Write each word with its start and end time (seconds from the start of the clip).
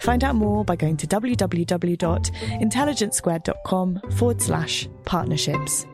Find 0.00 0.24
out 0.24 0.34
more 0.34 0.64
by 0.64 0.74
going 0.76 0.96
to 0.98 1.06
www.intelligencesquared.com 1.06 4.00
forward 4.16 4.42
slash 4.42 4.88
partnerships. 5.04 5.86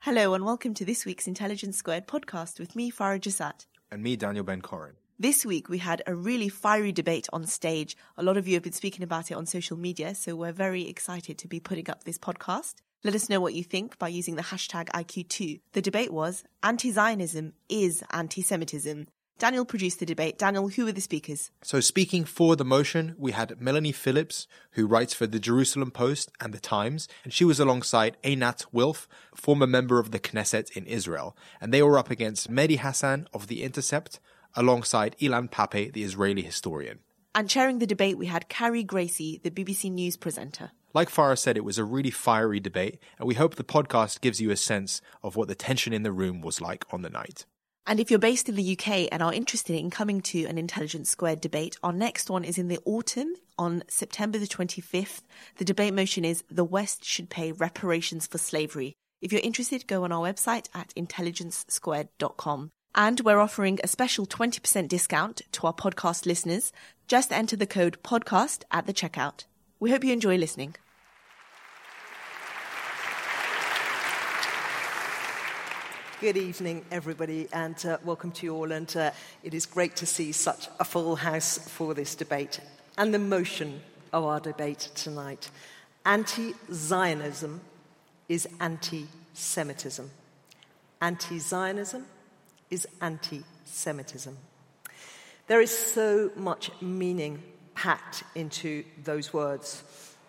Hello, 0.00 0.34
and 0.34 0.44
welcome 0.44 0.74
to 0.74 0.84
this 0.84 1.04
week's 1.04 1.26
Intelligence 1.26 1.76
Squared 1.76 2.06
podcast 2.06 2.60
with 2.60 2.76
me, 2.76 2.92
Farah 2.92 3.20
Jassat. 3.20 3.66
And 3.90 4.04
me, 4.04 4.14
Daniel 4.14 4.44
Ben 4.44 4.60
Corin. 4.60 4.94
This 5.18 5.44
week, 5.44 5.68
we 5.68 5.78
had 5.78 6.02
a 6.06 6.14
really 6.14 6.48
fiery 6.48 6.92
debate 6.92 7.26
on 7.32 7.44
stage. 7.46 7.96
A 8.16 8.22
lot 8.22 8.36
of 8.36 8.46
you 8.46 8.54
have 8.54 8.62
been 8.62 8.72
speaking 8.72 9.02
about 9.02 9.32
it 9.32 9.34
on 9.34 9.46
social 9.46 9.76
media, 9.76 10.14
so 10.14 10.36
we're 10.36 10.52
very 10.52 10.88
excited 10.88 11.38
to 11.38 11.48
be 11.48 11.58
putting 11.58 11.90
up 11.90 12.04
this 12.04 12.18
podcast. 12.18 12.74
Let 13.06 13.14
us 13.14 13.28
know 13.28 13.38
what 13.40 13.54
you 13.54 13.62
think 13.62 14.00
by 14.00 14.08
using 14.08 14.34
the 14.34 14.42
hashtag 14.42 14.88
IQ2. 14.88 15.60
The 15.74 15.80
debate 15.80 16.12
was 16.12 16.42
anti 16.64 16.90
Zionism 16.90 17.52
is 17.68 18.02
anti 18.10 18.42
Semitism. 18.42 19.06
Daniel 19.38 19.64
produced 19.64 20.00
the 20.00 20.06
debate. 20.06 20.40
Daniel, 20.40 20.66
who 20.66 20.84
were 20.84 20.90
the 20.90 21.00
speakers? 21.00 21.52
So, 21.62 21.78
speaking 21.78 22.24
for 22.24 22.56
the 22.56 22.64
motion, 22.64 23.14
we 23.16 23.30
had 23.30 23.60
Melanie 23.60 23.92
Phillips, 23.92 24.48
who 24.72 24.88
writes 24.88 25.14
for 25.14 25.28
the 25.28 25.38
Jerusalem 25.38 25.92
Post 25.92 26.32
and 26.40 26.52
the 26.52 26.58
Times, 26.58 27.06
and 27.22 27.32
she 27.32 27.44
was 27.44 27.60
alongside 27.60 28.16
Einat 28.24 28.66
Wilf, 28.72 29.06
former 29.36 29.68
member 29.68 30.00
of 30.00 30.10
the 30.10 30.18
Knesset 30.18 30.76
in 30.76 30.84
Israel, 30.86 31.36
and 31.60 31.72
they 31.72 31.84
were 31.84 32.00
up 32.00 32.10
against 32.10 32.50
Mehdi 32.50 32.78
Hasan 32.78 33.28
of 33.32 33.46
The 33.46 33.62
Intercept, 33.62 34.18
alongside 34.56 35.14
Ilan 35.20 35.48
Pappé, 35.48 35.92
the 35.92 36.02
Israeli 36.02 36.42
historian. 36.42 36.98
And 37.36 37.48
chairing 37.48 37.78
the 37.78 37.86
debate, 37.86 38.18
we 38.18 38.26
had 38.26 38.48
Carrie 38.48 38.82
Gracie, 38.82 39.40
the 39.44 39.50
BBC 39.52 39.92
News 39.92 40.16
presenter. 40.16 40.72
Like 40.96 41.10
Farah 41.10 41.38
said, 41.38 41.58
it 41.58 41.64
was 41.64 41.76
a 41.76 41.84
really 41.84 42.10
fiery 42.10 42.58
debate, 42.58 42.98
and 43.18 43.28
we 43.28 43.34
hope 43.34 43.56
the 43.56 43.62
podcast 43.62 44.22
gives 44.22 44.40
you 44.40 44.50
a 44.50 44.56
sense 44.56 45.02
of 45.22 45.36
what 45.36 45.46
the 45.46 45.54
tension 45.54 45.92
in 45.92 46.04
the 46.04 46.10
room 46.10 46.40
was 46.40 46.62
like 46.62 46.86
on 46.90 47.02
the 47.02 47.10
night. 47.10 47.44
And 47.86 48.00
if 48.00 48.10
you're 48.10 48.18
based 48.18 48.48
in 48.48 48.54
the 48.54 48.72
UK 48.72 49.08
and 49.12 49.22
are 49.22 49.34
interested 49.34 49.78
in 49.78 49.90
coming 49.90 50.22
to 50.22 50.46
an 50.46 50.56
Intelligence 50.56 51.10
Squared 51.10 51.42
debate, 51.42 51.76
our 51.82 51.92
next 51.92 52.30
one 52.30 52.44
is 52.44 52.56
in 52.56 52.68
the 52.68 52.78
autumn 52.86 53.34
on 53.58 53.82
September 53.88 54.38
the 54.38 54.46
25th. 54.46 55.20
The 55.58 55.66
debate 55.66 55.92
motion 55.92 56.24
is 56.24 56.42
The 56.50 56.64
West 56.64 57.04
Should 57.04 57.28
Pay 57.28 57.52
Reparations 57.52 58.26
for 58.26 58.38
Slavery. 58.38 58.94
If 59.20 59.32
you're 59.32 59.42
interested, 59.44 59.86
go 59.86 60.02
on 60.04 60.12
our 60.12 60.26
website 60.26 60.70
at 60.74 60.94
intelligencesquared.com. 60.96 62.70
And 62.94 63.20
we're 63.20 63.40
offering 63.40 63.80
a 63.84 63.88
special 63.88 64.24
20% 64.24 64.88
discount 64.88 65.42
to 65.52 65.66
our 65.66 65.74
podcast 65.74 66.24
listeners. 66.24 66.72
Just 67.06 67.32
enter 67.32 67.54
the 67.54 67.66
code 67.66 67.98
podcast 68.02 68.62
at 68.70 68.86
the 68.86 68.94
checkout. 68.94 69.44
We 69.78 69.90
hope 69.90 70.02
you 70.02 70.14
enjoy 70.14 70.38
listening. 70.38 70.74
Good 76.18 76.38
evening, 76.38 76.82
everybody, 76.90 77.46
and 77.52 77.76
uh, 77.84 77.98
welcome 78.02 78.32
to 78.32 78.46
you 78.46 78.54
all. 78.54 78.72
And 78.72 78.96
uh, 78.96 79.10
it 79.42 79.52
is 79.52 79.66
great 79.66 79.96
to 79.96 80.06
see 80.06 80.32
such 80.32 80.66
a 80.80 80.84
full 80.84 81.14
house 81.14 81.58
for 81.58 81.92
this 81.92 82.14
debate 82.14 82.58
and 82.96 83.12
the 83.12 83.18
motion 83.18 83.82
of 84.14 84.24
our 84.24 84.40
debate 84.40 84.88
tonight. 84.94 85.50
Anti 86.06 86.54
Zionism 86.72 87.60
is 88.30 88.48
anti 88.60 89.08
Semitism. 89.34 90.10
Anti 91.02 91.38
Zionism 91.38 92.06
is 92.70 92.88
anti 93.02 93.42
Semitism. 93.66 94.38
There 95.48 95.60
is 95.60 95.76
so 95.76 96.30
much 96.34 96.70
meaning 96.80 97.42
packed 97.74 98.24
into 98.34 98.84
those 99.04 99.34
words 99.34 99.84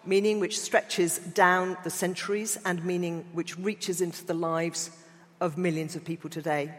meaning 0.05 0.39
which 0.39 0.57
stretches 0.57 1.17
down 1.19 1.75
the 1.83 1.89
centuries 1.89 2.57
and 2.65 2.83
meaning 2.85 3.25
which 3.33 3.57
reaches 3.57 3.99
into 3.99 4.25
the 4.25 4.33
lives 4.33 4.89
of 5.39 5.57
millions 5.57 5.95
of 5.95 6.03
people 6.03 6.29
today. 6.29 6.73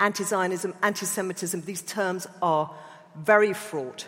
Anti 0.00 0.24
Zionism, 0.24 0.74
anti 0.82 1.06
Semitism, 1.06 1.62
these 1.62 1.82
terms 1.82 2.26
are 2.42 2.70
very 3.16 3.52
fraught. 3.52 4.06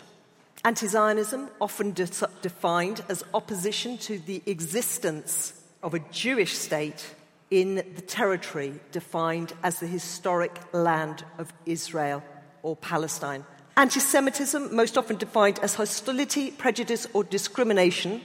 Anti 0.65 0.87
Zionism, 0.87 1.49
often 1.61 1.91
de- 1.91 2.09
defined 2.41 3.03
as 3.09 3.23
opposition 3.33 3.97
to 3.99 4.19
the 4.19 4.41
existence 4.45 5.61
of 5.81 5.93
a 5.93 5.99
Jewish 6.11 6.57
state 6.57 7.15
in 7.49 7.75
the 7.75 8.01
territory 8.01 8.79
defined 8.91 9.53
as 9.63 9.79
the 9.79 9.87
historic 9.87 10.59
land 10.73 11.23
of 11.37 11.53
Israel 11.65 12.21
or 12.63 12.75
Palestine. 12.75 13.45
Anti 13.77 13.99
Semitism, 13.99 14.75
most 14.75 14.97
often 14.97 15.17
defined 15.17 15.59
as 15.59 15.75
hostility, 15.75 16.51
prejudice, 16.51 17.07
or 17.13 17.23
discrimination 17.23 18.21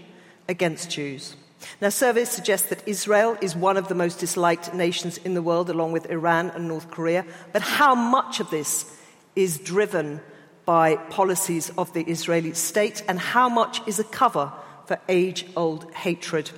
against 0.48 0.90
Jews. 0.90 1.36
Now, 1.80 1.88
surveys 1.88 2.30
suggest 2.30 2.70
that 2.70 2.86
Israel 2.86 3.36
is 3.40 3.56
one 3.56 3.76
of 3.76 3.88
the 3.88 3.94
most 3.94 4.18
disliked 4.18 4.74
nations 4.74 5.18
in 5.18 5.34
the 5.34 5.42
world, 5.42 5.70
along 5.70 5.92
with 5.92 6.10
Iran 6.10 6.50
and 6.50 6.68
North 6.68 6.90
Korea. 6.90 7.24
But 7.52 7.62
how 7.62 7.94
much 7.94 8.40
of 8.40 8.50
this 8.50 8.96
is 9.34 9.58
driven 9.58 10.20
by 10.64 10.96
policies 10.96 11.70
of 11.76 11.92
the 11.92 12.04
Israeli 12.04 12.54
state, 12.54 13.02
and 13.08 13.18
how 13.18 13.48
much 13.48 13.86
is 13.86 13.98
a 13.98 14.04
cover 14.04 14.52
for 14.86 14.98
age 15.08 15.46
old 15.56 15.92
hatred 15.92 16.50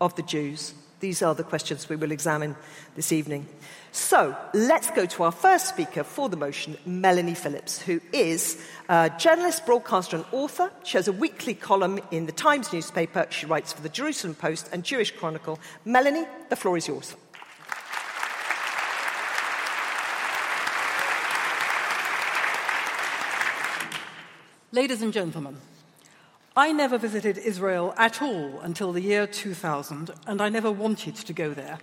of 0.00 0.14
the 0.16 0.22
Jews? 0.22 0.74
These 1.00 1.22
are 1.22 1.34
the 1.34 1.44
questions 1.44 1.88
we 1.88 1.96
will 1.96 2.12
examine 2.12 2.56
this 2.94 3.12
evening. 3.12 3.48
So 3.92 4.36
let's 4.54 4.90
go 4.92 5.04
to 5.04 5.24
our 5.24 5.32
first 5.32 5.68
speaker 5.68 6.04
for 6.04 6.28
the 6.28 6.36
motion, 6.36 6.76
Melanie 6.86 7.34
Phillips, 7.34 7.82
who 7.82 8.00
is 8.12 8.62
a 8.88 9.10
journalist, 9.18 9.66
broadcaster, 9.66 10.16
and 10.16 10.24
author. 10.30 10.70
She 10.84 10.96
has 10.96 11.08
a 11.08 11.12
weekly 11.12 11.54
column 11.54 11.98
in 12.12 12.26
the 12.26 12.32
Times 12.32 12.72
newspaper. 12.72 13.26
She 13.30 13.46
writes 13.46 13.72
for 13.72 13.82
the 13.82 13.88
Jerusalem 13.88 14.36
Post 14.36 14.68
and 14.72 14.84
Jewish 14.84 15.10
Chronicle. 15.10 15.58
Melanie, 15.84 16.26
the 16.50 16.56
floor 16.56 16.76
is 16.76 16.86
yours. 16.86 17.16
Ladies 24.72 25.02
and 25.02 25.12
gentlemen, 25.12 25.56
I 26.56 26.70
never 26.70 26.96
visited 26.96 27.38
Israel 27.38 27.92
at 27.96 28.22
all 28.22 28.60
until 28.60 28.92
the 28.92 29.00
year 29.00 29.26
2000, 29.26 30.12
and 30.28 30.40
I 30.40 30.48
never 30.48 30.70
wanted 30.70 31.16
to 31.16 31.32
go 31.32 31.52
there. 31.52 31.80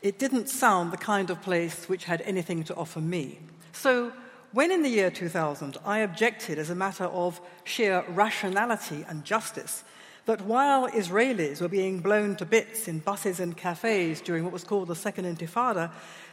It 0.00 0.18
didn't 0.18 0.48
sound 0.48 0.92
the 0.92 0.96
kind 0.96 1.30
of 1.30 1.42
place 1.42 1.88
which 1.88 2.04
had 2.04 2.20
anything 2.22 2.62
to 2.64 2.74
offer 2.74 3.00
me. 3.00 3.40
So, 3.72 4.12
when 4.52 4.70
in 4.70 4.82
the 4.82 4.88
year 4.88 5.10
2000 5.10 5.76
I 5.84 5.98
objected 5.98 6.58
as 6.58 6.70
a 6.70 6.74
matter 6.74 7.04
of 7.04 7.40
sheer 7.64 8.04
rationality 8.08 9.04
and 9.08 9.24
justice 9.24 9.84
that 10.24 10.40
while 10.42 10.88
Israelis 10.88 11.60
were 11.60 11.68
being 11.68 12.00
blown 12.00 12.36
to 12.36 12.44
bits 12.44 12.86
in 12.86 12.98
buses 13.00 13.40
and 13.40 13.56
cafes 13.56 14.20
during 14.20 14.44
what 14.44 14.52
was 14.52 14.64
called 14.64 14.88
the 14.88 14.94
Second 14.94 15.24
Intifada, 15.24 15.90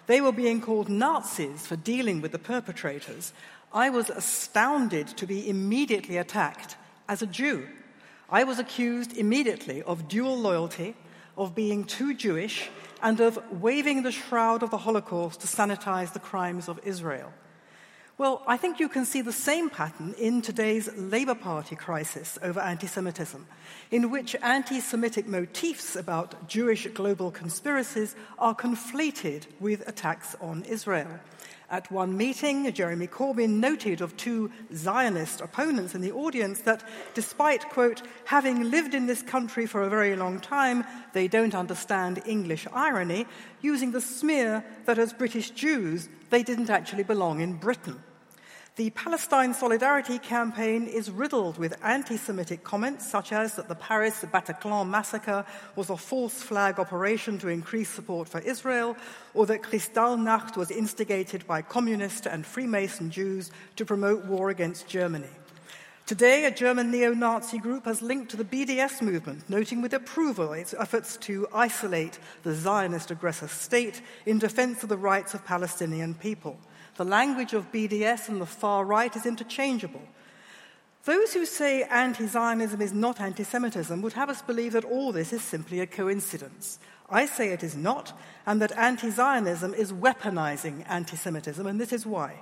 they 0.07 0.21
were 0.21 0.31
being 0.31 0.61
called 0.61 0.89
Nazis 0.89 1.65
for 1.65 1.75
dealing 1.75 2.21
with 2.21 2.31
the 2.31 2.39
perpetrators, 2.39 3.33
I 3.73 3.89
was 3.89 4.09
astounded 4.09 5.07
to 5.17 5.25
be 5.25 5.49
immediately 5.49 6.17
attacked 6.17 6.75
as 7.09 7.21
a 7.21 7.27
Jew. 7.27 7.67
I 8.29 8.43
was 8.43 8.59
accused 8.59 9.17
immediately 9.17 9.81
of 9.83 10.07
dual 10.07 10.37
loyalty, 10.37 10.95
of 11.37 11.55
being 11.55 11.83
too 11.83 12.13
Jewish, 12.13 12.69
and 13.01 13.19
of 13.19 13.39
waving 13.51 14.03
the 14.03 14.11
shroud 14.11 14.63
of 14.63 14.69
the 14.69 14.77
Holocaust 14.77 15.41
to 15.41 15.47
sanitize 15.47 16.13
the 16.13 16.19
crimes 16.19 16.67
of 16.67 16.79
Israel. 16.83 17.31
Well, 18.17 18.43
I 18.47 18.55
think 18.55 18.79
you 18.79 18.87
can 18.87 19.03
see 19.03 19.19
the 19.19 19.33
same 19.33 19.69
pattern 19.69 20.15
in 20.17 20.41
today's 20.41 20.89
Labour 20.95 21.35
Party 21.35 21.75
crisis 21.75 22.39
over 22.41 22.61
anti 22.61 22.87
Semitism, 22.87 23.45
in 23.91 24.09
which 24.09 24.37
anti 24.41 24.79
Semitic 24.79 25.27
motifs 25.27 25.97
about 25.97 26.47
Jewish 26.47 26.87
global 26.87 27.29
conspiracies 27.29 28.15
are 28.39 28.55
conflated 28.55 29.47
with 29.59 29.85
attacks 29.85 30.33
on 30.39 30.63
Israel. 30.63 31.19
At 31.69 31.91
one 31.91 32.15
meeting, 32.15 32.71
Jeremy 32.71 33.07
Corbyn 33.07 33.59
noted 33.59 34.01
of 34.01 34.15
two 34.15 34.51
Zionist 34.73 35.41
opponents 35.41 35.95
in 35.95 36.01
the 36.01 36.11
audience 36.11 36.61
that 36.61 36.87
despite, 37.15 37.69
quote, 37.69 38.03
having 38.25 38.69
lived 38.69 38.93
in 38.93 39.07
this 39.07 39.23
country 39.23 39.65
for 39.65 39.81
a 39.81 39.89
very 39.89 40.15
long 40.15 40.39
time, 40.39 40.83
they 41.13 41.27
don't 41.27 41.55
understand 41.55 42.21
English 42.25 42.67
irony, 42.71 43.25
using 43.61 43.91
the 43.91 44.01
smear 44.01 44.63
that 44.85 44.99
as 44.99 45.11
British 45.11 45.49
Jews, 45.51 46.07
they 46.29 46.43
didn't 46.43 46.69
actually 46.69 47.03
belong 47.03 47.41
in 47.41 47.53
Britain. 47.53 48.01
The 48.77 48.89
Palestine 48.89 49.53
Solidarity 49.53 50.19
campaign 50.19 50.85
is 50.85 51.09
riddled 51.09 51.57
with 51.57 51.81
anti 51.81 52.17
Semitic 52.17 52.65
comments, 52.65 53.09
such 53.09 53.31
as 53.31 53.55
that 53.55 53.69
the 53.69 53.75
Paris 53.75 54.25
Bataclan 54.25 54.89
massacre 54.89 55.45
was 55.77 55.89
a 55.89 55.95
false 55.95 56.43
flag 56.43 56.77
operation 56.77 57.37
to 57.37 57.47
increase 57.47 57.87
support 57.87 58.27
for 58.27 58.41
Israel, 58.41 58.97
or 59.33 59.45
that 59.45 59.61
Kristallnacht 59.61 60.57
was 60.57 60.71
instigated 60.71 61.47
by 61.47 61.61
communist 61.61 62.25
and 62.25 62.45
Freemason 62.45 63.09
Jews 63.09 63.49
to 63.77 63.85
promote 63.85 64.25
war 64.25 64.49
against 64.49 64.89
Germany. 64.89 65.31
Today, 66.05 66.43
a 66.43 66.51
German 66.51 66.91
neo 66.91 67.13
Nazi 67.13 67.59
group 67.59 67.85
has 67.85 68.01
linked 68.01 68.29
to 68.31 68.37
the 68.37 68.43
BDS 68.43 69.01
movement, 69.01 69.49
noting 69.49 69.81
with 69.81 69.93
approval 69.93 70.51
its 70.51 70.73
efforts 70.73 71.15
to 71.17 71.47
isolate 71.53 72.19
the 72.43 72.53
Zionist 72.53 73.09
aggressor 73.09 73.47
state 73.47 74.01
in 74.25 74.37
defense 74.37 74.83
of 74.83 74.89
the 74.89 74.97
rights 74.97 75.33
of 75.33 75.45
Palestinian 75.45 76.13
people. 76.13 76.59
The 76.95 77.05
language 77.05 77.53
of 77.53 77.71
BDS 77.71 78.29
and 78.29 78.39
the 78.39 78.45
far 78.45 78.85
right 78.85 79.13
is 79.15 79.25
interchangeable. 79.25 80.01
Those 81.03 81.33
who 81.33 81.45
say 81.45 81.83
anti 81.83 82.25
Zionism 82.25 82.81
is 82.81 82.93
not 82.93 83.21
anti 83.21 83.43
Semitism 83.43 84.01
would 84.01 84.13
have 84.13 84.29
us 84.29 84.41
believe 84.41 84.73
that 84.73 84.85
all 84.85 85.11
this 85.11 85.33
is 85.33 85.41
simply 85.41 85.79
a 85.79 85.85
coincidence. 85.85 86.79
I 87.09 87.27
say 87.27 87.49
it 87.49 87.63
is 87.63 87.75
not, 87.75 88.17
and 88.45 88.61
that 88.61 88.71
anti 88.71 89.11
Zionism 89.11 89.73
is 89.73 89.93
weaponizing 89.93 90.83
anti 90.87 91.15
Semitism, 91.15 91.67
and 91.67 91.79
this 91.79 91.93
is 91.93 92.05
why. 92.05 92.41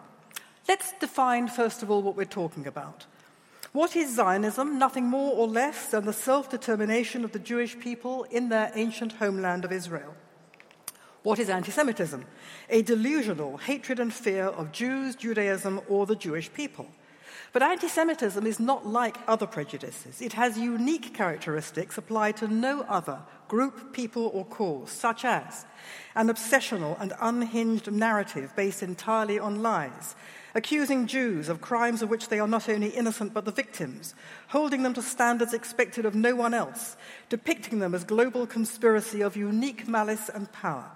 Let's 0.67 0.93
define, 0.93 1.49
first 1.49 1.83
of 1.83 1.91
all, 1.91 2.01
what 2.01 2.15
we're 2.15 2.23
talking 2.23 2.65
about. 2.65 3.05
What 3.73 3.95
is 3.95 4.15
Zionism? 4.15 4.77
Nothing 4.77 5.07
more 5.07 5.33
or 5.35 5.47
less 5.47 5.89
than 5.89 6.05
the 6.05 6.13
self 6.13 6.49
determination 6.49 7.25
of 7.25 7.31
the 7.31 7.39
Jewish 7.39 7.77
people 7.79 8.23
in 8.25 8.49
their 8.49 8.71
ancient 8.75 9.13
homeland 9.13 9.65
of 9.65 9.71
Israel. 9.71 10.13
What 11.23 11.39
is 11.39 11.49
anti 11.49 11.71
Semitism? 11.71 12.25
A 12.69 12.81
delusional 12.81 13.55
hatred 13.55 13.97
and 13.97 14.13
fear 14.13 14.43
of 14.43 14.73
Jews, 14.73 15.15
Judaism, 15.15 15.79
or 15.87 16.05
the 16.05 16.17
Jewish 16.17 16.51
people. 16.51 16.85
But 17.53 17.63
anti 17.63 17.87
Semitism 17.87 18.45
is 18.45 18.59
not 18.59 18.85
like 18.85 19.17
other 19.25 19.47
prejudices. 19.47 20.21
It 20.21 20.33
has 20.33 20.57
unique 20.57 21.13
characteristics 21.13 21.97
applied 21.97 22.35
to 22.37 22.49
no 22.49 22.81
other 22.89 23.19
group, 23.47 23.93
people, 23.93 24.31
or 24.33 24.43
cause, 24.43 24.91
such 24.91 25.23
as 25.23 25.65
an 26.13 26.27
obsessional 26.27 26.99
and 26.99 27.13
unhinged 27.21 27.89
narrative 27.89 28.53
based 28.57 28.83
entirely 28.83 29.39
on 29.39 29.61
lies, 29.61 30.15
accusing 30.53 31.07
Jews 31.07 31.47
of 31.47 31.61
crimes 31.61 32.01
of 32.01 32.09
which 32.09 32.27
they 32.27 32.39
are 32.39 32.47
not 32.49 32.67
only 32.67 32.89
innocent 32.89 33.33
but 33.33 33.45
the 33.45 33.51
victims, 33.51 34.13
holding 34.49 34.83
them 34.83 34.93
to 34.95 35.01
standards 35.01 35.53
expected 35.53 36.05
of 36.05 36.15
no 36.15 36.35
one 36.35 36.53
else, 36.53 36.97
depicting 37.29 37.79
them 37.79 37.95
as 37.95 38.03
global 38.03 38.45
conspiracy 38.45 39.21
of 39.21 39.37
unique 39.37 39.87
malice 39.87 40.27
and 40.27 40.51
power. 40.51 40.91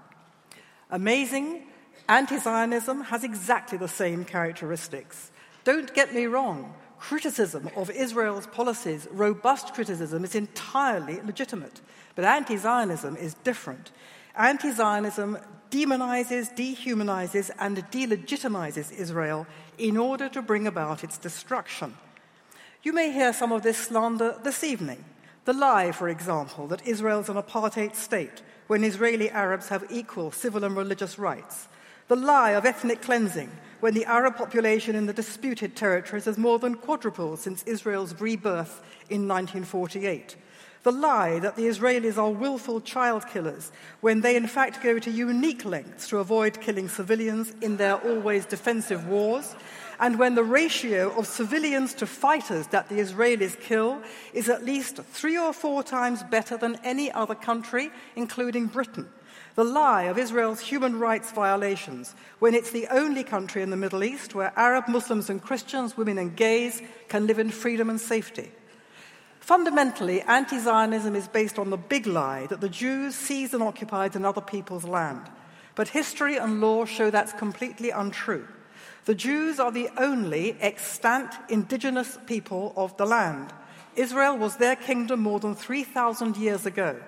Amazing, 0.89 1.63
anti 2.07 2.38
Zionism 2.38 3.01
has 3.04 3.24
exactly 3.24 3.78
the 3.78 3.88
same 3.88 4.24
characteristics. 4.24 5.31
Don't 5.66 5.94
get 5.94 6.13
me 6.13 6.28
wrong, 6.28 6.74
criticism 6.98 7.69
of 7.75 7.89
Israel's 7.89 8.48
policies, 8.48 9.07
robust 9.12 9.74
criticism, 9.74 10.24
is 10.24 10.34
entirely 10.34 11.19
legitimate. 11.22 11.81
But 12.16 12.24
anti 12.24 12.56
Zionism 12.56 13.18
is 13.18 13.34
different. 13.44 13.92
Anti 14.36 14.72
Zionism 14.72 15.38
demonizes, 15.69 16.56
dehumanizes, 16.56 17.51
and 17.60 17.78
delegitimizes 17.92 18.92
Israel 18.92 19.45
in 19.78 19.98
order 19.98 20.30
to 20.30 20.42
bring 20.42 20.68
about 20.68 21.04
its 21.04 21.18
destruction. 21.18 21.98
You 22.81 22.94
may 22.94 23.12
hear 23.12 23.33
some 23.33 23.51
of 23.51 23.63
this 23.63 23.78
slander 23.78 24.40
this 24.42 24.63
evening. 24.63 25.04
The 25.44 25.54
lie, 25.54 25.92
for 25.92 26.07
example, 26.07 26.68
that 26.68 26.88
Israel 26.88 27.19
is 27.19 27.30
an 27.30 27.36
apartheid 27.36 27.95
state 27.95 28.42
when 28.68 28.84
Israeli 28.84 29.30
Arabs 29.30 29.69
have 29.69 29.86
equal 29.90 30.31
civil 30.31 30.64
and 30.64 30.75
religious 30.75 31.18
rights. 31.18 31.68
The 32.08 32.16
lie 32.16 32.52
of 32.52 32.66
ethnic 32.66 33.02
cleansing, 33.02 33.52
when 33.80 33.94
the 33.94 34.06
Arab 34.06 34.38
population 34.38 34.96
in 34.96 35.06
the 35.06 35.14
disputed 35.14 35.75
territories 35.75 36.25
has 36.25 36.38
more 36.38 36.60
than 36.60 36.75
quadrupled 36.75 37.40
since 37.40 37.64
Israel's 37.64 38.19
rebirth 38.19 38.81
in 39.10 39.28
1948. 39.28 40.36
The 40.84 40.92
lie 40.92 41.40
that 41.40 41.58
the 41.58 41.68
Israelis 41.68 42.18
are 42.18 42.30
willful 42.30 42.80
child 42.80 43.28
killers, 43.28 43.72
when 44.00 44.22
they 44.22 44.38
in 44.38 44.48
fact 44.48 44.81
go 44.81 45.00
to 45.00 45.12
unique 45.12 45.66
lengths 45.66 46.08
to 46.10 46.19
avoid 46.19 46.62
killing 46.62 46.88
civilians 46.88 47.54
in 47.62 47.75
their 47.75 47.96
always 47.96 48.46
defensive 48.46 49.06
wars, 49.06 49.56
and 50.00 50.20
when 50.20 50.36
the 50.36 50.44
ratio 50.44 51.12
of 51.18 51.28
civilians 51.28 51.94
to 51.96 52.06
fighters 52.06 52.68
that 52.68 52.90
the 52.90 53.00
Israelis 53.00 53.60
kill 53.60 54.02
is 54.34 54.50
at 54.50 54.64
least 54.64 54.98
three 54.98 55.38
or 55.38 55.54
four 55.54 55.84
times 55.84 56.24
better 56.24 56.58
than 56.58 56.80
any 56.84 57.12
other 57.12 57.36
country, 57.36 57.90
including 58.16 58.68
Britain. 58.68 59.10
The 59.56 59.64
lie 59.64 60.04
of 60.04 60.20
Israel's 60.20 60.60
human 60.60 61.00
rights 61.00 61.32
violations 61.32 62.14
when 62.38 62.54
it's 62.54 62.70
the 62.70 62.88
only 62.92 63.24
country 63.24 63.64
in 63.64 63.72
the 63.72 63.76
Middle 63.76 64.04
East 64.04 64.36
where 64.36 64.54
Arab 64.56 64.88
Muslims 64.88 65.32
and 65.32 65.42
Christians, 65.42 65.98
women 65.98 66.20
and 66.20 66.36
gays 66.36 66.80
can 67.08 67.26
live 67.26 67.40
in 67.40 67.50
freedom 67.50 67.90
and 67.90 68.00
safety. 68.00 68.52
Fundamentally, 69.40 70.22
anti 70.22 70.60
Zionism 70.60 71.16
is 71.16 71.28
based 71.28 71.58
on 71.58 71.72
the 71.72 71.78
big 71.78 72.06
lie 72.06 72.46
that 72.48 72.62
the 72.62 72.70
Jews 72.70 73.16
seized 73.16 73.56
and 73.56 73.64
occupied 73.64 74.16
another 74.16 74.42
people's 74.42 74.84
land. 74.84 75.22
But 75.74 75.88
history 75.88 76.38
and 76.38 76.62
law 76.62 76.86
show 76.86 77.10
that's 77.10 77.34
completely 77.34 77.90
untrue. 77.90 78.48
The 79.07 79.15
Jews 79.15 79.57
are 79.57 79.71
the 79.71 79.89
only 79.95 80.57
extant 80.59 81.31
indigenous 81.48 82.18
people 82.25 82.74
of 82.75 82.98
the 82.98 83.06
land. 83.06 83.54
Israel 83.95 84.38
was 84.38 84.57
their 84.57 84.75
kingdom 84.75 85.21
more 85.21 85.39
than 85.39 85.56
3,000 85.56 86.36
years 86.36 86.65
ago. 86.65 87.00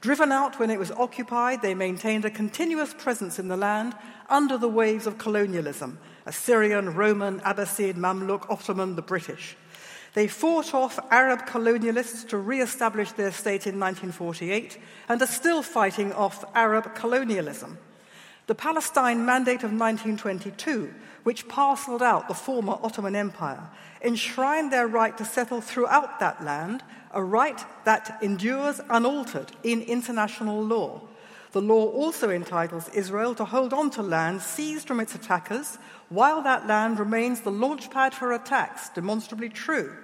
Driven 0.00 0.32
out 0.32 0.58
when 0.58 0.68
it 0.68 0.80
was 0.80 0.90
occupied, 0.90 1.62
they 1.62 1.76
maintained 1.76 2.24
a 2.24 2.30
continuous 2.30 2.92
presence 2.92 3.38
in 3.38 3.46
the 3.46 3.56
land 3.56 3.94
under 4.28 4.58
the 4.58 4.68
waves 4.68 5.06
of 5.06 5.16
colonialism 5.16 6.00
Assyrian, 6.26 6.92
Roman, 6.92 7.38
Abbasid, 7.42 7.94
Mamluk, 7.94 8.50
Ottoman, 8.50 8.96
the 8.96 9.02
British. 9.02 9.56
They 10.14 10.26
fought 10.26 10.74
off 10.74 10.98
Arab 11.08 11.46
colonialists 11.46 12.26
to 12.30 12.36
re 12.36 12.62
establish 12.62 13.12
their 13.12 13.30
state 13.30 13.68
in 13.68 13.78
1948 13.78 14.76
and 15.08 15.22
are 15.22 15.26
still 15.26 15.62
fighting 15.62 16.12
off 16.14 16.44
Arab 16.52 16.96
colonialism. 16.96 17.78
The 18.46 18.54
Palestine 18.54 19.24
Mandate 19.24 19.64
of 19.64 19.72
1922 19.72 20.92
which 21.24 21.48
parceled 21.48 22.02
out 22.02 22.28
the 22.28 22.34
former 22.34 22.78
Ottoman 22.82 23.16
Empire, 23.16 23.68
enshrined 24.02 24.72
their 24.72 24.86
right 24.86 25.16
to 25.18 25.24
settle 25.24 25.60
throughout 25.60 26.20
that 26.20 26.44
land, 26.44 26.84
a 27.12 27.24
right 27.24 27.64
that 27.84 28.18
endures 28.22 28.80
unaltered 28.88 29.50
in 29.62 29.82
international 29.82 30.62
law. 30.62 31.00
The 31.52 31.62
law 31.62 31.86
also 31.86 32.30
entitles 32.30 32.88
Israel 32.90 33.34
to 33.36 33.44
hold 33.44 33.72
on 33.72 33.90
to 33.90 34.02
land 34.02 34.42
seized 34.42 34.86
from 34.86 35.00
its 35.00 35.14
attackers 35.14 35.78
while 36.08 36.42
that 36.42 36.66
land 36.66 36.98
remains 36.98 37.40
the 37.40 37.52
launchpad 37.52 38.12
for 38.12 38.32
attacks, 38.32 38.90
demonstrably 38.90 39.48
true. 39.48 39.96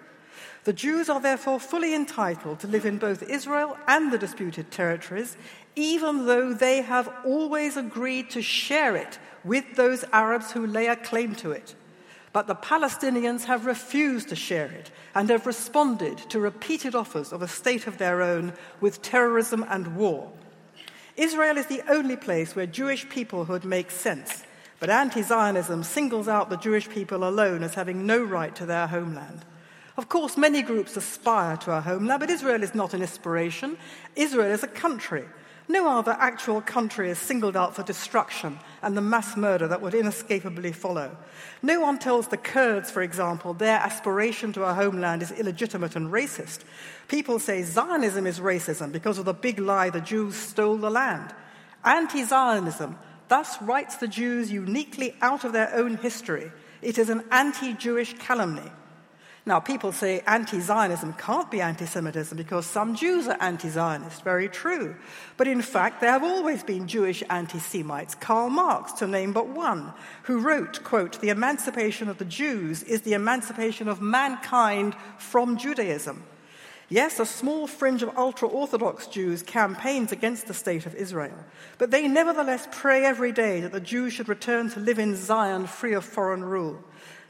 The 0.65 0.73
Jews 0.73 1.09
are 1.09 1.21
therefore 1.21 1.59
fully 1.59 1.95
entitled 1.95 2.61
to 2.61 2.67
live 2.67 2.87
in 2.87 2.99
both 2.99 3.23
Israel 3.23 3.77
and 3.89 4.13
the 4.13 4.19
disputed 4.19 4.71
territories, 4.71 5.37
even 5.77 6.27
though 6.27 6.53
they 6.53 6.83
have 6.83 7.13
always 7.25 7.77
agreed 7.77 8.31
to 8.31 8.43
share 8.43 8.97
it 8.97 9.19
with 9.45 9.77
those 9.77 10.05
Arabs 10.13 10.53
who 10.53 10.67
lay 10.67 10.87
a 10.87 10.97
claim 10.97 11.35
to 11.37 11.53
it. 11.53 11.75
But 12.33 12.47
the 12.47 12.55
Palestinians 12.55 13.45
have 13.45 13.67
refused 13.67 14.29
to 14.29 14.37
share 14.37 14.71
it 14.71 14.91
and 15.15 15.29
have 15.31 15.47
responded 15.47 16.19
to 16.31 16.39
repeated 16.39 16.95
offers 16.95 17.33
of 17.33 17.43
a 17.43 17.49
state 17.49 17.87
of 17.87 17.99
their 17.99 18.23
own 18.23 18.53
with 18.81 19.03
terrorism 19.03 19.65
and 19.69 19.97
war. 19.97 20.31
Israel 21.17 21.57
is 21.57 21.67
the 21.67 21.83
only 21.91 22.17
place 22.17 22.55
where 22.55 22.67
Jewish 22.67 23.07
peoplehood 23.09 23.65
makes 23.65 23.95
sense, 23.95 24.45
but 24.79 24.91
anti 24.91 25.23
Zionism 25.23 25.83
singles 25.83 26.29
out 26.29 26.51
the 26.51 26.57
Jewish 26.57 26.89
people 26.89 27.29
alone 27.29 27.63
as 27.63 27.75
having 27.75 28.07
no 28.07 28.23
right 28.23 28.55
to 28.55 28.65
their 28.65 28.87
homeland. 28.87 29.45
Of 29.97 30.09
course, 30.09 30.37
many 30.37 30.63
groups 30.63 30.97
aspire 30.97 31.57
to 31.59 31.73
a 31.73 31.81
homeland, 31.81 32.21
but 32.21 32.31
Israel 32.31 32.63
is 32.63 32.75
not 32.75 32.95
an 32.95 33.03
inspiration. 33.03 33.77
Israel 34.15 34.51
is 34.53 34.63
a 34.63 34.69
country 34.69 35.25
no 35.71 35.89
other 35.89 36.17
actual 36.19 36.61
country 36.61 37.11
is 37.11 37.19
singled 37.19 37.57
out 37.57 37.75
for 37.75 37.83
destruction 37.83 38.59
and 38.83 38.97
the 38.97 39.01
mass 39.01 39.37
murder 39.37 39.69
that 39.69 39.81
would 39.81 39.95
inescapably 39.95 40.73
follow. 40.73 41.17
No 41.63 41.81
one 41.81 41.99
tells 41.99 42.29
the 42.29 42.37
Kurds, 42.37 42.91
for 42.91 43.03
example, 43.03 43.55
their 43.55 43.79
aspiration 43.79 44.53
to 44.55 44.65
a 44.65 44.75
homeland 44.75 45.23
is 45.23 45.31
illegitimate 45.33 45.97
and 45.97 46.13
racist. 46.13 46.61
People 47.09 47.39
say 47.39 47.63
Zionism 47.63 48.27
is 48.27 48.41
racism 48.41 48.93
because 48.93 49.19
of 49.19 49.25
the 49.25 49.35
big 49.35 49.59
lie 49.59 49.91
the 49.91 50.01
Jews 50.01 50.37
stole 50.37 50.77
the 50.77 50.91
land. 50.91 51.35
Anti 51.85 52.25
Zionism 52.25 52.99
thus 53.29 53.61
writes 53.63 53.97
the 53.97 54.09
Jews 54.09 54.51
uniquely 54.51 55.15
out 55.21 55.45
of 55.45 55.53
their 55.53 55.75
own 55.75 55.97
history. 55.97 56.51
It 56.83 56.99
is 56.99 57.09
an 57.09 57.25
anti 57.31 57.75
Jewish 57.75 58.15
calumny. 58.19 58.71
Now, 59.47 59.59
people 59.59 59.91
say 59.91 60.21
anti 60.27 60.61
Zionism 60.61 61.15
can't 61.15 61.51
be 61.51 61.63
anti 61.63 61.87
Semitism 61.87 62.37
because 62.37 62.67
some 62.67 62.95
Jews 62.95 63.27
are 63.27 63.39
anti 63.41 63.71
Zionist. 63.71 64.23
Very 64.23 64.49
true. 64.49 64.97
But 65.39 65.49
in 65.49 65.63
fact, 65.63 66.01
there 66.01 66.11
have 66.11 66.23
always 66.23 66.63
been 66.63 66.87
Jewish 66.87 67.23
anti 67.31 67.59
Semites, 67.59 68.15
Karl 68.15 68.51
Marx, 68.51 68.93
to 68.93 69.07
name 69.07 69.33
but 69.33 69.49
one, 69.49 69.95
who 70.25 70.41
wrote, 70.41 70.85
quote, 70.85 71.21
The 71.21 71.31
emancipation 71.31 72.09
of 72.09 72.19
the 72.19 72.27
Jews 72.27 72.83
is 72.83 73.01
the 73.01 73.15
emancipation 73.15 73.89
of 73.89 74.03
mankind 74.03 74.95
from 75.17 75.57
Judaism. 75.57 76.23
Yes, 76.91 77.21
a 77.21 77.25
small 77.25 77.69
fringe 77.69 78.03
of 78.03 78.19
ultra 78.19 78.49
Orthodox 78.49 79.07
Jews 79.07 79.45
campaigns 79.45 80.11
against 80.11 80.49
the 80.49 80.55
state 80.55 80.87
of 80.87 80.95
Israel, 80.97 81.39
but 81.79 81.93
they 81.93 82.09
nevertheless 82.09 82.67
pray 82.73 83.05
every 83.05 83.31
day 83.31 83.61
that 83.61 83.71
the 83.71 83.81
Jews 83.81 84.13
should 84.13 84.29
return 84.29 84.69
to 84.71 84.81
live 84.81 84.99
in 84.99 85.15
Zion 85.15 85.69
free 85.69 85.95
of 85.95 86.05
foreign 86.05 86.43
rule. 86.43 86.83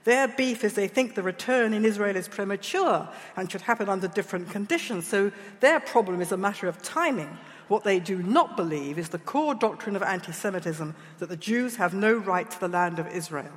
Their 0.05 0.29
beef 0.29 0.65
is 0.65 0.75
they 0.75 0.89
think 0.89 1.15
the 1.15 1.23
return 1.23 1.75
in 1.75 1.85
Israel 1.85 2.17
is 2.17 2.27
premature 2.27 3.09
and 3.37 3.51
should 3.51 3.61
happen 3.63 3.89
under 3.89 4.09
different 4.09 4.51
conditions. 4.51 5.07
So 5.07 5.31
their 5.61 5.79
problem 5.79 6.23
is 6.23 6.33
a 6.33 6.37
matter 6.37 6.69
of 6.69 6.83
timing. 6.83 7.39
What 7.69 7.85
they 7.85 8.01
do 8.01 8.23
not 8.23 8.57
believe 8.57 8.99
is 8.99 9.11
the 9.11 9.19
core 9.19 9.55
doctrine 9.55 9.97
of 9.97 10.03
anti 10.03 10.33
Semitism 10.33 10.95
that 11.19 11.29
the 11.29 11.37
Jews 11.37 11.77
have 11.77 11.93
no 11.93 12.15
right 12.15 12.51
to 12.51 12.61
the 12.61 12.69
land 12.69 12.99
of 12.99 13.07
Israel. 13.09 13.53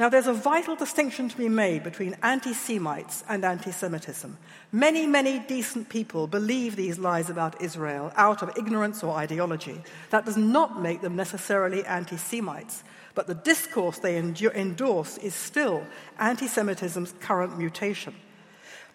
Now, 0.00 0.08
there's 0.08 0.26
a 0.26 0.32
vital 0.32 0.74
distinction 0.74 1.28
to 1.28 1.36
be 1.36 1.48
made 1.48 1.84
between 1.84 2.16
anti 2.22 2.54
Semites 2.54 3.22
and 3.28 3.44
anti 3.44 3.70
Semitism. 3.70 4.36
Many, 4.72 5.06
many 5.06 5.38
decent 5.38 5.90
people 5.90 6.26
believe 6.26 6.74
these 6.74 6.98
lies 6.98 7.30
about 7.30 7.60
Israel 7.60 8.10
out 8.16 8.42
of 8.42 8.56
ignorance 8.56 9.04
or 9.04 9.14
ideology. 9.14 9.82
That 10.08 10.24
does 10.24 10.38
not 10.38 10.80
make 10.80 11.02
them 11.02 11.14
necessarily 11.14 11.84
anti 11.84 12.16
Semites 12.16 12.82
but 13.14 13.26
the 13.26 13.34
discourse 13.34 13.98
they 13.98 14.16
endorse 14.16 15.18
is 15.18 15.34
still 15.34 15.84
anti 16.18 16.46
Semitism's 16.46 17.12
current 17.20 17.58
mutation. 17.58 18.14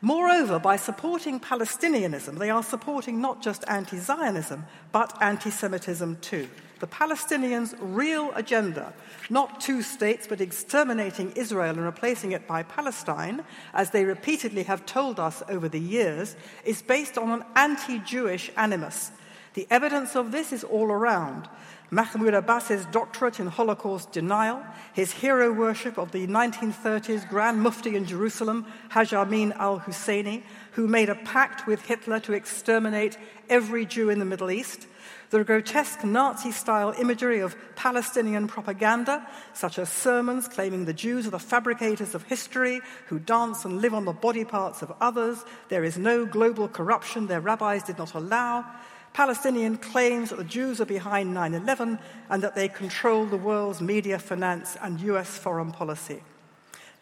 Moreover, 0.01 0.59
by 0.59 0.75
supporting 0.75 1.39
Palestinianism, 1.39 2.37
they 2.37 2.49
are 2.49 2.63
supporting 2.63 3.21
not 3.21 3.41
just 3.41 3.63
anti 3.67 3.97
Zionism, 3.97 4.65
but 4.91 5.15
anti 5.21 5.49
Semitism 5.49 6.17
too. 6.21 6.47
The 6.79 6.87
Palestinians' 6.87 7.73
real 7.79 8.31
agenda, 8.35 8.93
not 9.29 9.61
two 9.61 9.81
states, 9.81 10.27
but 10.27 10.41
exterminating 10.41 11.31
Israel 11.31 11.71
and 11.71 11.85
replacing 11.85 12.33
it 12.33 12.47
by 12.47 12.63
Palestine, 12.63 13.43
as 13.73 13.91
they 13.91 14.03
repeatedly 14.03 14.63
have 14.63 14.85
told 14.85 15.19
us 15.19 15.41
over 15.47 15.69
the 15.69 15.79
years, 15.79 16.35
is 16.65 16.81
based 16.81 17.17
on 17.17 17.29
an 17.31 17.45
anti 17.55 17.99
Jewish 17.99 18.51
animus. 18.57 19.11
The 19.53 19.67
evidence 19.71 20.17
of 20.17 20.33
this 20.33 20.51
is 20.51 20.65
all 20.65 20.87
around. 20.87 21.47
Mahmoud 21.91 22.33
Abbas's 22.33 22.85
doctorate 22.87 23.39
in 23.39 23.47
Holocaust 23.47 24.11
denial, 24.11 24.61
his 24.93 25.13
hero 25.13 25.53
worship 25.53 25.97
of 25.97 26.11
the 26.11 26.27
1930s 26.27 27.29
Grand 27.29 27.61
Mufti 27.61 27.95
in 27.95 28.05
Jerusalem, 28.05 28.65
Haj 28.89 29.13
Amin 29.13 29.53
al 29.53 29.79
Husseini, 29.79 30.43
who 30.71 30.87
made 30.87 31.07
a 31.07 31.15
pact 31.15 31.67
with 31.67 31.85
Hitler 31.85 32.19
to 32.21 32.33
exterminate 32.33 33.17
every 33.49 33.85
Jew 33.85 34.09
in 34.09 34.19
the 34.19 34.25
Middle 34.25 34.51
East, 34.51 34.87
the 35.37 35.43
grotesque 35.43 36.03
Nazi 36.03 36.51
style 36.51 36.93
imagery 36.99 37.39
of 37.39 37.55
Palestinian 37.75 38.47
propaganda, 38.47 39.27
such 39.53 39.79
as 39.79 39.89
sermons 39.89 40.47
claiming 40.47 40.85
the 40.85 40.93
Jews 40.93 41.27
are 41.27 41.31
the 41.31 41.39
fabricators 41.39 42.15
of 42.15 42.23
history, 42.23 42.81
who 43.07 43.19
dance 43.19 43.65
and 43.65 43.81
live 43.81 43.93
on 43.93 44.05
the 44.05 44.13
body 44.13 44.45
parts 44.45 44.81
of 44.81 44.93
others, 45.01 45.43
there 45.69 45.83
is 45.83 45.97
no 45.97 46.25
global 46.25 46.67
corruption 46.67 47.27
their 47.27 47.41
rabbis 47.41 47.83
did 47.83 47.97
not 47.97 48.13
allow 48.13 48.65
Palestinian 49.15 49.77
claims 49.77 50.29
that 50.29 50.35
the 50.35 50.43
Jews 50.43 50.81
are 50.81 50.85
behind 50.85 51.33
9 51.33 51.53
11 51.53 51.99
and 52.29 52.43
that 52.43 52.53
they 52.53 52.67
control 52.67 53.25
the 53.25 53.37
world's 53.37 53.79
media, 53.79 54.19
finance, 54.19 54.75
and 54.81 54.99
US 54.99 55.37
foreign 55.37 55.71
policy. 55.71 56.21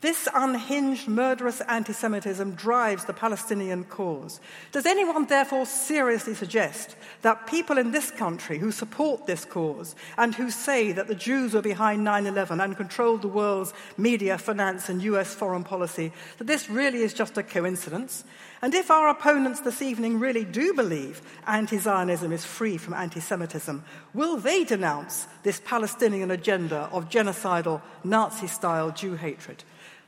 This 0.04 0.28
unhinged, 0.34 1.08
murderous 1.08 1.62
anti 1.62 1.94
Semitism 1.94 2.56
drives 2.56 3.06
the 3.06 3.14
Palestinian 3.14 3.86
cause. 3.86 4.42
Does 4.74 4.86
anyone 4.86 5.28
therefore 5.28 5.66
seriously 5.66 6.36
suggest 6.36 6.98
that 7.22 7.48
people 7.48 7.78
in 7.78 7.92
this 7.92 8.12
country 8.12 8.58
who 8.58 8.74
support 8.74 9.26
this 9.26 9.46
cause 9.46 9.96
and 10.18 10.36
who 10.36 10.52
say 10.52 10.92
that 10.92 11.08
the 11.08 11.16
Jews 11.16 11.54
were 11.54 11.62
behind 11.62 12.04
9 12.04 12.26
11 12.26 12.60
and 12.60 12.76
controlled 12.76 13.22
the 13.22 13.30
world's 13.30 13.74
media, 13.96 14.38
finance, 14.38 14.90
and 14.90 15.02
US 15.04 15.34
foreign 15.34 15.64
policy, 15.64 16.12
that 16.38 16.48
this 16.48 16.70
really 16.70 17.00
is 17.00 17.14
just 17.14 17.38
a 17.38 17.42
coincidence? 17.42 18.26
And 18.62 18.74
if 18.74 18.92
our 18.92 19.08
opponents 19.08 19.62
this 19.62 19.82
evening 19.82 20.20
really 20.20 20.44
do 20.44 20.74
believe 20.74 21.22
anti 21.48 21.78
Zionism 21.78 22.34
is 22.34 22.44
free 22.44 22.76
from 22.76 22.94
anti 22.94 23.22
Semitism, 23.22 23.82
will 24.14 24.36
they 24.36 24.66
denounce 24.66 25.28
this 25.44 25.62
Palestinian 25.64 26.30
agenda 26.30 26.90
of 26.92 27.08
genocidal, 27.08 27.82
Nazi 28.04 28.48
style 28.48 28.92
Jew 28.92 29.16
hatred? 29.16 29.64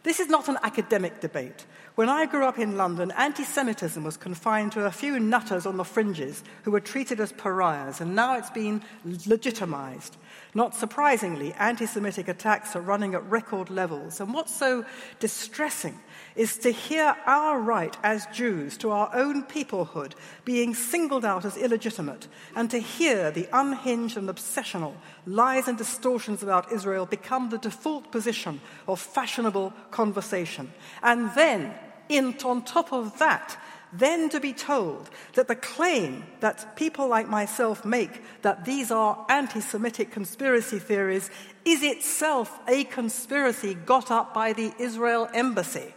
This 0.06 0.20
is 0.20 0.30
not 0.30 0.48
an 0.50 0.60
academic 0.62 1.20
debate. 1.20 1.66
When 1.96 2.10
I 2.10 2.28
grew 2.28 2.46
up 2.46 2.60
in 2.60 2.78
London, 2.78 3.12
anti 3.18 3.44
Semitism 3.44 4.04
was 4.04 4.18
confined 4.18 4.72
to 4.74 4.86
a 4.86 4.92
few 4.92 5.20
nutters 5.20 5.66
on 5.66 5.78
the 5.78 5.84
fringes 5.84 6.44
who 6.62 6.70
were 6.70 6.80
treated 6.80 7.20
as 7.20 7.32
pariahs, 7.32 8.02
and 8.02 8.16
now 8.16 8.38
it's 8.38 8.52
been 8.52 8.84
legitimized. 9.26 10.16
Not 10.54 10.76
surprisingly, 10.76 11.54
anti 11.54 11.88
Semitic 11.88 12.28
attacks 12.28 12.76
are 12.76 12.82
running 12.82 13.16
at 13.16 13.28
record 13.32 13.72
levels. 13.72 14.22
And 14.22 14.32
what's 14.32 14.56
so 14.56 14.86
distressing 15.20 16.00
is 16.36 16.58
to 16.58 16.72
hear 16.72 17.16
our 17.26 17.60
right 17.60 17.96
as 18.04 18.28
Jews 18.28 18.78
to 18.78 18.92
our 18.92 19.10
own 19.14 19.44
peoplehood 19.44 20.14
being 20.44 20.76
singled 20.76 21.26
out 21.26 21.46
as 21.46 21.58
illegitimate, 21.58 22.28
and 22.56 22.70
to 22.72 22.80
hear 22.80 23.32
the 23.32 23.48
unhinged 23.54 24.18
and 24.18 24.30
obsessional 24.30 24.94
lies 25.26 25.68
and 25.68 25.78
distortions 25.78 26.44
about 26.44 26.72
Israel 26.72 27.06
become 27.06 27.50
the 27.50 27.58
default 27.58 28.12
position 28.12 28.62
of 28.88 29.00
fashionable 29.00 29.74
conversation. 29.92 30.74
And 31.02 31.32
then, 31.36 31.74
in, 32.10 32.36
on 32.44 32.64
top 32.64 32.92
of 32.92 33.18
that, 33.20 33.58
then 33.94 34.30
to 34.30 34.40
be 34.42 34.52
told 34.52 35.10
that 35.36 35.48
the 35.48 35.56
claim 35.56 36.26
that 36.42 36.76
people 36.76 37.08
like 37.08 37.30
myself 37.30 37.86
make 37.86 38.22
that 38.42 38.66
these 38.66 38.92
are 38.92 39.26
anti 39.30 39.62
Semitic 39.62 40.12
conspiracy 40.12 40.80
theories 40.80 41.30
is 41.64 41.82
itself 41.82 42.60
a 42.68 42.84
conspiracy 42.84 43.74
got 43.74 44.12
up 44.12 44.34
by 44.34 44.52
the 44.52 44.74
Israel 44.80 45.30
embassy. 45.34 45.95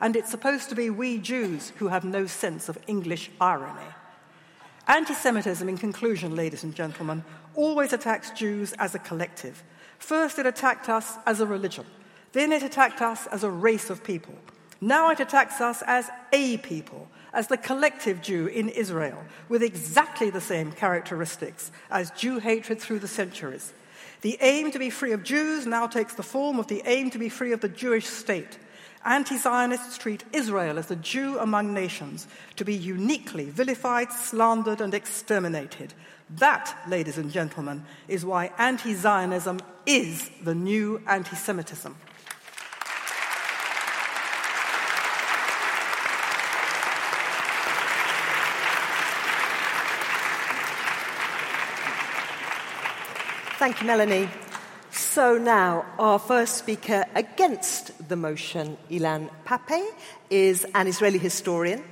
And 0.00 0.14
it's 0.14 0.30
supposed 0.30 0.68
to 0.68 0.74
be 0.74 0.90
we 0.90 1.18
Jews 1.18 1.72
who 1.76 1.88
have 1.88 2.04
no 2.04 2.26
sense 2.26 2.68
of 2.68 2.78
English 2.86 3.30
irony. 3.40 3.88
Anti 4.86 5.14
Semitism, 5.14 5.68
in 5.68 5.76
conclusion, 5.76 6.34
ladies 6.34 6.64
and 6.64 6.74
gentlemen, 6.74 7.24
always 7.54 7.92
attacks 7.92 8.30
Jews 8.30 8.72
as 8.78 8.94
a 8.94 8.98
collective. 8.98 9.62
First, 9.98 10.38
it 10.38 10.46
attacked 10.46 10.88
us 10.88 11.16
as 11.26 11.40
a 11.40 11.46
religion, 11.46 11.84
then, 12.32 12.52
it 12.52 12.62
attacked 12.62 13.00
us 13.00 13.26
as 13.26 13.42
a 13.42 13.50
race 13.50 13.90
of 13.90 14.04
people. 14.04 14.34
Now, 14.80 15.10
it 15.10 15.18
attacks 15.18 15.60
us 15.60 15.82
as 15.86 16.10
a 16.32 16.58
people 16.58 17.08
as 17.32 17.48
the 17.48 17.56
collective 17.56 18.22
Jew 18.22 18.46
in 18.46 18.68
Israel, 18.68 19.24
with 19.48 19.62
exactly 19.62 20.30
the 20.30 20.40
same 20.40 20.72
characteristics 20.72 21.72
as 21.90 22.10
Jew 22.12 22.38
hatred 22.38 22.80
through 22.80 23.00
the 23.00 23.08
centuries. 23.08 23.72
The 24.20 24.38
aim 24.40 24.70
to 24.72 24.78
be 24.78 24.90
free 24.90 25.12
of 25.12 25.22
Jews 25.22 25.66
now 25.66 25.86
takes 25.86 26.14
the 26.14 26.22
form 26.22 26.58
of 26.58 26.66
the 26.66 26.82
aim 26.84 27.10
to 27.10 27.18
be 27.18 27.28
free 27.28 27.52
of 27.52 27.60
the 27.60 27.68
Jewish 27.68 28.06
state. 28.06 28.58
Anti 29.04 29.38
Zionists 29.38 29.96
treat 29.96 30.24
Israel 30.32 30.78
as 30.78 30.90
a 30.90 30.96
Jew 30.96 31.38
among 31.38 31.72
nations, 31.72 32.26
to 32.56 32.64
be 32.64 32.74
uniquely 32.74 33.50
vilified, 33.50 34.12
slandered, 34.12 34.80
and 34.80 34.92
exterminated. 34.92 35.94
That, 36.30 36.76
ladies 36.88 37.16
and 37.16 37.30
gentlemen, 37.30 37.84
is 38.08 38.24
why 38.24 38.50
anti 38.58 38.94
Zionism 38.94 39.60
is 39.86 40.30
the 40.42 40.54
new 40.54 41.00
anti 41.06 41.36
Semitism. 41.36 41.96
Thank 53.58 53.80
you, 53.80 53.86
Melanie. 53.86 54.28
So 54.98 55.38
now, 55.38 55.86
our 56.00 56.18
first 56.18 56.56
speaker 56.56 57.04
against 57.14 58.08
the 58.08 58.16
motion, 58.16 58.76
Ilan 58.90 59.30
Pappé, 59.46 59.86
is 60.28 60.66
an 60.74 60.88
Israeli 60.88 61.18
historian, 61.18 61.84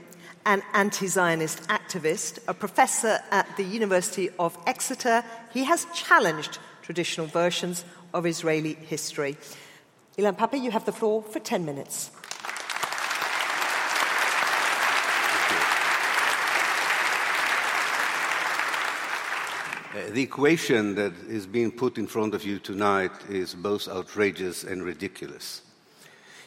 an 0.45 0.61
anti 0.75 1.07
Zionist 1.07 1.63
activist, 1.69 2.41
a 2.49 2.53
professor 2.53 3.21
at 3.31 3.47
the 3.57 3.63
University 3.63 4.29
of 4.41 4.59
Exeter. 4.67 5.23
He 5.55 5.63
has 5.63 5.87
challenged 5.95 6.59
traditional 6.83 7.29
versions 7.29 7.85
of 8.13 8.27
Israeli 8.27 8.75
history. 8.75 9.37
Ilan 10.19 10.37
Pappé, 10.37 10.61
you 10.61 10.73
have 10.73 10.85
the 10.85 10.93
floor 10.93 11.23
for 11.23 11.39
10 11.39 11.65
minutes. 11.65 12.11
Uh, 19.97 20.11
the 20.11 20.23
equation 20.23 20.95
that 20.95 21.15
is 21.27 21.47
being 21.47 21.71
put 21.71 21.97
in 21.97 22.07
front 22.07 22.35
of 22.35 22.45
you 22.45 22.59
tonight 22.59 23.13
is 23.31 23.55
both 23.55 23.89
outrageous 23.89 24.63
and 24.63 24.83
ridiculous. 24.83 25.63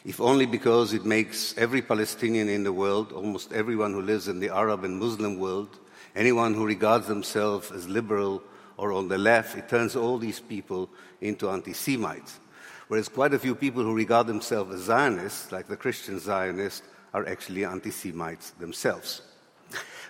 If 0.04 0.20
only 0.20 0.46
because 0.46 0.92
it 0.92 1.04
makes 1.04 1.58
every 1.58 1.82
Palestinian 1.82 2.48
in 2.48 2.62
the 2.62 2.72
world, 2.72 3.10
almost 3.10 3.52
everyone 3.52 3.92
who 3.92 4.02
lives 4.02 4.28
in 4.28 4.38
the 4.38 4.50
Arab 4.50 4.84
and 4.84 5.00
Muslim 5.00 5.36
world, 5.36 5.80
anyone 6.14 6.54
who 6.54 6.64
regards 6.64 7.08
themselves 7.08 7.72
as 7.72 7.88
liberal 7.88 8.40
or 8.76 8.92
on 8.92 9.08
the 9.08 9.18
left, 9.18 9.58
it 9.58 9.68
turns 9.68 9.96
all 9.96 10.16
these 10.16 10.38
people 10.38 10.88
into 11.20 11.50
anti 11.50 11.72
Semites. 11.72 12.38
whereas 12.86 13.08
quite 13.08 13.34
a 13.34 13.38
few 13.38 13.56
people 13.56 13.82
who 13.82 13.94
regard 13.94 14.28
themselves 14.28 14.72
as 14.72 14.82
Zionists, 14.82 15.50
like 15.50 15.66
the 15.66 15.76
Christian 15.76 16.20
Zionists, 16.20 16.86
are 17.12 17.26
actually 17.26 17.64
anti 17.64 17.90
Semites 17.90 18.50
themselves. 18.50 19.22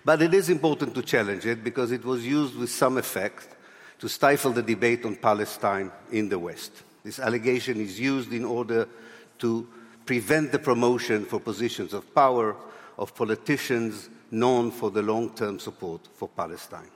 But 0.05 0.23
it 0.23 0.33
is 0.33 0.49
important 0.49 0.95
to 0.95 1.03
challenge 1.03 1.47
it 1.47 1.63
because 1.63 1.93
it 1.93 2.05
was 2.05 2.27
used 2.27 2.57
with 2.57 2.71
some 2.71 2.97
effect 2.97 3.49
to 3.99 4.09
stifle 4.09 4.53
the 4.53 4.63
debate 4.63 5.05
on 5.05 5.17
Palestine 5.17 5.93
in 6.11 6.29
the 6.29 6.39
West. 6.39 6.73
This 7.05 7.19
allegation 7.19 7.81
is 7.81 8.01
used 8.01 8.33
in 8.33 8.45
order 8.45 8.89
to 9.39 9.67
prevent 10.07 10.53
the 10.53 10.59
promotion 10.59 11.25
for 11.25 11.39
positions 11.39 11.93
of 11.93 12.15
power 12.15 12.57
of 12.99 13.15
politicians 13.15 14.09
known 14.31 14.71
for 14.71 14.91
the 14.91 15.03
long 15.03 15.31
term 15.31 15.59
support 15.59 16.09
for 16.15 16.29
Palestine. 16.29 16.91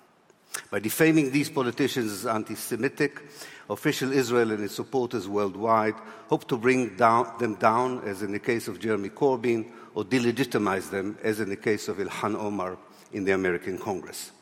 By 0.70 0.78
defaming 0.78 1.30
these 1.30 1.50
politicians 1.50 2.12
as 2.12 2.26
anti 2.26 2.54
Semitic, 2.54 3.20
official 3.68 4.12
Israel 4.12 4.52
and 4.52 4.62
its 4.62 4.75
supporters 4.75 5.28
worldwide 5.28 5.94
hope 6.28 6.46
to 6.49 6.56
bring 6.56 6.96
down, 6.96 7.32
them 7.38 7.56
down, 7.56 8.02
as 8.06 8.23
in 8.23 8.32
the 8.32 8.38
case 8.38 8.68
of 8.68 8.78
Jeremy 8.78 9.11
Corbyn, 9.11 9.70
or 9.94 10.04
delegitimize 10.04 10.90
them, 10.90 11.18
as 11.23 11.40
in 11.40 11.49
the 11.49 11.56
case 11.56 11.88
of 11.88 11.99
Ilhan 11.99 12.37
Omar 12.37 12.78
in 13.14 13.25
the 13.25 13.33
American 13.33 13.78
Congress. 13.78 14.33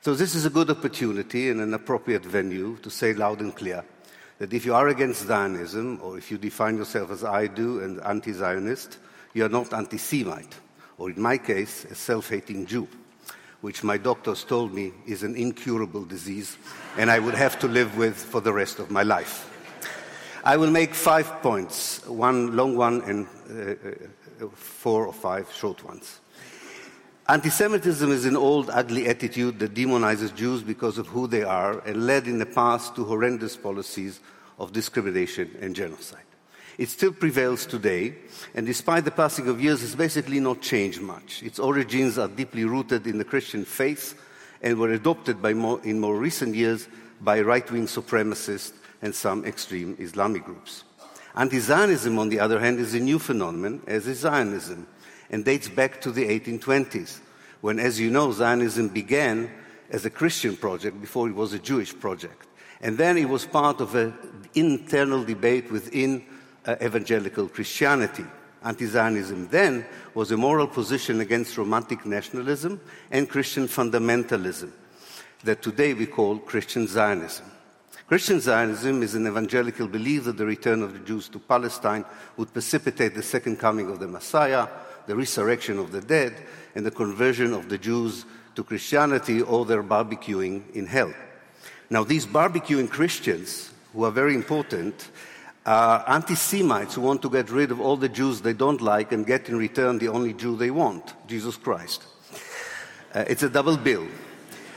So, 0.00 0.14
this 0.14 0.34
is 0.34 0.46
a 0.46 0.50
good 0.50 0.70
opportunity 0.70 1.50
and 1.50 1.60
an 1.60 1.74
appropriate 1.74 2.24
venue 2.24 2.76
to 2.82 2.90
say 2.90 3.12
loud 3.14 3.40
and 3.40 3.54
clear 3.54 3.84
that 4.38 4.52
if 4.52 4.64
you 4.64 4.74
are 4.74 4.88
against 4.88 5.26
Zionism, 5.26 6.00
or 6.02 6.18
if 6.18 6.30
you 6.30 6.38
define 6.38 6.76
yourself 6.76 7.10
as 7.10 7.24
I 7.24 7.46
do 7.46 7.80
and 7.80 8.00
anti 8.02 8.32
Zionist, 8.32 8.98
you 9.32 9.44
are 9.44 9.48
not 9.48 9.72
anti 9.72 9.98
Semite, 9.98 10.54
or 10.98 11.10
in 11.10 11.20
my 11.20 11.38
case, 11.38 11.84
a 11.86 11.94
self 11.94 12.28
hating 12.28 12.66
Jew, 12.66 12.88
which 13.60 13.82
my 13.82 13.96
doctors 13.96 14.44
told 14.44 14.74
me 14.74 14.92
is 15.06 15.22
an 15.22 15.36
incurable 15.36 16.04
disease 16.04 16.58
and 16.98 17.10
I 17.10 17.18
would 17.18 17.34
have 17.34 17.58
to 17.60 17.68
live 17.68 17.96
with 17.96 18.16
for 18.16 18.40
the 18.40 18.52
rest 18.52 18.78
of 18.78 18.90
my 18.90 19.02
life. 19.02 19.50
I 20.44 20.58
will 20.58 20.70
make 20.70 20.94
five 20.94 21.26
points 21.40 22.06
one 22.06 22.54
long 22.54 22.76
one 22.76 23.00
and 23.02 23.26
uh, 23.50 24.44
uh 24.44 24.48
four 24.54 25.06
or 25.06 25.12
five 25.12 25.50
short 25.52 25.82
ones. 25.82 26.20
Anti 27.26 27.48
Semitism 27.48 28.12
is 28.12 28.26
an 28.26 28.36
old, 28.36 28.68
ugly 28.68 29.08
attitude 29.08 29.58
that 29.58 29.72
demonizes 29.72 30.34
Jews 30.34 30.62
because 30.62 30.98
of 30.98 31.06
who 31.06 31.26
they 31.26 31.42
are 31.42 31.78
and 31.86 32.06
led 32.06 32.26
in 32.26 32.38
the 32.38 32.44
past 32.44 32.94
to 32.96 33.04
horrendous 33.04 33.56
policies 33.56 34.20
of 34.58 34.74
discrimination 34.74 35.56
and 35.58 35.74
genocide. 35.74 36.20
It 36.76 36.90
still 36.90 37.12
prevails 37.12 37.64
today, 37.64 38.16
and 38.54 38.66
despite 38.66 39.06
the 39.06 39.10
passing 39.10 39.48
of 39.48 39.58
years, 39.58 39.80
has 39.80 39.94
basically 39.94 40.38
not 40.38 40.60
changed 40.60 41.00
much. 41.00 41.42
Its 41.42 41.58
origins 41.58 42.18
are 42.18 42.28
deeply 42.28 42.66
rooted 42.66 43.06
in 43.06 43.16
the 43.16 43.24
Christian 43.24 43.64
faith 43.64 44.20
and 44.60 44.78
were 44.78 44.92
adopted 44.92 45.40
more, 45.56 45.80
in 45.82 46.00
more 46.00 46.18
recent 46.18 46.54
years 46.54 46.88
by 47.22 47.40
right 47.40 47.70
wing 47.70 47.86
supremacists 47.86 48.74
and 49.00 49.14
some 49.14 49.46
extreme 49.46 49.96
Islamic 49.98 50.44
groups. 50.44 50.84
Anti 51.34 51.60
Zionism, 51.60 52.18
on 52.18 52.28
the 52.28 52.40
other 52.40 52.60
hand, 52.60 52.78
is 52.78 52.92
a 52.92 53.00
new 53.00 53.18
phenomenon, 53.18 53.80
as 53.86 54.06
is 54.06 54.18
Zionism 54.18 54.86
and 55.30 55.44
dates 55.44 55.68
back 55.68 56.00
to 56.02 56.10
the 56.10 56.24
1820s, 56.26 57.20
when, 57.60 57.78
as 57.78 57.98
you 57.98 58.10
know, 58.10 58.32
Zionism 58.32 58.88
began 58.88 59.50
as 59.90 60.04
a 60.04 60.10
Christian 60.10 60.56
project 60.56 61.00
before 61.00 61.28
it 61.28 61.34
was 61.34 61.52
a 61.52 61.58
Jewish 61.58 61.98
project. 61.98 62.46
And 62.80 62.98
then 62.98 63.16
it 63.16 63.28
was 63.28 63.46
part 63.46 63.80
of 63.80 63.94
an 63.94 64.14
internal 64.54 65.24
debate 65.24 65.70
within 65.70 66.24
uh, 66.66 66.76
evangelical 66.82 67.48
Christianity. 67.48 68.24
Anti 68.62 68.86
Zionism 68.86 69.48
then 69.48 69.84
was 70.14 70.30
a 70.30 70.36
moral 70.36 70.66
position 70.66 71.20
against 71.20 71.58
romantic 71.58 72.06
nationalism 72.06 72.80
and 73.10 73.28
Christian 73.28 73.68
fundamentalism 73.68 74.70
that 75.44 75.62
today 75.62 75.92
we 75.92 76.06
call 76.06 76.38
Christian 76.38 76.86
Zionism. 76.86 77.44
Christian 78.06 78.40
Zionism 78.40 79.02
is 79.02 79.14
an 79.14 79.26
evangelical 79.26 79.86
belief 79.86 80.24
that 80.24 80.36
the 80.36 80.46
return 80.46 80.82
of 80.82 80.92
the 80.92 80.98
Jews 81.00 81.28
to 81.28 81.38
Palestine 81.38 82.04
would 82.36 82.52
precipitate 82.52 83.14
the 83.14 83.22
second 83.22 83.58
coming 83.58 83.90
of 83.90 83.98
the 83.98 84.08
Messiah, 84.08 84.66
the 85.06 85.16
resurrection 85.16 85.78
of 85.78 85.92
the 85.92 86.00
dead, 86.00 86.34
and 86.74 86.84
the 86.84 86.90
conversion 86.90 87.52
of 87.52 87.68
the 87.68 87.78
Jews 87.78 88.24
to 88.54 88.64
Christianity 88.64 89.42
or 89.42 89.64
their 89.64 89.82
barbecuing 89.82 90.70
in 90.74 90.86
hell. 90.86 91.12
Now, 91.90 92.04
these 92.04 92.26
barbecuing 92.26 92.90
Christians, 92.90 93.72
who 93.92 94.04
are 94.04 94.10
very 94.10 94.34
important, 94.34 95.10
are 95.66 96.04
anti 96.08 96.34
Semites 96.34 96.94
who 96.94 97.00
want 97.00 97.22
to 97.22 97.30
get 97.30 97.50
rid 97.50 97.70
of 97.70 97.80
all 97.80 97.96
the 97.96 98.08
Jews 98.08 98.40
they 98.40 98.52
don't 98.52 98.80
like 98.80 99.12
and 99.12 99.26
get 99.26 99.48
in 99.48 99.56
return 99.56 99.98
the 99.98 100.08
only 100.08 100.32
Jew 100.32 100.56
they 100.56 100.70
want, 100.70 101.14
Jesus 101.26 101.56
Christ. 101.56 102.04
Uh, 103.14 103.24
it's 103.28 103.42
a 103.42 103.48
double 103.48 103.76
bill. 103.76 104.06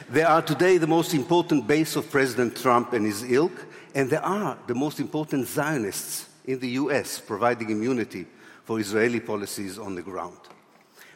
They 0.09 0.23
are 0.23 0.41
today 0.41 0.77
the 0.77 0.87
most 0.87 1.13
important 1.13 1.67
base 1.67 1.95
of 1.95 2.09
President 2.09 2.55
Trump 2.55 2.93
and 2.93 3.05
his 3.05 3.23
ilk, 3.23 3.65
and 3.93 4.09
they 4.09 4.17
are 4.17 4.57
the 4.67 4.75
most 4.75 4.99
important 4.99 5.47
Zionists 5.47 6.29
in 6.45 6.59
the 6.59 6.69
US, 6.69 7.19
providing 7.19 7.69
immunity 7.69 8.25
for 8.67 8.81
Israeli 8.81 9.21
policies 9.21 9.79
on 9.79 9.95
the 9.95 10.01
ground. 10.01 10.37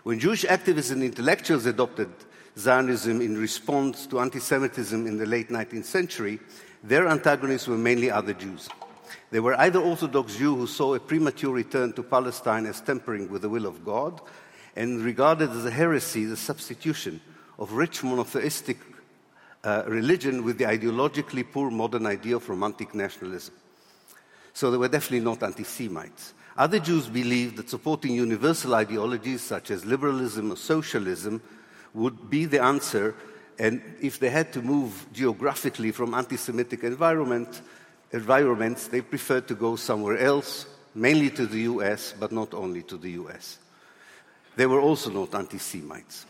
When 0.04 0.20
Jewish 0.20 0.46
activists 0.46 0.94
and 0.94 1.04
intellectuals 1.04 1.66
adopted 1.66 2.10
Zionism 2.58 3.20
in 3.20 3.38
response 3.38 4.08
to 4.08 4.22
anti 4.22 4.40
Semitism 4.40 5.06
in 5.06 5.18
the 5.18 5.26
late 5.26 5.50
19th 5.50 5.84
century, 5.84 6.40
their 6.82 7.10
antagonists 7.10 7.68
were 7.68 7.78
mainly 7.78 8.10
other 8.10 8.32
Jews. 8.32 8.70
They 9.32 9.42
were 9.42 9.60
either 9.60 9.80
Orthodox 9.80 10.38
Jews 10.38 10.58
who 10.58 10.68
saw 10.68 10.94
a 10.94 11.00
premature 11.02 11.54
return 11.54 11.92
to 11.94 12.04
Palestine 12.04 12.66
as 12.68 12.80
tampering 12.80 13.30
with 13.30 13.42
the 13.42 13.50
will 13.50 13.66
of 13.66 13.84
God 13.84 14.22
and 14.78 15.02
regarded 15.04 15.50
as 15.50 15.66
a 15.66 15.72
heresy 15.72 16.24
the 16.24 16.38
substitution 16.38 17.20
of 17.60 17.74
rich 17.74 18.02
monotheistic 18.02 18.78
uh, 19.66 19.84
religion 19.88 20.46
with 20.46 20.58
the 20.58 20.64
ideologically 20.64 21.46
poor 21.52 21.70
modern 21.70 22.06
idea 22.06 22.38
of 22.38 22.48
romantic 22.48 22.96
nationalism. 22.96 23.54
So 24.54 24.72
they 24.72 24.78
were 24.78 24.88
definitely 24.88 25.26
not 25.26 25.44
anti 25.44 25.64
Semites. 25.64 26.34
Other 26.58 26.80
Jews 26.80 27.08
believed 27.08 27.58
that 27.58 27.70
supporting 27.70 28.14
universal 28.14 28.76
ideologies 28.76 29.42
such 29.42 29.72
as 29.72 29.86
liberalism 29.86 30.52
or 30.52 30.58
socialism 30.58 31.42
would 31.94 32.30
be 32.30 32.46
the 32.46 32.62
answer, 32.62 33.16
and 33.58 33.82
if 34.02 34.20
they 34.20 34.30
had 34.30 34.52
to 34.54 34.62
move 34.62 35.06
geographically 35.14 35.92
from 35.92 36.14
anti 36.14 36.36
Semitic 36.36 36.84
environment, 36.84 37.62
environments, 38.12 38.88
they 38.88 39.02
preferred 39.02 39.48
to 39.48 39.56
go 39.56 39.76
somewhere 39.76 40.18
else, 40.18 40.66
mainly 40.94 41.30
to 41.32 41.46
the 41.46 41.62
US, 41.62 42.14
but 42.20 42.32
not 42.32 42.54
only 42.54 42.84
to 42.84 42.98
the 42.98 43.12
US. 43.12 43.60
They 44.56 44.66
were 44.66 44.82
also 44.82 45.10
not 45.10 45.34
anti 45.36 45.58
Semites. 45.58 46.26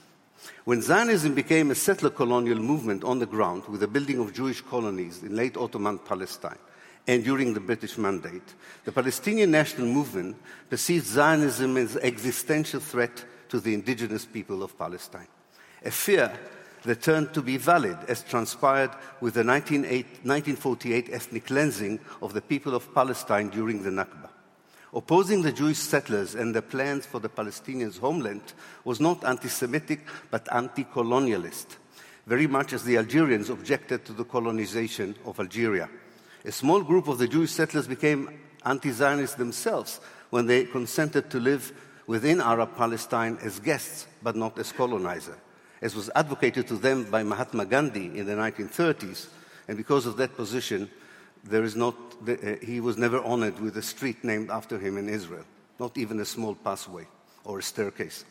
When 0.64 0.82
Zionism 0.82 1.34
became 1.34 1.72
a 1.72 1.76
settler 1.76 2.10
colonial 2.10 2.60
movement 2.60 3.04
on 3.04 3.20
the 3.20 3.26
ground 3.26 3.64
with 3.68 3.80
the 3.80 3.88
building 3.88 4.20
of 4.20 4.34
Jewish 4.34 4.62
colonies 4.62 5.24
in 5.24 5.36
late 5.36 5.58
Ottoman 5.58 6.00
Palestine, 6.00 6.58
and 7.08 7.24
during 7.24 7.54
the 7.54 7.60
British 7.60 7.98
Mandate, 7.98 8.56
the 8.86 8.92
Palestinian 8.92 9.52
national 9.52 9.88
movement 9.88 10.38
perceived 10.70 11.06
Zionism 11.06 11.78
as 11.78 11.96
an 11.96 12.04
existential 12.04 12.80
threat 12.80 13.26
to 13.50 13.60
the 13.60 13.74
indigenous 13.74 14.26
people 14.26 14.64
of 14.64 14.78
Palestine. 14.78 15.28
A 15.84 15.92
fear 15.92 16.32
that 16.84 17.02
turned 17.02 17.34
to 17.34 17.42
be 17.42 17.58
valid, 17.58 17.98
as 18.08 18.24
transpired 18.24 18.92
with 19.20 19.36
the 19.36 19.44
1948 19.44 21.10
ethnic 21.12 21.46
cleansing 21.46 22.00
of 22.22 22.34
the 22.34 22.42
people 22.42 22.74
of 22.76 22.94
Palestine 22.94 23.50
during 23.50 23.84
the 23.84 23.90
Nakba. 23.90 24.30
Opposing 24.94 25.42
the 25.42 25.52
Jewish 25.52 25.78
settlers 25.78 26.36
and 26.36 26.54
their 26.54 26.62
plans 26.62 27.06
for 27.06 27.20
the 27.20 27.30
Palestinians' 27.30 28.00
homeland 28.00 28.54
was 28.84 29.00
not 29.00 29.24
anti 29.24 29.48
Semitic 29.48 30.02
but 30.30 30.48
anti 30.52 30.84
colonialist, 30.84 31.78
very 32.26 32.48
much 32.48 32.74
as 32.74 32.84
the 32.84 32.98
Algerians 32.98 33.50
objected 33.50 34.04
to 34.06 34.14
the 34.14 34.26
colonization 34.26 35.16
of 35.26 35.40
Algeria. 35.40 35.90
A 36.44 36.52
small 36.52 36.82
group 36.82 37.08
of 37.08 37.18
the 37.18 37.28
Jewish 37.28 37.52
settlers 37.52 37.88
became 37.88 38.40
anti 38.66 38.92
Zionists 38.92 39.36
themselves 39.36 40.00
when 40.30 40.48
they 40.48 40.66
consented 40.66 41.30
to 41.30 41.40
live 41.40 41.72
within 42.08 42.42
Arab 42.42 42.76
Palestine 42.76 43.38
as 43.42 43.60
guests, 43.60 44.08
but 44.24 44.36
not 44.36 44.58
as 44.58 44.72
colonizer, 44.72 45.38
as 45.82 45.96
was 45.96 46.10
advocated 46.16 46.68
to 46.68 46.76
them 46.76 47.04
by 47.04 47.24
Mahatma 47.24 47.66
Gandhi 47.66 48.18
in 48.18 48.26
the 48.26 48.34
1930s. 48.34 49.28
And 49.68 49.78
because 49.78 50.06
of 50.06 50.18
that 50.18 50.36
position, 50.36 50.90
there 51.44 51.64
is 51.64 51.76
not, 51.76 51.96
uh, 52.28 52.36
he 52.62 52.80
was 52.80 52.98
never 52.98 53.22
honored 53.24 53.60
with 53.60 53.78
a 53.78 53.82
street 53.82 54.24
named 54.24 54.50
after 54.50 54.78
him 54.78 54.98
in 54.98 55.10
Israel, 55.10 55.46
not 55.80 55.98
even 55.98 56.20
a 56.20 56.26
small 56.26 56.56
pathway 56.56 57.08
or 57.46 57.60
a 57.60 57.64
staircase. 57.64 58.26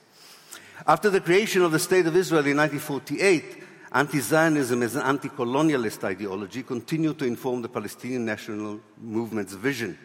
After 0.86 1.10
the 1.10 1.20
creation 1.20 1.62
of 1.62 1.72
the 1.72 1.78
State 1.78 2.06
of 2.06 2.16
Israel 2.16 2.46
in 2.46 2.56
1948, 2.56 3.62
Anti 3.92 4.20
Zionism 4.20 4.84
as 4.84 4.94
an 4.94 5.02
anti 5.02 5.28
colonialist 5.28 6.04
ideology 6.04 6.62
continued 6.62 7.18
to 7.18 7.24
inform 7.24 7.60
the 7.60 7.68
Palestinian 7.68 8.24
national 8.24 8.78
movement's 8.96 9.54
vision 9.54 9.98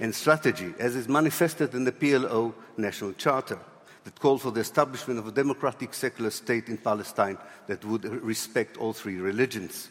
and 0.00 0.12
strategy, 0.12 0.74
as 0.80 0.96
is 0.96 1.08
manifested 1.08 1.74
in 1.74 1.84
the 1.84 1.92
PLO 1.92 2.52
National 2.76 3.12
Charter 3.12 3.58
that 4.02 4.18
called 4.18 4.42
for 4.42 4.50
the 4.50 4.60
establishment 4.60 5.20
of 5.20 5.28
a 5.28 5.32
democratic 5.32 5.94
secular 5.94 6.30
state 6.30 6.68
in 6.68 6.76
Palestine 6.76 7.38
that 7.68 7.84
would 7.84 8.04
respect 8.04 8.76
all 8.78 8.92
three 8.92 9.18
religions. 9.18 9.90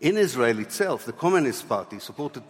In 0.00 0.16
Israel 0.16 0.60
itself, 0.60 1.04
the 1.04 1.12
Communist 1.12 1.68
Party, 1.68 1.98
supported 1.98 2.44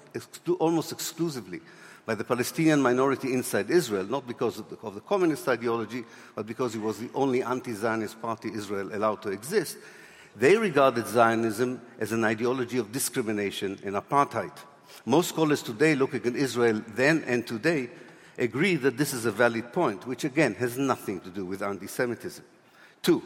almost 0.59 0.93
exclusively 0.93 1.61
by 2.05 2.15
the 2.15 2.25
Palestinian 2.25 2.83
minority 2.83 3.33
inside 3.33 3.71
Israel, 3.71 4.05
not 4.05 4.27
because 4.27 4.59
of 4.59 4.69
the, 4.69 4.77
of 4.83 4.95
the 4.95 5.01
communist 5.01 5.49
ideology, 5.49 6.05
but 6.35 6.47
because 6.47 6.75
it 6.75 6.83
was 6.83 6.99
the 6.99 7.09
only 7.15 7.43
anti 7.43 7.73
Zionist 7.73 8.21
party 8.21 8.51
Israel 8.53 8.95
allowed 8.95 9.23
to 9.23 9.31
exist, 9.31 9.79
they 10.39 10.57
regarded 10.57 11.07
Zionism 11.07 11.81
as 11.99 12.13
an 12.13 12.25
ideology 12.25 12.79
of 12.79 12.93
discrimination 12.93 13.79
and 13.85 13.97
apartheid. 13.97 14.53
Most 15.05 15.31
scholars 15.31 15.63
today 15.63 15.95
looking 15.95 16.25
at 16.27 16.37
Israel 16.37 16.83
then 16.95 17.25
and 17.27 17.47
today 17.47 17.91
agree 18.39 18.77
that 18.77 18.97
this 18.97 19.13
is 19.13 19.27
a 19.27 19.33
valid 19.33 19.73
point, 19.73 20.07
which 20.07 20.25
again 20.25 20.55
has 20.55 20.79
nothing 20.79 21.21
to 21.21 21.31
do 21.31 21.45
with 21.45 21.63
anti 21.63 21.87
Semitism. 21.87 22.45
Two, 23.03 23.23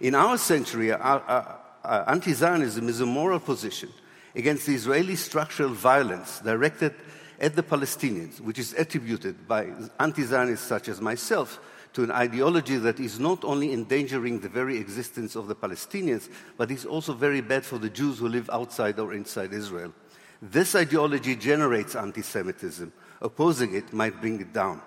in 0.00 0.14
our 0.14 0.38
century, 0.38 0.92
anti 0.92 2.32
Zionism 2.32 2.88
is 2.88 3.00
a 3.00 3.06
moral 3.06 3.40
position 3.40 3.90
against 4.34 4.66
the 4.66 4.74
Israeli 4.74 5.16
structural 5.16 5.70
violence 5.70 6.40
directed 6.40 6.94
at 7.40 7.54
the 7.56 7.62
Palestinians, 7.62 8.40
which 8.40 8.58
is 8.58 8.72
attributed 8.74 9.46
by 9.46 9.68
anti 10.00 10.22
Zionists 10.22 10.66
such 10.66 10.88
as 10.88 11.00
myself 11.00 11.60
to 11.94 12.02
an 12.02 12.10
ideology 12.10 12.76
that 12.76 13.00
is 13.00 13.18
not 13.18 13.44
only 13.44 13.72
endangering 13.72 14.40
the 14.40 14.48
very 14.48 14.76
existence 14.76 15.36
of 15.36 15.46
the 15.46 15.54
Palestinians, 15.54 16.28
but 16.56 16.70
is 16.70 16.84
also 16.84 17.12
very 17.12 17.40
bad 17.40 17.64
for 17.64 17.78
the 17.78 17.88
Jews 17.88 18.18
who 18.18 18.28
live 18.28 18.50
outside 18.50 18.98
or 18.98 19.14
inside 19.14 19.52
Israel. 19.52 19.94
This 20.42 20.74
ideology 20.74 21.36
generates 21.36 21.96
anti 21.96 22.20
Semitism. 22.20 22.92
Opposing 23.22 23.74
it 23.74 23.92
might 23.92 24.20
bring 24.20 24.40
it 24.40 24.52
down. 24.52 24.82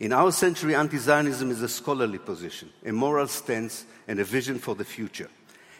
In 0.00 0.12
our 0.12 0.32
century, 0.32 0.74
anti 0.74 0.96
Zionism 0.96 1.50
is 1.50 1.60
a 1.62 1.68
scholarly 1.68 2.18
position, 2.18 2.70
a 2.84 2.90
moral 2.90 3.28
stance, 3.28 3.84
and 4.08 4.18
a 4.18 4.24
vision 4.24 4.58
for 4.58 4.74
the 4.74 4.84
future. 4.84 5.28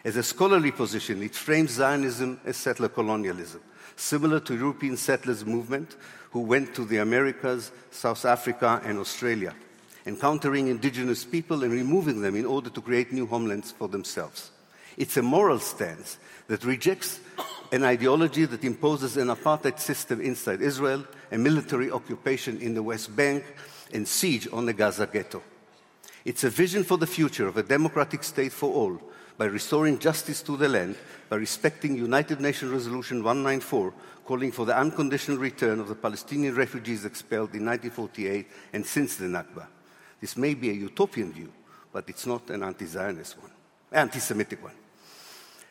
As 0.05 0.17
a 0.17 0.23
scholarly 0.23 0.73
position, 0.73 1.23
it 1.23 1.35
frames 1.35 1.73
Zionism 1.73 2.39
as 2.45 2.59
settler 2.59 2.89
colonialism, 2.89 3.63
similar 3.97 4.41
to 4.41 4.55
European 4.55 4.99
settlers 4.99 5.45
movement 5.45 5.97
who 6.31 6.41
went 6.41 6.75
to 6.75 6.85
the 6.85 6.99
Americas, 6.99 7.73
South 7.91 8.25
Africa, 8.25 8.81
and 8.85 8.99
Australia, 8.99 9.55
encountering 10.07 10.69
indigenous 10.69 11.25
people 11.25 11.63
and 11.63 11.73
removing 11.73 12.21
them 12.21 12.37
in 12.37 12.47
order 12.47 12.71
to 12.71 12.81
create 12.81 13.13
new 13.13 13.27
homelands 13.27 13.73
for 13.73 13.89
themselves. 13.89 14.51
It's 14.97 15.17
a 15.17 15.23
moral 15.23 15.59
stance 15.59 16.19
that 16.49 16.65
rejects 16.65 17.21
an 17.73 17.85
ideology 17.85 18.45
that 18.45 18.65
imposes 18.65 19.17
an 19.17 19.29
apartheid 19.29 19.79
system 19.79 20.21
inside 20.21 20.61
Israel, 20.61 21.05
a 21.31 21.39
military 21.39 21.91
occupation 21.91 22.61
in 22.61 22.75
the 22.75 22.83
West 22.83 23.15
Bank, 23.15 23.45
and 23.93 24.07
siege 24.07 24.49
on 24.53 24.67
the 24.67 24.73
Gaza 24.73 25.07
ghetto. 25.07 25.43
It's 26.25 26.45
a 26.45 26.51
vision 26.51 26.85
for 26.85 26.99
the 26.99 27.07
future 27.07 27.47
of 27.49 27.57
a 27.57 27.63
democratic 27.63 28.25
state 28.25 28.53
for 28.53 28.73
all 28.73 29.01
by 29.39 29.47
restoring 29.47 29.99
justice 29.99 30.43
to 30.43 30.57
the 30.57 30.69
land, 30.69 30.97
by 31.31 31.37
respecting 31.37 31.97
United 31.97 32.41
Nations 32.41 32.71
Resolution 32.73 33.25
194, 33.25 33.95
calling 34.27 34.53
for 34.53 34.67
the 34.67 34.77
unconditional 34.77 35.39
return 35.39 35.81
of 35.81 35.89
the 35.89 35.95
Palestinian 35.95 36.55
refugees 36.55 37.07
expelled 37.07 37.55
in 37.55 37.65
1948 37.65 38.47
and 38.75 38.85
since 38.85 39.17
the 39.17 39.25
Nakba. 39.25 39.67
This 40.21 40.37
may 40.37 40.55
be 40.55 40.71
a 40.71 40.75
utopian 40.75 41.33
view, 41.33 41.53
but 41.93 42.09
it's 42.09 42.27
not 42.27 42.51
an 42.51 42.63
anti 42.63 42.87
Zionist 42.87 43.39
one, 43.41 43.51
anti 43.93 44.19
Semitic 44.19 44.63
one. 44.63 44.75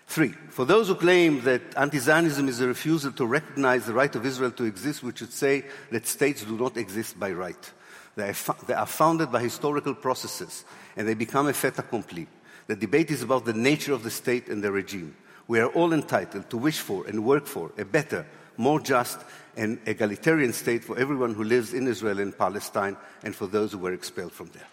Three, 0.07 0.29
for 0.49 0.65
those 0.65 0.87
who 0.87 0.95
claim 0.95 1.41
that 1.43 1.61
anti 1.77 1.99
Zionism 1.99 2.47
is 2.47 2.61
a 2.61 2.67
refusal 2.67 3.11
to 3.11 3.27
recognize 3.27 3.85
the 3.85 3.93
right 3.93 4.13
of 4.15 4.25
Israel 4.25 4.51
to 4.51 4.63
exist, 4.63 5.03
we 5.03 5.11
should 5.15 5.31
say 5.31 5.65
that 5.91 6.07
states 6.07 6.43
do 6.43 6.57
not 6.57 6.77
exist 6.77 7.19
by 7.19 7.31
right. 7.31 7.71
They 8.15 8.29
are, 8.29 8.55
they 8.67 8.73
are 8.73 8.87
founded 8.87 9.31
by 9.31 9.41
historical 9.41 9.93
processes 9.93 10.65
and 10.97 11.07
they 11.07 11.13
become 11.13 11.47
a 11.47 11.53
fait 11.53 11.77
accompli. 11.77 12.27
The 12.65 12.75
debate 12.75 13.11
is 13.11 13.21
about 13.21 13.45
the 13.45 13.53
nature 13.53 13.93
of 13.93 14.03
the 14.03 14.09
state 14.09 14.47
and 14.47 14.63
the 14.63 14.71
regime. 14.71 15.15
We 15.47 15.59
are 15.59 15.69
all 15.69 15.93
entitled 15.93 16.49
to 16.49 16.57
wish 16.57 16.79
for 16.79 17.05
and 17.07 17.23
work 17.23 17.47
for 17.47 17.71
a 17.77 17.85
better, 17.85 18.25
more 18.57 18.79
just, 18.79 19.19
and 19.57 19.79
egalitarian 19.85 20.53
state 20.53 20.83
for 20.83 20.97
everyone 20.97 21.33
who 21.33 21.43
lives 21.43 21.73
in 21.73 21.87
Israel 21.87 22.19
and 22.19 22.37
Palestine 22.37 22.97
and 23.23 23.35
for 23.35 23.47
those 23.47 23.71
who 23.71 23.77
were 23.77 23.93
expelled 23.93 24.31
from 24.31 24.47
there. 24.53 24.67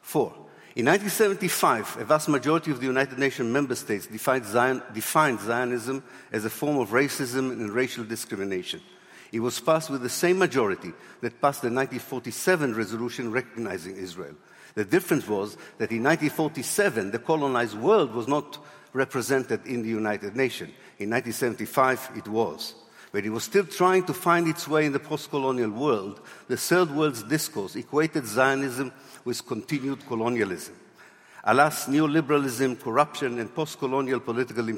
Four, 0.00 0.32
in 0.74 0.86
1975, 0.86 1.98
a 1.98 2.04
vast 2.04 2.30
majority 2.30 2.70
of 2.70 2.80
the 2.80 2.86
United 2.86 3.18
Nations 3.18 3.52
member 3.52 3.74
states 3.74 4.06
defined, 4.06 4.46
Zion, 4.46 4.82
defined 4.94 5.40
Zionism 5.40 6.02
as 6.32 6.46
a 6.46 6.50
form 6.50 6.78
of 6.78 6.90
racism 6.90 7.52
and 7.52 7.70
racial 7.70 8.04
discrimination. 8.04 8.80
It 9.32 9.40
was 9.40 9.60
passed 9.60 9.90
with 9.90 10.02
the 10.02 10.08
same 10.08 10.38
majority 10.38 10.92
that 11.20 11.40
passed 11.42 11.60
the 11.60 11.68
1947 11.68 12.74
resolution 12.74 13.30
recognizing 13.30 13.96
Israel. 13.96 14.34
The 14.74 14.84
difference 14.86 15.28
was 15.28 15.56
that 15.76 15.90
in 15.90 16.02
1947, 16.02 17.10
the 17.10 17.18
colonized 17.18 17.76
world 17.76 18.14
was 18.14 18.26
not 18.26 18.58
represented 18.94 19.66
in 19.66 19.82
the 19.82 19.88
United 19.88 20.36
Nations. 20.36 20.70
In 20.98 21.10
1975, 21.10 22.12
it 22.16 22.28
was. 22.28 22.74
But 23.12 23.26
it 23.26 23.30
was 23.30 23.44
still 23.44 23.66
trying 23.66 24.04
to 24.06 24.14
find 24.14 24.48
its 24.48 24.66
way 24.66 24.86
in 24.86 24.92
the 24.92 24.98
post 24.98 25.30
colonial 25.30 25.70
world. 25.70 26.20
The 26.48 26.56
Third 26.56 26.90
World's 26.90 27.22
discourse 27.22 27.76
equated 27.76 28.26
Zionism 28.26 28.90
with 29.24 29.46
continued 29.46 30.06
colonialism. 30.06 30.74
Alas, 31.44 31.86
neoliberalism, 31.86 32.80
corruption, 32.80 33.38
and 33.38 33.54
post 33.54 33.78
colonial 33.78 34.20
political, 34.20 34.70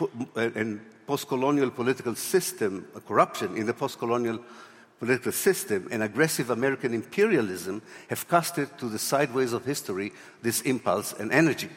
uh, 0.00 0.50
and 0.54 0.80
post-colonial 1.06 1.70
political 1.70 2.14
system, 2.14 2.86
uh, 2.94 3.00
corruption 3.00 3.56
in 3.56 3.66
the 3.66 3.74
post-colonial 3.74 4.38
political 4.98 5.32
system 5.32 5.88
and 5.90 6.02
aggressive 6.02 6.50
American 6.50 6.92
imperialism 6.92 7.80
have 8.10 8.28
casted 8.28 8.68
to 8.78 8.86
the 8.88 8.98
sideways 8.98 9.52
of 9.52 9.64
history 9.64 10.12
this 10.42 10.60
impulse 10.62 11.14
and 11.14 11.32
energy. 11.32 11.70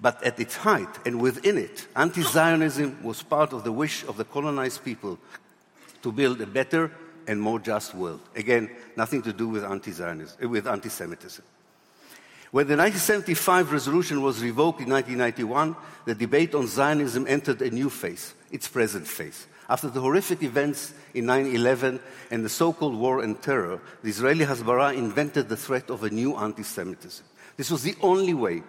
But 0.00 0.22
at 0.22 0.38
its 0.38 0.56
height 0.56 1.06
and 1.06 1.20
within 1.20 1.58
it, 1.58 1.86
anti 1.96 2.22
Zionism 2.22 3.02
was 3.02 3.22
part 3.22 3.52
of 3.52 3.64
the 3.64 3.72
wish 3.72 4.04
of 4.04 4.16
the 4.16 4.24
colonized 4.24 4.84
people 4.84 5.18
to 6.02 6.12
build 6.12 6.40
a 6.40 6.46
better 6.46 6.92
and 7.26 7.40
more 7.40 7.58
just 7.58 7.94
world. 7.94 8.20
Again, 8.36 8.70
nothing 8.96 9.22
to 9.22 9.32
do 9.32 9.48
with 9.48 9.64
anti 9.64 9.90
Zionism, 9.90 10.38
eh, 10.40 10.46
with 10.46 10.66
anti 10.66 10.88
Semitism. 10.88 11.44
When 12.50 12.66
the 12.66 12.76
1975 12.76 13.72
resolution 13.72 14.22
was 14.22 14.42
revoked 14.42 14.80
in 14.80 14.88
1991, 14.88 15.76
the 16.06 16.14
debate 16.14 16.54
on 16.54 16.66
Zionism 16.66 17.26
entered 17.28 17.60
a 17.60 17.70
new 17.70 17.90
phase, 17.90 18.32
its 18.50 18.66
present 18.66 19.06
phase. 19.06 19.46
After 19.68 19.90
the 19.90 20.00
horrific 20.00 20.42
events 20.42 20.94
in 21.12 21.26
9 21.26 21.54
11 21.54 22.00
and 22.30 22.42
the 22.42 22.48
so 22.48 22.72
called 22.72 22.96
war 22.96 23.20
and 23.22 23.40
terror, 23.42 23.80
the 24.02 24.08
Israeli 24.08 24.46
Hasbara 24.46 24.96
invented 24.96 25.50
the 25.50 25.58
threat 25.58 25.90
of 25.90 26.04
a 26.04 26.10
new 26.10 26.36
anti 26.36 26.62
Semitism. 26.62 27.26
This 27.58 27.70
was 27.70 27.82
the 27.82 27.96
only 28.00 28.32
way 28.32 28.62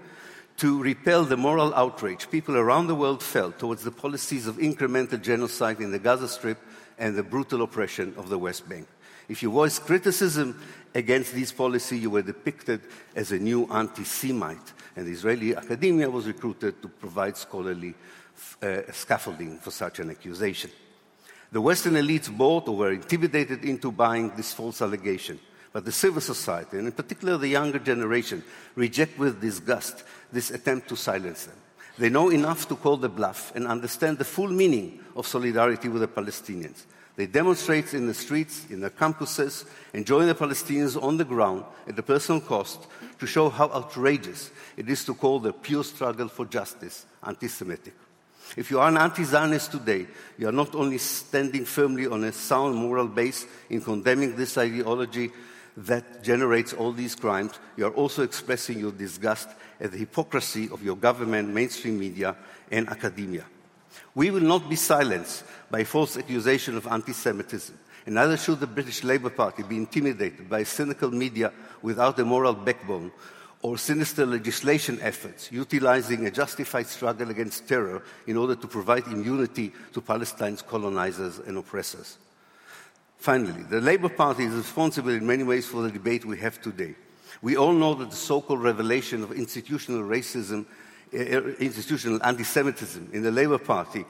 to 0.60 0.84
repel 0.84 1.24
the 1.24 1.38
moral 1.38 1.74
outrage 1.74 2.30
people 2.30 2.58
around 2.58 2.88
the 2.88 2.95
world 2.95 3.24
felt 3.24 3.58
towards 3.58 3.82
the 3.82 3.91
policies 3.91 4.45
of 4.45 4.58
incremental 4.58 5.22
genocide 5.22 5.80
in 5.80 5.89
the 5.89 6.00
Gaza 6.00 6.28
Strip 6.28 6.58
and 6.98 7.15
the 7.15 7.24
brutal 7.24 7.62
oppression 7.62 8.13
of 8.17 8.28
the 8.28 8.38
West 8.38 8.67
Bank. 8.67 8.86
If 9.30 9.41
you 9.41 9.52
voiced 9.52 9.86
criticism 9.86 10.62
against 10.93 11.32
these 11.32 11.54
policies, 11.54 12.02
you 12.02 12.10
were 12.10 12.22
depicted 12.22 12.82
as 13.15 13.32
a 13.32 13.39
new 13.39 13.72
anti 13.72 14.04
Semite, 14.04 14.74
and 14.98 15.08
Israeli 15.08 15.56
academia 15.56 16.10
was 16.10 16.28
recruited 16.28 16.82
to 16.82 16.89
provide 16.89 17.38
scholarly 17.38 17.93
uh, 18.62 18.82
scaffolding 18.91 19.60
for 19.60 19.72
such 19.72 20.00
an 20.00 20.10
accusation. 20.10 20.72
The 21.54 21.62
Western 21.62 21.93
elites 21.93 22.36
bought 22.36 22.67
or 22.67 22.76
were 22.76 22.91
intimidated 22.91 23.63
into 23.63 23.93
buying 23.93 24.36
this 24.36 24.52
false 24.52 24.82
allegation. 24.82 25.39
But 25.71 25.86
the 25.86 25.91
civil 25.91 26.21
society, 26.21 26.77
and 26.77 26.88
in 26.88 26.93
particular 26.93 27.38
the 27.38 27.47
younger 27.47 27.79
generation, 27.79 28.43
reject 28.75 29.19
with 29.19 29.41
disgust 29.41 30.03
this 30.32 30.49
attempt 30.51 30.89
to 30.89 30.95
silence 30.95 31.45
them. 31.45 31.55
They 31.97 32.10
know 32.10 32.29
enough 32.29 32.67
to 32.69 32.75
call 32.75 32.97
the 32.97 33.10
bluff 33.10 33.53
and 33.55 33.67
understand 33.67 34.17
the 34.17 34.25
full 34.25 34.47
meaning 34.47 34.99
of 35.15 35.27
solidarity 35.27 35.89
with 35.89 36.01
the 36.01 36.08
Palestinians. 36.08 36.86
They 37.17 37.27
demonstrate 37.27 37.93
in 37.93 38.08
the 38.08 38.13
streets, 38.13 38.65
in 38.69 38.79
their 38.79 38.89
campuses, 38.89 39.65
and 39.93 40.05
join 40.05 40.27
the 40.27 40.34
Palestinians 40.34 41.01
on 41.01 41.17
the 41.17 41.25
ground 41.25 41.65
at 41.86 41.97
the 41.97 42.03
personal 42.03 42.39
cost 42.39 42.88
to 43.19 43.27
show 43.27 43.49
how 43.49 43.69
outrageous 43.71 44.51
it 44.77 44.89
is 44.89 45.03
to 45.03 45.13
call 45.13 45.39
the 45.39 45.51
pure 45.51 45.84
struggle 45.84 46.29
for 46.29 46.45
justice 46.45 47.05
anti 47.21 47.49
Semitic. 47.49 47.93
If 48.55 48.71
you 48.71 48.79
are 48.79 48.88
an 48.88 48.97
anti 48.97 49.25
Zionist 49.25 49.73
today, 49.73 50.08
you 50.38 50.47
are 50.47 50.53
not 50.53 50.73
only 50.73 50.97
standing 50.97 51.65
firmly 51.65 52.08
on 52.08 52.23
a 52.23 52.32
sound 52.32 52.75
moral 52.75 53.08
base 53.08 53.45
in 53.69 53.82
condemning 53.82 54.38
this 54.38 54.58
ideology 54.58 55.32
that 55.86 56.24
generates 56.24 56.74
all 56.74 56.92
these 56.92 57.15
crimes, 57.15 57.54
you 57.78 57.86
are 57.86 57.94
also 57.94 58.24
expressing 58.24 58.80
your 58.80 58.92
disgust 58.92 59.50
at 59.80 59.92
the 59.92 59.98
hypocrisy 59.98 60.70
of 60.70 60.84
your 60.84 60.96
government, 60.96 61.54
mainstream 61.54 61.98
media, 61.98 62.36
and 62.72 62.89
academia. 62.89 63.46
We 64.13 64.32
will 64.32 64.42
not 64.42 64.70
be 64.70 64.76
silenced 64.76 65.44
by 65.72 65.84
false 65.84 66.18
accusation 66.18 66.76
of 66.76 66.88
anti 66.88 67.13
Semitism, 67.13 67.78
and 68.06 68.15
neither 68.15 68.38
should 68.38 68.60
the 68.60 68.68
British 68.68 69.04
Labour 69.04 69.30
Party 69.30 69.63
be 69.63 69.78
intimidated 69.78 70.50
by 70.50 70.63
cynical 70.63 71.12
media 71.12 71.52
without 71.82 72.20
a 72.20 72.26
moral 72.26 72.54
backbone 72.54 73.12
or 73.62 73.78
sinister 73.78 74.26
legislation 74.26 75.00
efforts 75.02 75.52
utilizing 75.52 76.26
a 76.26 76.32
justified 76.32 76.88
struggle 76.88 77.30
against 77.30 77.68
terror 77.68 78.02
in 78.26 78.38
order 78.38 78.56
to 78.56 78.68
provide 78.68 79.06
immunity 79.08 79.72
to 79.94 80.02
Palestine's 80.02 80.62
colonizers 80.62 81.39
and 81.39 81.58
oppressors. 81.58 82.18
Finally, 83.19 83.63
the 83.63 83.82
Labour 83.82 84.08
Party 84.08 84.45
is 84.45 84.53
responsible 84.53 85.10
in 85.10 85.27
many 85.27 85.43
ways 85.43 85.67
for 85.67 85.82
the 85.82 85.91
debate 85.91 86.23
we 86.23 86.38
have 86.38 86.62
today. 86.62 86.95
We 87.41 87.58
all 87.58 87.73
know 87.73 87.93
that 87.95 88.12
the 88.12 88.15
so 88.15 88.39
called 88.39 88.63
revelation 88.63 89.23
of 89.23 89.34
institutional 89.34 90.03
racism, 90.03 90.65
uh, 91.13 91.17
institutional 91.17 92.23
anti 92.23 92.43
Semitism 92.43 93.10
in 93.12 93.21
the 93.21 93.32
Labour 93.32 93.58
Party 93.58 94.05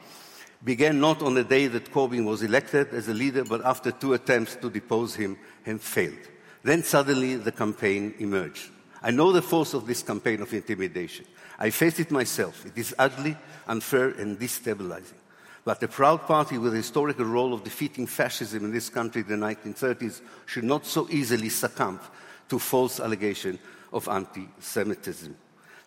began 0.63 0.99
not 0.99 1.23
on 1.23 1.33
the 1.33 1.43
day 1.43 1.65
that 1.65 1.91
Corbyn 1.91 2.23
was 2.23 2.43
elected 2.43 2.89
as 2.89 3.07
a 3.07 3.13
leader, 3.13 3.43
but 3.43 3.65
after 3.65 3.91
two 3.91 4.13
attempts 4.13 4.55
to 4.57 4.69
depose 4.69 5.15
him 5.15 5.37
and 5.65 5.81
failed. 5.81 6.29
Then 6.63 6.83
suddenly 6.83 7.35
the 7.35 7.51
campaign 7.51 8.13
emerged. 8.19 8.69
I 9.01 9.09
know 9.09 9.31
the 9.31 9.41
force 9.41 9.73
of 9.73 9.87
this 9.87 10.03
campaign 10.03 10.41
of 10.43 10.53
intimidation. 10.53 11.25
I 11.57 11.71
faced 11.71 11.99
it 11.99 12.11
myself. 12.11 12.63
It 12.63 12.77
is 12.77 12.93
ugly, 12.99 13.35
unfair, 13.67 14.09
and 14.09 14.37
destabilizing. 14.37 15.18
But 15.65 15.79
the 15.79 15.87
proud 15.87 16.21
party 16.21 16.57
with 16.57 16.71
the 16.71 16.77
historical 16.77 17.25
role 17.25 17.53
of 17.53 17.63
defeating 17.63 18.07
fascism 18.07 18.65
in 18.65 18.71
this 18.71 18.89
country 18.89 19.21
in 19.21 19.27
the 19.27 19.45
1930s 19.45 20.21
should 20.45 20.63
not 20.63 20.85
so 20.85 21.07
easily 21.09 21.49
succumb 21.49 21.99
to 22.47 22.59
false 22.59 22.99
allegation 22.99 23.59
of 23.93 24.07
anti-Semitism. 24.07 25.35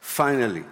Finally, 0.01 0.65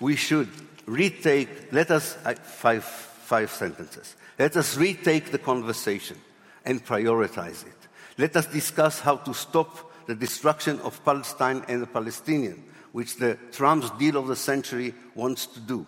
we 0.00 0.16
should 0.16 0.48
retake, 0.86 1.72
let 1.72 1.90
us, 1.90 2.16
five, 2.42 2.84
five 2.84 3.50
sentences. 3.50 4.16
Let 4.38 4.56
us 4.56 4.76
retake 4.76 5.30
the 5.30 5.38
conversation 5.38 6.16
and 6.64 6.84
prioritize 6.84 7.66
it. 7.66 7.76
Let 8.18 8.36
us 8.36 8.46
discuss 8.46 9.00
how 9.00 9.16
to 9.16 9.34
stop 9.34 9.92
the 10.06 10.14
destruction 10.14 10.80
of 10.80 11.04
Palestine 11.04 11.64
and 11.68 11.82
the 11.82 11.86
Palestinians, 11.86 12.60
which 12.92 13.16
the 13.16 13.38
Trump's 13.52 13.90
deal 13.90 14.16
of 14.16 14.26
the 14.26 14.36
century 14.36 14.94
wants 15.14 15.46
to 15.46 15.60
do. 15.60 15.86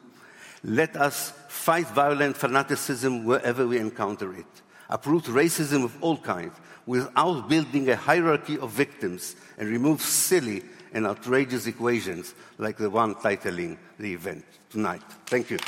Let 0.64 0.96
us 0.96 1.32
fight 1.52 1.86
violent 1.88 2.36
fanaticism 2.36 3.24
wherever 3.24 3.66
we 3.66 3.78
encounter 3.78 4.34
it. 4.34 4.46
Uproot 4.88 5.24
racism 5.24 5.84
of 5.84 5.94
all 6.02 6.16
kinds 6.16 6.56
without 6.86 7.48
building 7.48 7.88
a 7.90 7.94
hierarchy 7.94 8.58
of 8.58 8.70
victims 8.70 9.36
and 9.58 9.68
remove 9.68 10.00
silly 10.00 10.62
and 10.94 11.06
outrageous 11.06 11.66
equations 11.66 12.34
like 12.58 12.78
the 12.78 12.90
one 12.90 13.14
titling 13.16 13.76
the 13.98 14.12
event 14.12 14.44
tonight. 14.70 15.02
Thank 15.26 15.50
you. 15.50 15.58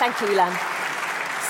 Thank 0.00 0.20
you, 0.20 0.28
Ilan. 0.28 0.77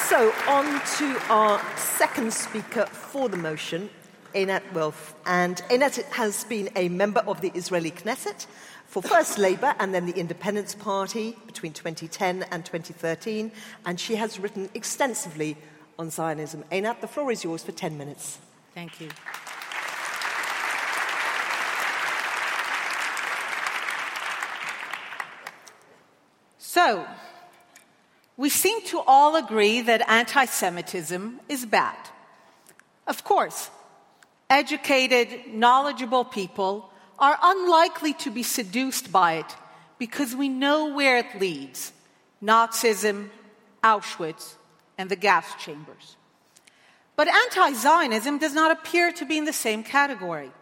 So, 0.08 0.32
on 0.48 0.64
to 0.96 1.20
our 1.28 1.60
second 1.76 2.32
speaker 2.32 2.86
for 2.86 3.28
the 3.28 3.36
motion, 3.36 3.90
Einat 4.34 4.62
Wilf. 4.72 5.14
And 5.26 5.58
Einat 5.68 6.02
has 6.12 6.44
been 6.44 6.70
a 6.76 6.88
member 6.88 7.20
of 7.20 7.42
the 7.42 7.52
Israeli 7.54 7.90
Knesset 7.90 8.46
for 8.86 9.02
first 9.02 9.36
Labour 9.36 9.74
and 9.78 9.94
then 9.94 10.06
the 10.06 10.18
Independence 10.18 10.74
Party 10.74 11.36
between 11.44 11.74
2010 11.74 12.46
and 12.50 12.64
2013. 12.64 13.52
And 13.84 14.00
she 14.00 14.14
has 14.16 14.40
written 14.40 14.70
extensively 14.72 15.58
on 15.98 16.08
Zionism. 16.08 16.64
Einat, 16.72 17.02
the 17.02 17.06
floor 17.06 17.30
is 17.30 17.44
yours 17.44 17.62
for 17.62 17.72
10 17.72 17.98
minutes. 17.98 18.38
Thank 18.74 19.02
you. 19.02 19.10
So, 26.56 27.06
we 28.38 28.48
seem 28.48 28.80
to 28.84 29.00
all 29.00 29.34
agree 29.34 29.82
that 29.82 30.08
anti 30.08 30.46
Semitism 30.46 31.40
is 31.48 31.66
bad. 31.66 31.98
Of 33.06 33.24
course, 33.24 33.68
educated, 34.48 35.52
knowledgeable 35.52 36.24
people 36.24 36.88
are 37.18 37.36
unlikely 37.42 38.14
to 38.14 38.30
be 38.30 38.44
seduced 38.44 39.10
by 39.10 39.34
it 39.34 39.56
because 39.98 40.36
we 40.36 40.48
know 40.48 40.94
where 40.94 41.18
it 41.18 41.40
leads 41.40 41.92
Nazism, 42.40 43.30
Auschwitz, 43.82 44.54
and 44.96 45.10
the 45.10 45.16
gas 45.16 45.44
chambers. 45.62 46.16
But 47.16 47.26
anti 47.26 47.72
Zionism 47.72 48.38
does 48.38 48.54
not 48.54 48.70
appear 48.70 49.10
to 49.12 49.26
be 49.26 49.36
in 49.36 49.46
the 49.46 49.52
same 49.52 49.82
category. 49.82 50.52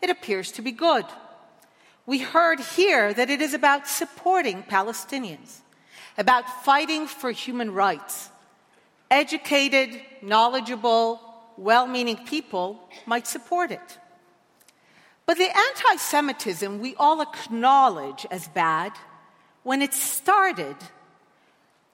It 0.00 0.08
appears 0.08 0.52
to 0.52 0.62
be 0.62 0.72
good. 0.72 1.04
We 2.06 2.20
heard 2.20 2.60
here 2.60 3.12
that 3.12 3.28
it 3.28 3.42
is 3.42 3.52
about 3.52 3.86
supporting 3.86 4.62
Palestinians 4.62 5.60
about 6.18 6.64
fighting 6.64 7.06
for 7.06 7.30
human 7.30 7.72
rights. 7.72 8.30
Educated, 9.10 10.00
knowledgeable, 10.22 11.20
well 11.56 11.86
meaning 11.86 12.16
people 12.16 12.88
might 13.06 13.26
support 13.26 13.70
it. 13.70 13.98
But 15.26 15.38
the 15.38 15.48
anti 15.48 15.96
Semitism 15.96 16.80
we 16.80 16.94
all 16.96 17.20
acknowledge 17.20 18.26
as 18.30 18.48
bad, 18.48 18.92
when 19.62 19.82
it 19.82 19.92
started, 19.92 20.76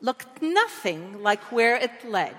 looked 0.00 0.42
nothing 0.42 1.22
like 1.22 1.52
where 1.52 1.76
it 1.76 2.04
led. 2.04 2.36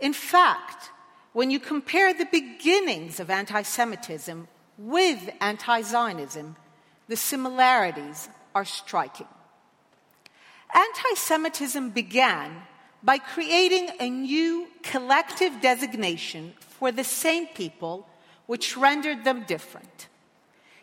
In 0.00 0.12
fact, 0.12 0.90
when 1.32 1.50
you 1.50 1.60
compare 1.60 2.12
the 2.12 2.26
beginnings 2.26 3.20
of 3.20 3.30
anti 3.30 3.62
Semitism 3.62 4.48
with 4.76 5.30
anti 5.40 5.82
Zionism, 5.82 6.56
the 7.08 7.16
similarities 7.16 8.28
are 8.54 8.64
striking. 8.64 9.28
Anti 10.74 11.14
Semitism 11.16 11.90
began 11.90 12.62
by 13.02 13.18
creating 13.18 13.90
a 14.00 14.08
new 14.08 14.68
collective 14.82 15.60
designation 15.60 16.54
for 16.58 16.90
the 16.90 17.04
same 17.04 17.46
people, 17.48 18.08
which 18.46 18.76
rendered 18.76 19.24
them 19.24 19.44
different. 19.44 20.08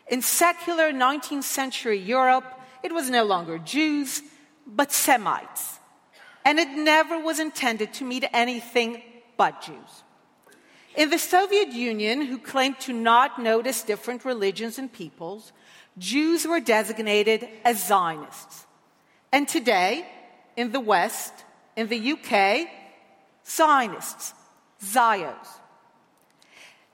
In 0.06 0.22
secular 0.22 0.92
19th 0.92 1.44
century 1.44 1.98
Europe, 1.98 2.44
it 2.82 2.92
was 2.92 3.10
no 3.10 3.24
longer 3.24 3.58
Jews, 3.58 4.22
but 4.66 4.92
Semites. 4.92 5.78
And 6.44 6.58
it 6.58 6.70
never 6.70 7.18
was 7.18 7.38
intended 7.38 7.92
to 7.94 8.04
mean 8.04 8.24
anything 8.32 9.02
but 9.36 9.62
Jews. 9.62 10.02
In 10.96 11.10
the 11.10 11.18
Soviet 11.18 11.68
Union, 11.72 12.22
who 12.22 12.38
claimed 12.38 12.80
to 12.80 12.92
not 12.92 13.40
notice 13.40 13.82
different 13.82 14.24
religions 14.24 14.78
and 14.78 14.92
peoples, 14.92 15.52
Jews 15.98 16.46
were 16.46 16.60
designated 16.60 17.48
as 17.64 17.86
Zionists. 17.86 18.66
And 19.32 19.48
today, 19.48 20.06
in 20.56 20.72
the 20.72 20.80
West, 20.80 21.32
in 21.76 21.88
the 21.88 22.12
UK, 22.12 22.68
Zionists, 23.46 24.34
Zios. 24.82 25.48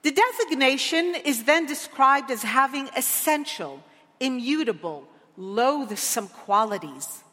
The 0.02 0.12
designation 0.12 1.14
is 1.24 1.44
then 1.44 1.66
described 1.66 2.30
as 2.30 2.42
having 2.42 2.88
essential, 2.96 3.82
immutable, 4.20 5.08
loathsome 5.36 6.28
qualities. 6.28 7.24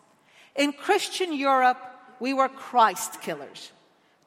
In 0.55 0.73
Christian 0.73 1.33
Europe, 1.33 1.77
we 2.19 2.33
were 2.33 2.49
Christ 2.49 3.21
killers. 3.21 3.71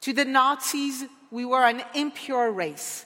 To 0.01 0.13
the 0.13 0.25
Nazis, 0.25 1.05
we 1.31 1.43
were 1.43 1.63
an 1.63 1.83
impure 1.93 2.51
race. 2.51 3.05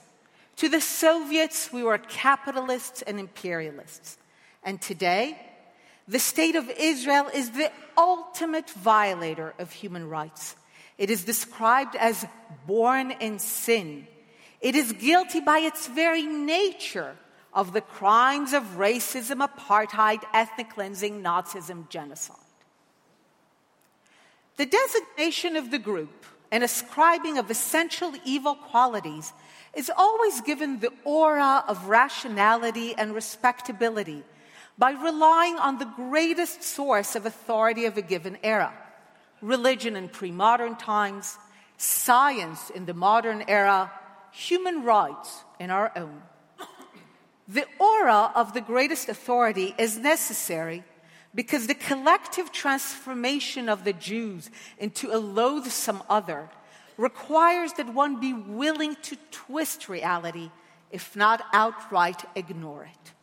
To 0.57 0.69
the 0.69 0.81
Soviets, 0.81 1.73
we 1.73 1.83
were 1.83 1.97
capitalists 1.97 3.01
and 3.01 3.19
imperialists. 3.19 4.17
And 4.63 4.79
today, 4.79 5.37
the 6.11 6.19
state 6.19 6.55
of 6.55 6.69
Israel 6.77 7.29
is 7.33 7.51
the 7.51 7.71
ultimate 7.97 8.69
violator 8.71 9.53
of 9.57 9.71
human 9.71 10.09
rights. 10.09 10.57
It 10.97 11.09
is 11.09 11.23
described 11.23 11.95
as 11.95 12.25
born 12.67 13.11
in 13.11 13.39
sin. 13.39 14.07
It 14.59 14.75
is 14.75 14.91
guilty 14.91 15.39
by 15.39 15.59
its 15.59 15.87
very 15.87 16.23
nature 16.23 17.15
of 17.53 17.71
the 17.71 17.79
crimes 17.79 18.51
of 18.51 18.63
racism, 18.77 19.47
apartheid, 19.47 20.21
ethnic 20.33 20.71
cleansing, 20.71 21.23
Nazism, 21.23 21.87
genocide. 21.87 22.35
The 24.57 24.65
designation 24.65 25.55
of 25.55 25.71
the 25.71 25.79
group 25.79 26.25
and 26.51 26.61
ascribing 26.61 27.37
of 27.37 27.49
essential 27.49 28.13
evil 28.25 28.55
qualities 28.55 29.31
is 29.73 29.89
always 29.95 30.41
given 30.41 30.81
the 30.81 30.91
aura 31.05 31.63
of 31.69 31.87
rationality 31.87 32.93
and 32.97 33.15
respectability 33.15 34.23
by 34.81 34.93
relying 34.93 35.59
on 35.59 35.77
the 35.77 35.85
greatest 35.85 36.63
source 36.63 37.15
of 37.15 37.27
authority 37.27 37.85
of 37.85 37.97
a 37.97 38.01
given 38.01 38.35
era 38.41 38.73
religion 39.39 39.95
in 39.95 40.09
pre 40.09 40.31
modern 40.31 40.75
times, 40.75 41.37
science 41.77 42.71
in 42.71 42.87
the 42.87 42.93
modern 42.95 43.43
era, 43.47 43.91
human 44.31 44.83
rights 44.83 45.43
in 45.59 45.69
our 45.69 45.91
own. 45.95 46.23
The 47.47 47.65
aura 47.77 48.31
of 48.33 48.55
the 48.55 48.61
greatest 48.61 49.07
authority 49.07 49.75
is 49.77 49.99
necessary 49.99 50.83
because 51.35 51.67
the 51.67 51.75
collective 51.75 52.51
transformation 52.51 53.69
of 53.69 53.83
the 53.83 53.93
Jews 53.93 54.49
into 54.79 55.13
a 55.13 55.19
loathsome 55.19 56.01
other 56.09 56.49
requires 56.97 57.73
that 57.73 57.93
one 57.93 58.19
be 58.19 58.33
willing 58.33 58.95
to 59.03 59.15
twist 59.29 59.89
reality, 59.89 60.49
if 60.89 61.15
not 61.15 61.43
outright 61.53 62.25
ignore 62.35 62.85
it. 62.85 63.13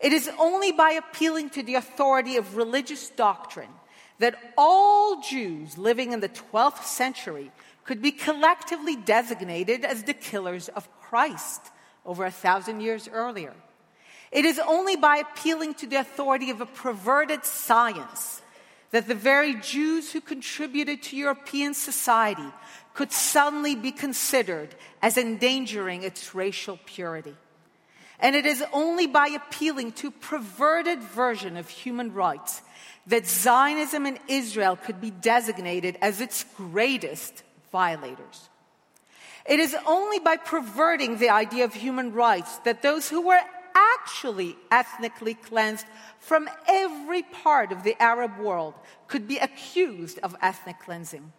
It 0.00 0.12
is 0.12 0.30
only 0.38 0.72
by 0.72 0.92
appealing 0.92 1.50
to 1.50 1.62
the 1.62 1.74
authority 1.74 2.36
of 2.36 2.56
religious 2.56 3.10
doctrine 3.10 3.70
that 4.18 4.36
all 4.56 5.20
Jews 5.20 5.78
living 5.78 6.12
in 6.12 6.20
the 6.20 6.28
12th 6.28 6.84
century 6.84 7.50
could 7.84 8.02
be 8.02 8.12
collectively 8.12 8.96
designated 8.96 9.84
as 9.84 10.02
the 10.02 10.14
killers 10.14 10.68
of 10.68 10.88
Christ 11.00 11.62
over 12.04 12.24
a 12.24 12.30
thousand 12.30 12.80
years 12.80 13.08
earlier. 13.08 13.54
It 14.30 14.44
is 14.44 14.58
only 14.58 14.96
by 14.96 15.18
appealing 15.18 15.74
to 15.74 15.86
the 15.86 15.96
authority 15.96 16.50
of 16.50 16.60
a 16.60 16.66
perverted 16.66 17.44
science 17.44 18.42
that 18.90 19.06
the 19.06 19.14
very 19.14 19.54
Jews 19.54 20.12
who 20.12 20.20
contributed 20.20 21.02
to 21.04 21.16
European 21.16 21.74
society 21.74 22.50
could 22.94 23.12
suddenly 23.12 23.74
be 23.74 23.92
considered 23.92 24.74
as 25.02 25.16
endangering 25.16 26.02
its 26.02 26.34
racial 26.34 26.78
purity. 26.84 27.34
And 28.20 28.34
it 28.34 28.46
is 28.46 28.64
only 28.72 29.06
by 29.06 29.28
appealing 29.28 29.92
to 29.92 30.10
perverted 30.10 31.00
version 31.02 31.56
of 31.56 31.68
human 31.68 32.12
rights 32.12 32.62
that 33.06 33.26
Zionism 33.26 34.06
in 34.06 34.18
Israel 34.28 34.76
could 34.76 35.00
be 35.00 35.10
designated 35.10 35.96
as 36.02 36.20
its 36.20 36.44
greatest 36.56 37.42
violators. 37.70 38.48
It 39.46 39.60
is 39.60 39.74
only 39.86 40.18
by 40.18 40.36
perverting 40.36 41.18
the 41.18 41.30
idea 41.30 41.64
of 41.64 41.72
human 41.72 42.12
rights 42.12 42.58
that 42.58 42.82
those 42.82 43.08
who 43.08 43.22
were 43.22 43.40
actually 43.74 44.56
ethnically 44.70 45.34
cleansed 45.34 45.86
from 46.18 46.50
every 46.66 47.22
part 47.22 47.72
of 47.72 47.82
the 47.82 48.00
Arab 48.02 48.38
world 48.38 48.74
could 49.06 49.26
be 49.26 49.38
accused 49.38 50.18
of 50.18 50.36
ethnic 50.42 50.78
cleansing. 50.80 51.32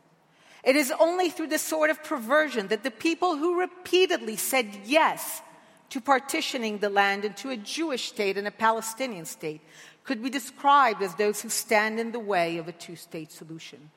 It 0.63 0.75
is 0.75 0.91
only 0.99 1.29
through 1.29 1.47
this 1.47 1.61
sort 1.61 1.89
of 1.89 2.03
perversion 2.03 2.67
that 2.67 2.83
the 2.83 2.91
people 2.91 3.37
who 3.37 3.59
repeatedly 3.59 4.37
said 4.37 4.79
yes 4.85 5.41
to 5.89 6.01
partitioning 6.01 6.77
the 6.77 6.89
land 6.89 7.25
into 7.25 7.49
a 7.49 7.57
Jewish 7.57 8.09
state 8.09 8.37
and 8.37 8.47
a 8.47 8.51
Palestinian 8.51 9.25
state 9.25 9.61
could 10.03 10.23
be 10.23 10.29
described 10.29 11.01
as 11.01 11.15
those 11.15 11.41
who 11.41 11.49
stand 11.49 11.99
in 11.99 12.11
the 12.11 12.19
way 12.19 12.57
of 12.57 12.67
a 12.67 12.71
two 12.71 12.95
state 12.95 13.31
solution. 13.31 13.91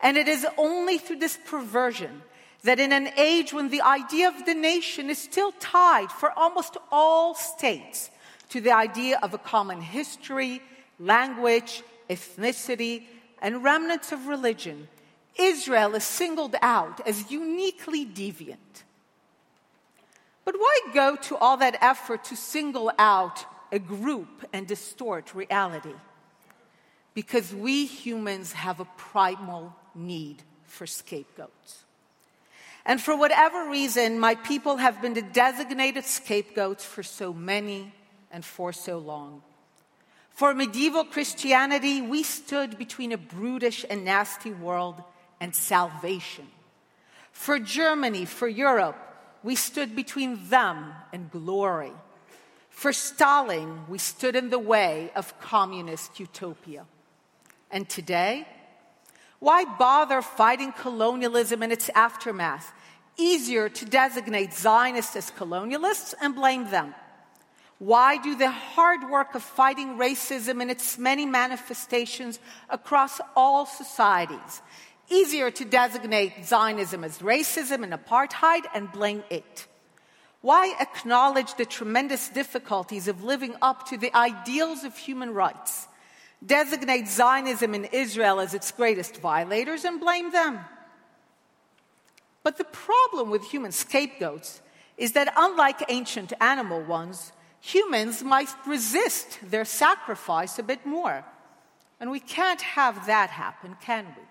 And 0.00 0.16
it 0.16 0.28
is 0.28 0.46
only 0.56 0.98
through 0.98 1.18
this 1.18 1.38
perversion 1.46 2.22
that 2.62 2.80
in 2.80 2.92
an 2.92 3.08
age 3.16 3.52
when 3.52 3.70
the 3.70 3.82
idea 3.82 4.28
of 4.28 4.44
the 4.44 4.54
nation 4.54 5.08
is 5.08 5.18
still 5.18 5.52
tied 5.60 6.10
for 6.10 6.36
almost 6.36 6.76
all 6.90 7.34
states 7.34 8.10
to 8.50 8.60
the 8.60 8.72
idea 8.72 9.18
of 9.22 9.34
a 9.34 9.38
common 9.38 9.80
history, 9.80 10.60
language, 10.98 11.82
ethnicity, 12.10 13.04
and 13.40 13.62
remnants 13.62 14.12
of 14.12 14.26
religion, 14.26 14.88
Israel 15.38 15.94
is 15.94 16.04
singled 16.04 16.56
out 16.62 17.06
as 17.06 17.30
uniquely 17.30 18.06
deviant. 18.06 18.84
But 20.46 20.54
why 20.54 20.78
go 20.94 21.16
to 21.16 21.36
all 21.36 21.58
that 21.58 21.76
effort 21.82 22.24
to 22.26 22.36
single 22.36 22.90
out 22.98 23.44
a 23.72 23.80
group 23.80 24.48
and 24.52 24.66
distort 24.66 25.34
reality? 25.34 25.94
Because 27.14 27.52
we 27.52 27.84
humans 27.84 28.52
have 28.52 28.78
a 28.78 28.86
primal 28.96 29.74
need 29.94 30.44
for 30.64 30.86
scapegoats. 30.86 31.82
And 32.84 33.00
for 33.00 33.16
whatever 33.16 33.68
reason, 33.68 34.20
my 34.20 34.36
people 34.36 34.76
have 34.76 35.02
been 35.02 35.14
the 35.14 35.22
designated 35.22 36.04
scapegoats 36.04 36.84
for 36.84 37.02
so 37.02 37.32
many 37.32 37.92
and 38.30 38.44
for 38.44 38.72
so 38.72 38.98
long. 38.98 39.42
For 40.30 40.54
medieval 40.54 41.04
Christianity, 41.04 42.00
we 42.00 42.22
stood 42.22 42.78
between 42.78 43.10
a 43.10 43.18
brutish 43.18 43.84
and 43.90 44.04
nasty 44.04 44.52
world 44.52 45.02
and 45.40 45.56
salvation. 45.56 46.46
For 47.32 47.58
Germany, 47.58 48.26
for 48.26 48.46
Europe, 48.46 48.96
we 49.46 49.54
stood 49.54 49.94
between 49.94 50.48
them 50.48 50.92
and 51.12 51.30
glory. 51.30 51.92
For 52.68 52.92
Stalin, 52.92 53.84
we 53.88 53.96
stood 53.96 54.34
in 54.34 54.50
the 54.50 54.58
way 54.58 55.12
of 55.14 55.38
communist 55.38 56.18
utopia. 56.18 56.84
And 57.70 57.88
today, 57.88 58.48
why 59.38 59.64
bother 59.64 60.20
fighting 60.20 60.72
colonialism 60.72 61.62
and 61.62 61.72
its 61.72 61.88
aftermath? 61.94 62.72
Easier 63.16 63.68
to 63.68 63.84
designate 63.84 64.52
Zionists 64.52 65.14
as 65.14 65.30
colonialists 65.30 66.12
and 66.20 66.34
blame 66.34 66.68
them. 66.70 66.92
Why 67.78 68.16
do 68.16 68.34
the 68.34 68.50
hard 68.50 69.08
work 69.08 69.36
of 69.36 69.44
fighting 69.44 69.96
racism 69.96 70.60
in 70.60 70.70
its 70.70 70.98
many 70.98 71.24
manifestations 71.24 72.40
across 72.68 73.20
all 73.36 73.64
societies? 73.64 74.60
Easier 75.08 75.50
to 75.50 75.64
designate 75.64 76.44
Zionism 76.44 77.04
as 77.04 77.18
racism 77.18 77.82
and 77.82 77.92
apartheid 77.92 78.64
and 78.74 78.90
blame 78.90 79.22
it. 79.30 79.66
Why 80.40 80.74
acknowledge 80.80 81.54
the 81.54 81.64
tremendous 81.64 82.28
difficulties 82.28 83.08
of 83.08 83.22
living 83.22 83.54
up 83.62 83.88
to 83.88 83.96
the 83.96 84.14
ideals 84.16 84.84
of 84.84 84.96
human 84.96 85.32
rights? 85.34 85.88
designate 86.44 87.08
Zionism 87.08 87.74
in 87.74 87.84
Israel 87.86 88.40
as 88.40 88.54
its 88.54 88.70
greatest 88.72 89.18
violators 89.18 89.84
and 89.84 90.00
blame 90.00 90.30
them. 90.32 90.60
But 92.42 92.58
the 92.58 92.64
problem 92.64 93.30
with 93.30 93.44
human 93.44 93.72
scapegoats 93.72 94.60
is 94.96 95.12
that, 95.12 95.32
unlike 95.36 95.84
ancient 95.88 96.32
animal 96.40 96.82
ones, 96.82 97.32
humans 97.60 98.22
might 98.22 98.48
resist 98.66 99.38
their 99.42 99.64
sacrifice 99.64 100.58
a 100.58 100.62
bit 100.62 100.86
more. 100.86 101.24
And 101.98 102.10
we 102.10 102.20
can't 102.20 102.60
have 102.60 103.06
that 103.06 103.30
happen, 103.30 103.76
can 103.80 104.06
we? 104.06 104.22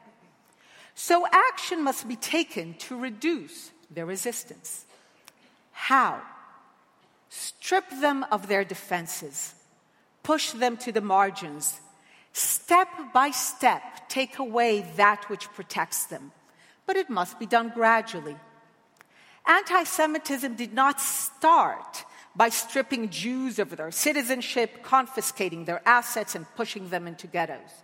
So, 0.96 1.28
action 1.30 1.84
must 1.84 2.08
be 2.08 2.16
taken 2.16 2.74
to 2.76 2.98
reduce 2.98 3.72
their 3.92 4.06
resistance. 4.06 4.86
How? 5.74 6.22
Strip 7.30 7.84
them 8.00 8.26
of 8.32 8.48
their 8.48 8.64
defenses, 8.64 9.56
push 10.24 10.52
them 10.52 10.78
to 10.78 10.94
the 10.94 11.02
margins, 11.02 11.82
step 12.32 12.88
by 13.14 13.32
step, 13.32 13.82
take 14.08 14.40
away 14.40 14.90
that 14.96 15.30
which 15.30 15.50
protects 15.50 16.06
them. 16.06 16.32
But 16.86 16.96
it 16.96 17.10
must 17.10 17.40
be 17.40 17.46
done 17.46 17.70
gradually. 17.70 18.38
Anti 19.46 19.84
Semitism 19.84 20.56
did 20.56 20.74
not 20.74 21.02
start 21.02 22.06
by 22.36 22.50
stripping 22.50 23.10
Jews 23.10 23.60
of 23.60 23.76
their 23.76 23.92
citizenship, 23.92 24.82
confiscating 24.82 25.66
their 25.66 25.82
assets, 25.86 26.36
and 26.36 26.46
pushing 26.56 26.90
them 26.90 27.06
into 27.06 27.28
ghettos. 27.28 27.84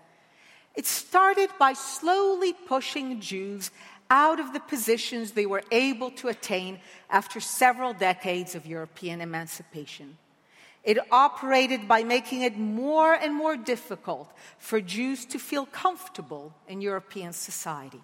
It 0.75 0.86
started 0.86 1.49
by 1.60 1.73
slowly 1.73 2.53
pushing 2.53 3.19
Jews 3.19 3.71
out 4.10 4.39
of 4.39 4.53
the 4.53 4.60
positions 4.60 5.31
they 5.31 5.45
were 5.45 5.63
able 5.71 6.12
to 6.12 6.27
attain 6.27 6.79
after 7.10 7.39
several 7.39 7.93
decades 7.93 8.55
of 8.55 8.65
European 8.65 9.21
emancipation. 9.21 10.17
It 10.84 10.97
operated 11.12 11.88
by 11.88 12.03
making 12.03 12.41
it 12.41 12.57
more 12.57 13.13
and 13.13 13.34
more 13.34 13.55
difficult 13.55 14.31
for 14.57 14.81
Jews 14.81 15.25
to 15.27 15.39
feel 15.39 15.65
comfortable 15.65 16.53
in 16.67 16.81
European 16.81 17.34
society. 17.34 18.01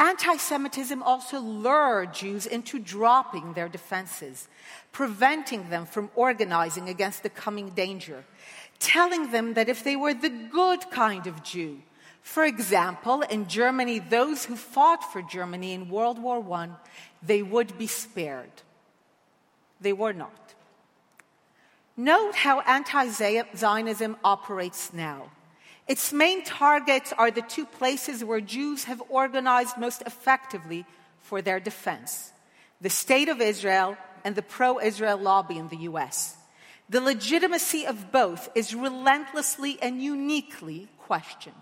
Anti 0.00 0.36
Semitism 0.36 1.02
also 1.02 1.40
lured 1.40 2.14
Jews 2.14 2.46
into 2.46 2.78
dropping 2.78 3.54
their 3.54 3.68
defenses, 3.68 4.48
preventing 4.92 5.70
them 5.70 5.86
from 5.86 6.10
organizing 6.14 6.88
against 6.88 7.24
the 7.24 7.30
coming 7.30 7.70
danger, 7.70 8.24
telling 8.78 9.30
them 9.30 9.54
that 9.54 9.68
if 9.68 9.82
they 9.82 9.96
were 9.96 10.14
the 10.14 10.28
good 10.28 10.90
kind 10.90 11.26
of 11.26 11.42
Jew, 11.42 11.82
for 12.22 12.44
example, 12.44 13.22
in 13.22 13.48
Germany, 13.48 13.98
those 13.98 14.44
who 14.44 14.56
fought 14.56 15.12
for 15.12 15.22
Germany 15.22 15.72
in 15.72 15.88
World 15.88 16.18
War 16.18 16.44
I, 16.52 16.68
they 17.22 17.42
would 17.42 17.78
be 17.78 17.86
spared. 17.86 18.50
They 19.80 19.92
were 19.92 20.12
not. 20.12 20.54
Note 21.96 22.34
how 22.34 22.60
anti 22.60 23.08
Zionism 23.08 24.16
operates 24.22 24.92
now. 24.92 25.30
Its 25.88 26.12
main 26.12 26.44
targets 26.44 27.14
are 27.16 27.30
the 27.30 27.42
two 27.42 27.64
places 27.64 28.22
where 28.22 28.40
Jews 28.42 28.84
have 28.84 29.02
organized 29.08 29.78
most 29.78 30.02
effectively 30.02 30.84
for 31.22 31.42
their 31.42 31.60
defense 31.60 32.32
the 32.80 32.90
State 32.90 33.28
of 33.28 33.40
Israel 33.40 33.96
and 34.24 34.36
the 34.36 34.42
pro 34.42 34.78
Israel 34.78 35.18
lobby 35.18 35.58
in 35.58 35.68
the 35.68 35.88
US. 35.88 36.37
The 36.88 37.00
legitimacy 37.00 37.86
of 37.86 38.10
both 38.10 38.48
is 38.54 38.74
relentlessly 38.74 39.78
and 39.82 40.02
uniquely 40.02 40.88
questioned. 40.98 41.54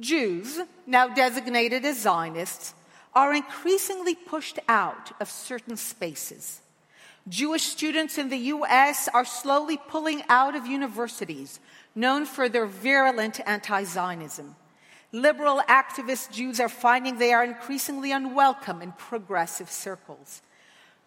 Jews, 0.00 0.60
now 0.86 1.08
designated 1.08 1.84
as 1.84 2.00
Zionists, 2.00 2.74
are 3.14 3.34
increasingly 3.34 4.14
pushed 4.14 4.58
out 4.68 5.12
of 5.20 5.30
certain 5.30 5.76
spaces. 5.76 6.60
Jewish 7.28 7.64
students 7.64 8.16
in 8.16 8.28
the 8.28 8.38
US 8.54 9.08
are 9.12 9.24
slowly 9.24 9.76
pulling 9.76 10.22
out 10.28 10.56
of 10.56 10.66
universities 10.66 11.60
known 11.94 12.24
for 12.24 12.48
their 12.48 12.66
virulent 12.66 13.40
anti 13.46 13.84
Zionism. 13.84 14.56
Liberal 15.12 15.60
activist 15.68 16.30
Jews 16.32 16.60
are 16.60 16.68
finding 16.68 17.18
they 17.18 17.32
are 17.32 17.44
increasingly 17.44 18.12
unwelcome 18.12 18.82
in 18.82 18.92
progressive 18.92 19.70
circles. 19.70 20.42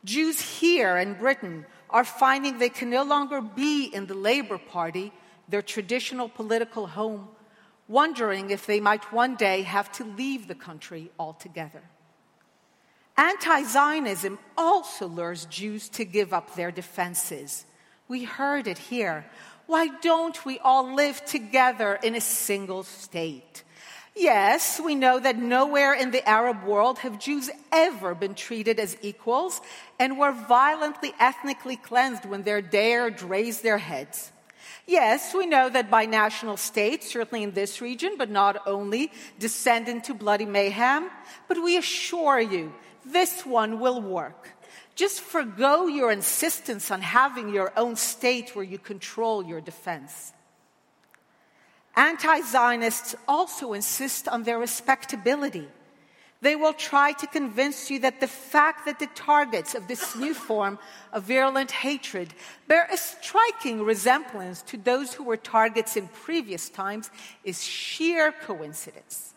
Jews 0.03 0.41
here 0.59 0.97
in 0.97 1.13
Britain 1.13 1.65
are 1.91 2.03
finding 2.03 2.57
they 2.57 2.69
can 2.69 2.89
no 2.89 3.03
longer 3.03 3.41
be 3.41 3.85
in 3.85 4.07
the 4.07 4.13
Labour 4.13 4.57
Party, 4.57 5.11
their 5.49 5.61
traditional 5.61 6.29
political 6.29 6.87
home, 6.87 7.27
wondering 7.87 8.49
if 8.49 8.65
they 8.65 8.79
might 8.79 9.11
one 9.11 9.35
day 9.35 9.63
have 9.63 9.91
to 9.91 10.03
leave 10.03 10.47
the 10.47 10.55
country 10.55 11.11
altogether. 11.19 11.81
Anti 13.17 13.63
Zionism 13.63 14.39
also 14.57 15.07
lures 15.07 15.45
Jews 15.45 15.89
to 15.89 16.05
give 16.05 16.33
up 16.33 16.55
their 16.55 16.71
defenses. 16.71 17.65
We 18.07 18.23
heard 18.23 18.67
it 18.67 18.77
here. 18.77 19.25
Why 19.67 19.87
don't 19.99 20.45
we 20.45 20.59
all 20.59 20.95
live 20.95 21.23
together 21.25 21.99
in 22.01 22.15
a 22.15 22.21
single 22.21 22.83
state? 22.83 23.63
Yes, 24.15 24.81
we 24.83 24.93
know 24.95 25.19
that 25.19 25.37
nowhere 25.37 25.93
in 25.93 26.11
the 26.11 26.27
Arab 26.27 26.63
world 26.65 26.99
have 26.99 27.17
Jews 27.17 27.49
ever 27.71 28.13
been 28.13 28.35
treated 28.35 28.77
as 28.77 28.97
equals 29.01 29.61
and 29.99 30.17
were 30.17 30.33
violently 30.33 31.13
ethnically 31.17 31.77
cleansed 31.77 32.25
when 32.25 32.43
they 32.43 32.61
dared 32.61 33.21
raise 33.21 33.61
their 33.61 33.77
heads. 33.77 34.31
Yes, 34.85 35.33
we 35.33 35.45
know 35.45 35.69
that 35.69 35.89
binational 35.89 36.59
states, 36.59 37.09
certainly 37.09 37.43
in 37.43 37.51
this 37.51 37.79
region, 37.79 38.15
but 38.17 38.29
not 38.29 38.67
only, 38.67 39.11
descend 39.39 39.87
into 39.87 40.13
bloody 40.13 40.45
mayhem. 40.45 41.09
But 41.47 41.63
we 41.63 41.77
assure 41.77 42.41
you 42.41 42.73
this 43.05 43.45
one 43.45 43.79
will 43.79 44.01
work. 44.01 44.49
Just 44.95 45.21
forego 45.21 45.87
your 45.87 46.11
insistence 46.11 46.91
on 46.91 47.01
having 47.01 47.53
your 47.53 47.71
own 47.77 47.95
state 47.95 48.55
where 48.55 48.65
you 48.65 48.77
control 48.77 49.43
your 49.45 49.61
defense. 49.61 50.33
Anti 51.95 52.41
Zionists 52.41 53.15
also 53.27 53.73
insist 53.73 54.27
on 54.27 54.43
their 54.43 54.59
respectability. 54.59 55.67
They 56.41 56.55
will 56.55 56.73
try 56.73 57.11
to 57.13 57.27
convince 57.27 57.91
you 57.91 57.99
that 57.99 58.19
the 58.19 58.27
fact 58.27 58.85
that 58.85 58.97
the 58.97 59.09
targets 59.13 59.75
of 59.75 59.87
this 59.87 60.15
new 60.15 60.33
form 60.33 60.79
of 61.13 61.23
virulent 61.23 61.69
hatred 61.69 62.33
bear 62.67 62.87
a 62.91 62.97
striking 62.97 63.83
resemblance 63.83 64.63
to 64.63 64.77
those 64.77 65.13
who 65.13 65.23
were 65.23 65.37
targets 65.37 65.95
in 65.95 66.07
previous 66.07 66.67
times 66.69 67.11
is 67.43 67.63
sheer 67.63 68.31
coincidence. 68.31 69.35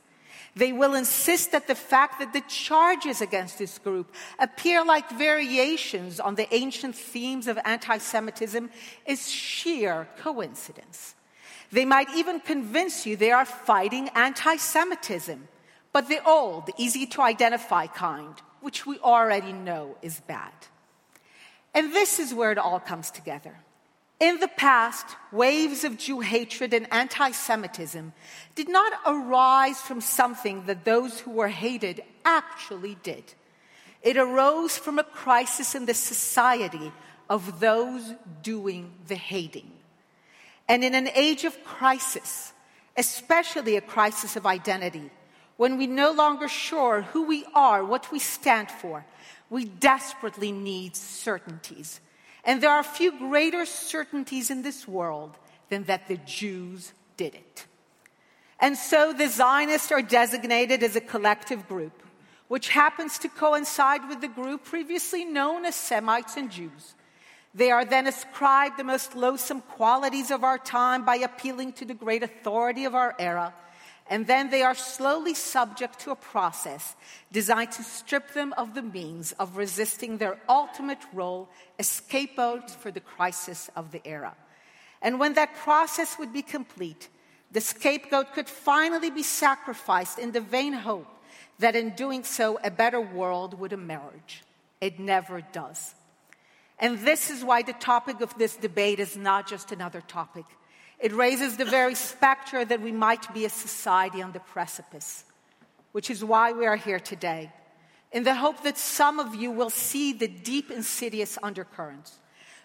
They 0.57 0.73
will 0.73 0.95
insist 0.95 1.53
that 1.53 1.67
the 1.67 1.75
fact 1.75 2.21
that 2.21 2.33
the 2.33 2.43
charges 2.49 3.21
against 3.21 3.59
this 3.59 3.79
group 3.79 4.15
appear 4.39 4.83
like 4.85 5.11
variations 5.11 6.21
on 6.21 6.37
the 6.37 6.53
ancient 6.55 6.95
themes 6.95 7.49
of 7.49 7.59
anti 7.65 7.99
Semitism 7.99 8.71
is 9.05 9.31
sheer 9.31 10.09
coincidence. 10.19 11.14
They 11.75 11.85
might 11.85 12.11
even 12.14 12.39
convince 12.39 13.05
you 13.05 13.16
they 13.16 13.33
are 13.33 13.45
fighting 13.45 14.09
anti 14.14 14.57
Semitism 14.57 15.49
but 15.95 16.09
the 16.09 16.20
old, 16.27 16.70
easy 16.77 17.07
to 17.07 17.22
identify 17.22 17.87
kind, 17.87 18.35
which 18.61 18.85
we 18.85 18.99
already 18.99 19.53
know 19.53 19.97
is 20.03 20.18
bad. 20.27 20.53
And 21.72 21.93
this 21.93 22.18
is 22.18 22.35
where 22.35 22.51
it 22.51 22.59
all 22.59 22.81
comes 22.81 23.12
together. 23.12 23.55
In 24.18 24.41
the 24.41 24.49
past, 24.49 25.07
waves 25.31 25.85
of 25.85 25.97
Jew 25.97 26.18
hatred 26.18 26.75
and 26.75 26.93
anti 26.93 27.31
Semitism 27.31 28.12
did 28.57 28.68
not 28.68 28.93
arise 29.07 29.81
from 29.81 30.01
something 30.01 30.66
that 30.66 30.85
those 30.85 31.20
who 31.20 31.31
were 31.31 31.55
hated 31.66 32.03
actually 32.25 32.97
did. 33.05 33.35
It 34.03 34.16
arose 34.16 34.77
from 34.77 34.99
a 34.99 35.05
crisis 35.05 35.77
in 35.77 35.87
the 35.87 35.95
society 35.95 36.93
of 37.31 37.61
those 37.61 38.14
doing 38.43 38.93
the 39.07 39.14
hating. 39.14 39.70
And 40.69 40.83
in 40.85 40.95
an 40.95 41.09
age 41.09 41.45
of 41.45 41.62
crisis, 41.65 42.53
especially 42.97 43.77
a 43.77 43.81
crisis 43.81 44.37
of 44.37 44.47
identity, 44.47 45.11
when 45.57 45.79
we're 45.79 45.89
no 45.89 46.12
longer 46.12 46.49
sure 46.49 47.03
who 47.03 47.27
we 47.27 47.45
are, 47.55 47.85
what 47.85 48.11
we 48.11 48.19
stand 48.19 48.71
for, 48.71 49.05
we 49.51 49.65
desperately 49.65 50.53
need 50.53 50.97
certainties. 50.97 52.01
And 52.45 52.61
there 52.61 52.71
are 52.71 52.83
few 52.83 53.17
greater 53.19 53.65
certainties 53.67 54.51
in 54.51 54.62
this 54.62 54.89
world 54.89 55.37
than 55.69 55.85
that 55.85 56.09
the 56.09 56.17
Jews 56.19 56.93
did 57.17 57.35
it. 57.35 57.67
And 58.59 58.77
so 58.77 59.12
the 59.12 59.29
Zionists 59.29 59.93
are 59.93 60.03
designated 60.03 60.83
as 60.83 60.97
a 60.97 61.01
collective 61.01 61.69
group, 61.69 62.03
which 62.49 62.69
happens 62.69 63.19
to 63.19 63.29
coincide 63.29 64.09
with 64.09 64.21
the 64.21 64.29
group 64.29 64.65
previously 64.65 65.25
known 65.25 65.65
as 65.65 65.75
Semites 65.75 66.37
and 66.37 66.51
Jews. 66.51 66.95
They 67.55 67.71
are 67.71 67.85
then 67.85 68.07
ascribed 68.07 68.77
the 68.77 68.85
most 68.85 69.15
loathsome 69.15 69.61
qualities 69.61 70.31
of 70.31 70.43
our 70.43 70.59
time 70.59 71.05
by 71.05 71.17
appealing 71.17 71.75
to 71.75 71.85
the 71.85 71.95
great 71.95 72.23
authority 72.23 72.85
of 72.85 72.95
our 72.95 73.15
era 73.19 73.55
and 74.09 74.27
then 74.27 74.51
they 74.51 74.63
are 74.63 74.75
slowly 74.75 75.35
subject 75.35 76.01
to 76.01 76.11
a 76.11 76.17
process 76.17 76.95
designed 77.33 77.73
to 77.73 77.83
strip 77.83 78.35
them 78.35 78.53
of 78.57 78.75
the 78.75 78.83
means 78.83 79.33
of 79.33 79.57
resisting 79.57 80.19
their 80.19 80.39
ultimate 80.49 80.99
role 81.13 81.49
as 81.79 81.89
scapegoats 81.89 82.75
for 82.75 82.91
the 82.91 83.01
crisis 83.01 83.71
of 83.75 83.93
the 83.93 84.07
era. 84.07 84.37
And 85.01 85.19
when 85.19 85.35
that 85.35 85.55
process 85.57 86.19
would 86.19 86.33
be 86.33 86.43
complete, 86.43 87.09
the 87.51 87.61
scapegoat 87.61 88.35
could 88.35 88.49
finally 88.49 89.11
be 89.11 89.23
sacrificed 89.23 90.19
in 90.19 90.33
the 90.33 90.41
vain 90.41 90.73
hope 90.73 91.07
that 91.59 91.77
in 91.77 91.91
doing 91.91 92.25
so, 92.25 92.59
a 92.63 92.71
better 92.71 93.01
world 93.01 93.59
would 93.59 93.73
emerge. 93.73 94.43
It 94.81 94.99
never 94.99 95.41
does. 95.41 95.95
And 96.79 96.99
this 97.01 97.31
is 97.31 97.45
why 97.45 97.62
the 97.62 97.72
topic 97.72 98.20
of 98.20 98.37
this 98.37 98.57
debate 98.57 99.01
is 99.01 99.16
not 99.16 99.47
just 99.47 99.72
another 99.72 100.01
topic. 100.01 100.45
It 100.99 101.12
raises 101.12 101.57
the 101.57 101.64
very 101.64 101.95
specter 101.95 102.64
that 102.64 102.81
we 102.81 102.93
might 102.93 103.33
be 103.35 103.45
a 103.45 103.51
society 103.51 104.22
on 104.22 104.33
the 104.33 104.41
precipice, 104.41 105.25
which 105.93 106.11
is 106.11 106.25
why 106.25 106.53
we 106.53 106.66
are 106.66 106.77
here 106.77 107.01
today, 107.01 107.53
in 108.12 108.25
the 108.25 108.35
hope 108.35 108.62
that 108.62 108.79
some 108.79 109.18
of 109.18 109.35
you 109.35 109.51
will 109.51 109.70
see 109.70 110.12
the 110.12 110.29
deep, 110.29 110.70
insidious 110.70 111.39
undercurrents, 111.43 112.18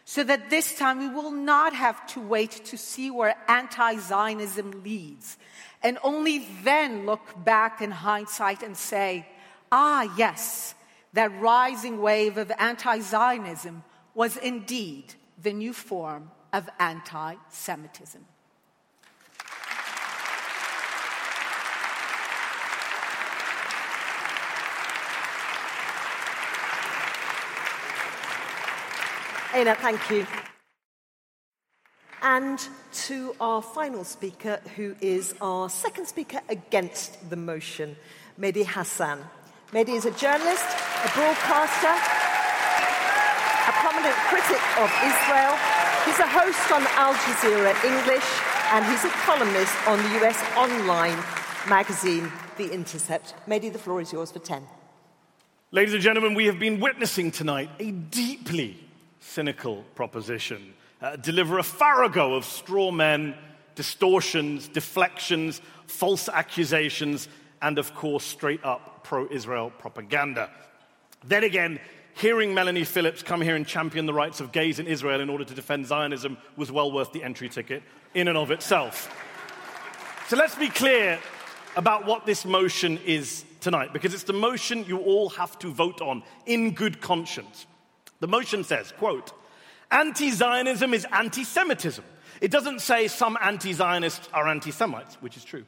so 0.05 0.24
that 0.24 0.49
this 0.49 0.76
time 0.78 0.99
we 0.99 1.10
will 1.10 1.32
not 1.32 1.74
have 1.74 2.05
to 2.07 2.20
wait 2.20 2.51
to 2.66 2.78
see 2.78 3.12
where 3.12 3.36
anti 3.47 3.97
Zionism 3.97 4.84
leads, 4.84 5.38
and 5.84 5.97
only 6.03 6.47
then 6.64 7.05
look 7.05 7.43
back 7.43 7.82
in 7.82 7.91
hindsight 7.91 8.64
and 8.64 8.76
say, 8.76 9.28
ah, 9.72 10.12
yes, 10.18 10.74
that 11.14 11.32
rising 11.39 12.01
wave 12.01 12.38
of 12.38 12.51
anti 12.57 12.99
Zionism 12.99 13.84
was 14.20 14.36
indeed 14.36 15.05
the 15.41 15.53
new 15.53 15.72
form 15.72 16.30
of 16.51 16.70
anti 16.78 17.36
Semitism. 17.47 18.26
Einat, 29.53 29.78
thank 29.78 30.09
you. 30.09 30.28
And 32.22 32.59
to 33.07 33.34
our 33.39 33.61
final 33.61 34.03
speaker, 34.03 34.59
who 34.76 34.97
is 34.99 35.34
our 35.39 35.70
second 35.70 36.07
speaker 36.07 36.41
against 36.49 37.30
the 37.30 37.38
motion, 37.38 37.95
Mehdi 38.38 38.65
Hasan. 38.65 39.20
Mehdi 39.72 39.95
is 39.95 40.03
a 40.03 40.11
journalist, 40.11 40.65
a 41.05 41.09
broadcaster, 41.15 42.29
prominent 44.00 44.24
critic 44.28 44.62
of 44.80 44.89
Israel, 45.04 45.58
He's 46.06 46.20
a 46.20 46.28
host 46.28 46.72
on 46.72 46.82
Al 46.95 47.14
Jazeera 47.14 47.76
English, 47.84 48.24
and 48.72 48.86
he's 48.86 49.04
a 49.04 49.10
columnist 49.26 49.76
on 49.88 49.97
the 50.02 50.26
US 50.26 50.41
online 50.56 51.18
magazine, 51.68 52.32
The 52.58 52.72
Intercept. 52.72 53.36
Mehdi, 53.47 53.72
the 53.72 53.78
floor 53.78 54.00
is 54.00 54.14
yours 54.14 54.32
for 54.32 54.39
10. 54.39 54.66
Ladies 55.72 55.93
and 55.93 56.02
gentlemen, 56.02 56.34
we 56.34 56.45
have 56.45 56.58
been 56.58 56.80
witnessing 56.80 57.30
tonight 57.30 57.70
a 57.80 57.91
deeply 57.91 58.80
cynical 59.20 59.84
proposition. 59.95 60.74
Uh, 61.02 61.18
deliver 61.18 61.60
a 61.60 61.64
farrago 61.64 62.36
of 62.36 62.45
straw 62.45 62.91
men, 62.91 63.36
distortions, 63.76 64.70
deflections, 64.70 65.62
false 65.88 66.30
accusations, 66.30 67.28
and 67.62 67.78
of 67.78 67.93
course, 67.93 68.24
straight 68.24 68.64
up 68.64 69.04
pro 69.04 69.28
Israel 69.30 69.72
propaganda. 69.78 70.50
Then 71.26 71.43
again, 71.43 71.80
hearing 72.20 72.53
Melanie 72.53 72.84
Phillips 72.84 73.24
come 73.24 73.41
here 73.41 73.55
and 73.55 73.65
champion 73.65 74.05
the 74.05 74.13
rights 74.13 74.41
of 74.41 74.51
gays 74.51 74.78
in 74.80 74.88
Israel 74.88 75.22
in 75.22 75.30
order 75.30 75.45
to 75.45 75.53
defend 75.53 75.86
Zionism 75.86 76.38
was 76.57 76.72
well 76.72 76.91
worth 76.91 77.13
the 77.13 77.24
entry 77.24 77.47
ticket 77.47 77.82
in 78.13 78.28
and 78.28 78.38
of 78.38 78.51
itself. 78.51 79.09
So 80.28 80.36
let's 80.36 80.55
be 80.55 80.70
clear 80.70 81.17
about 81.76 82.05
what 82.05 82.26
this 82.26 82.45
motion 82.45 82.99
is 83.05 83.45
tonight, 83.61 83.93
because 83.93 84.13
it's 84.13 84.24
the 84.24 84.34
motion 84.34 84.86
you 84.86 84.99
all 84.99 85.30
have 85.30 85.57
to 85.59 85.72
vote 85.72 86.01
on 86.01 86.24
in 86.45 86.72
good 86.72 86.99
conscience. 87.01 87.65
The 88.20 88.28
motion 88.28 88.63
says, 88.63 88.91
quote, 88.97 89.32
anti-Zionism 89.89 90.93
is 90.93 91.05
anti-Semitism. 91.11 92.03
It 92.41 92.51
doesn't 92.51 92.82
say 92.82 93.07
some 93.07 93.38
anti-Zionists 93.41 94.30
are 94.34 94.47
anti-Semites, 94.47 95.15
which 95.15 95.38
is 95.38 95.43
true. 95.43 95.65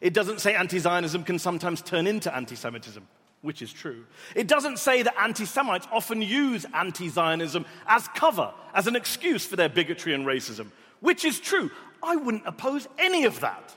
It 0.00 0.14
doesn't 0.14 0.40
say 0.40 0.54
anti-Zionism 0.54 1.24
can 1.24 1.38
sometimes 1.38 1.82
turn 1.82 2.06
into 2.06 2.34
anti-Semitism, 2.34 3.06
which 3.42 3.60
is 3.60 3.72
true. 3.72 4.04
It 4.34 4.46
doesn't 4.46 4.78
say 4.78 5.02
that 5.02 5.20
anti 5.20 5.44
Semites 5.44 5.86
often 5.92 6.22
use 6.22 6.64
anti 6.72 7.08
Zionism 7.08 7.66
as 7.86 8.08
cover, 8.08 8.52
as 8.72 8.86
an 8.86 8.96
excuse 8.96 9.44
for 9.44 9.56
their 9.56 9.68
bigotry 9.68 10.14
and 10.14 10.24
racism, 10.24 10.68
which 11.00 11.24
is 11.24 11.38
true. 11.38 11.70
I 12.02 12.16
wouldn't 12.16 12.46
oppose 12.46 12.88
any 12.98 13.24
of 13.24 13.40
that. 13.40 13.74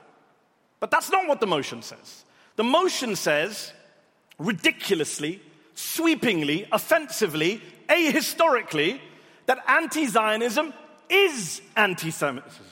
But 0.80 0.90
that's 0.90 1.10
not 1.10 1.26
what 1.26 1.40
the 1.40 1.46
motion 1.46 1.82
says. 1.82 2.24
The 2.56 2.64
motion 2.64 3.16
says, 3.16 3.72
ridiculously, 4.38 5.42
sweepingly, 5.74 6.68
offensively, 6.72 7.62
ahistorically, 7.88 9.00
that 9.46 9.58
anti 9.68 10.06
Zionism 10.06 10.72
is 11.08 11.60
anti 11.76 12.10
Semitism. 12.10 12.64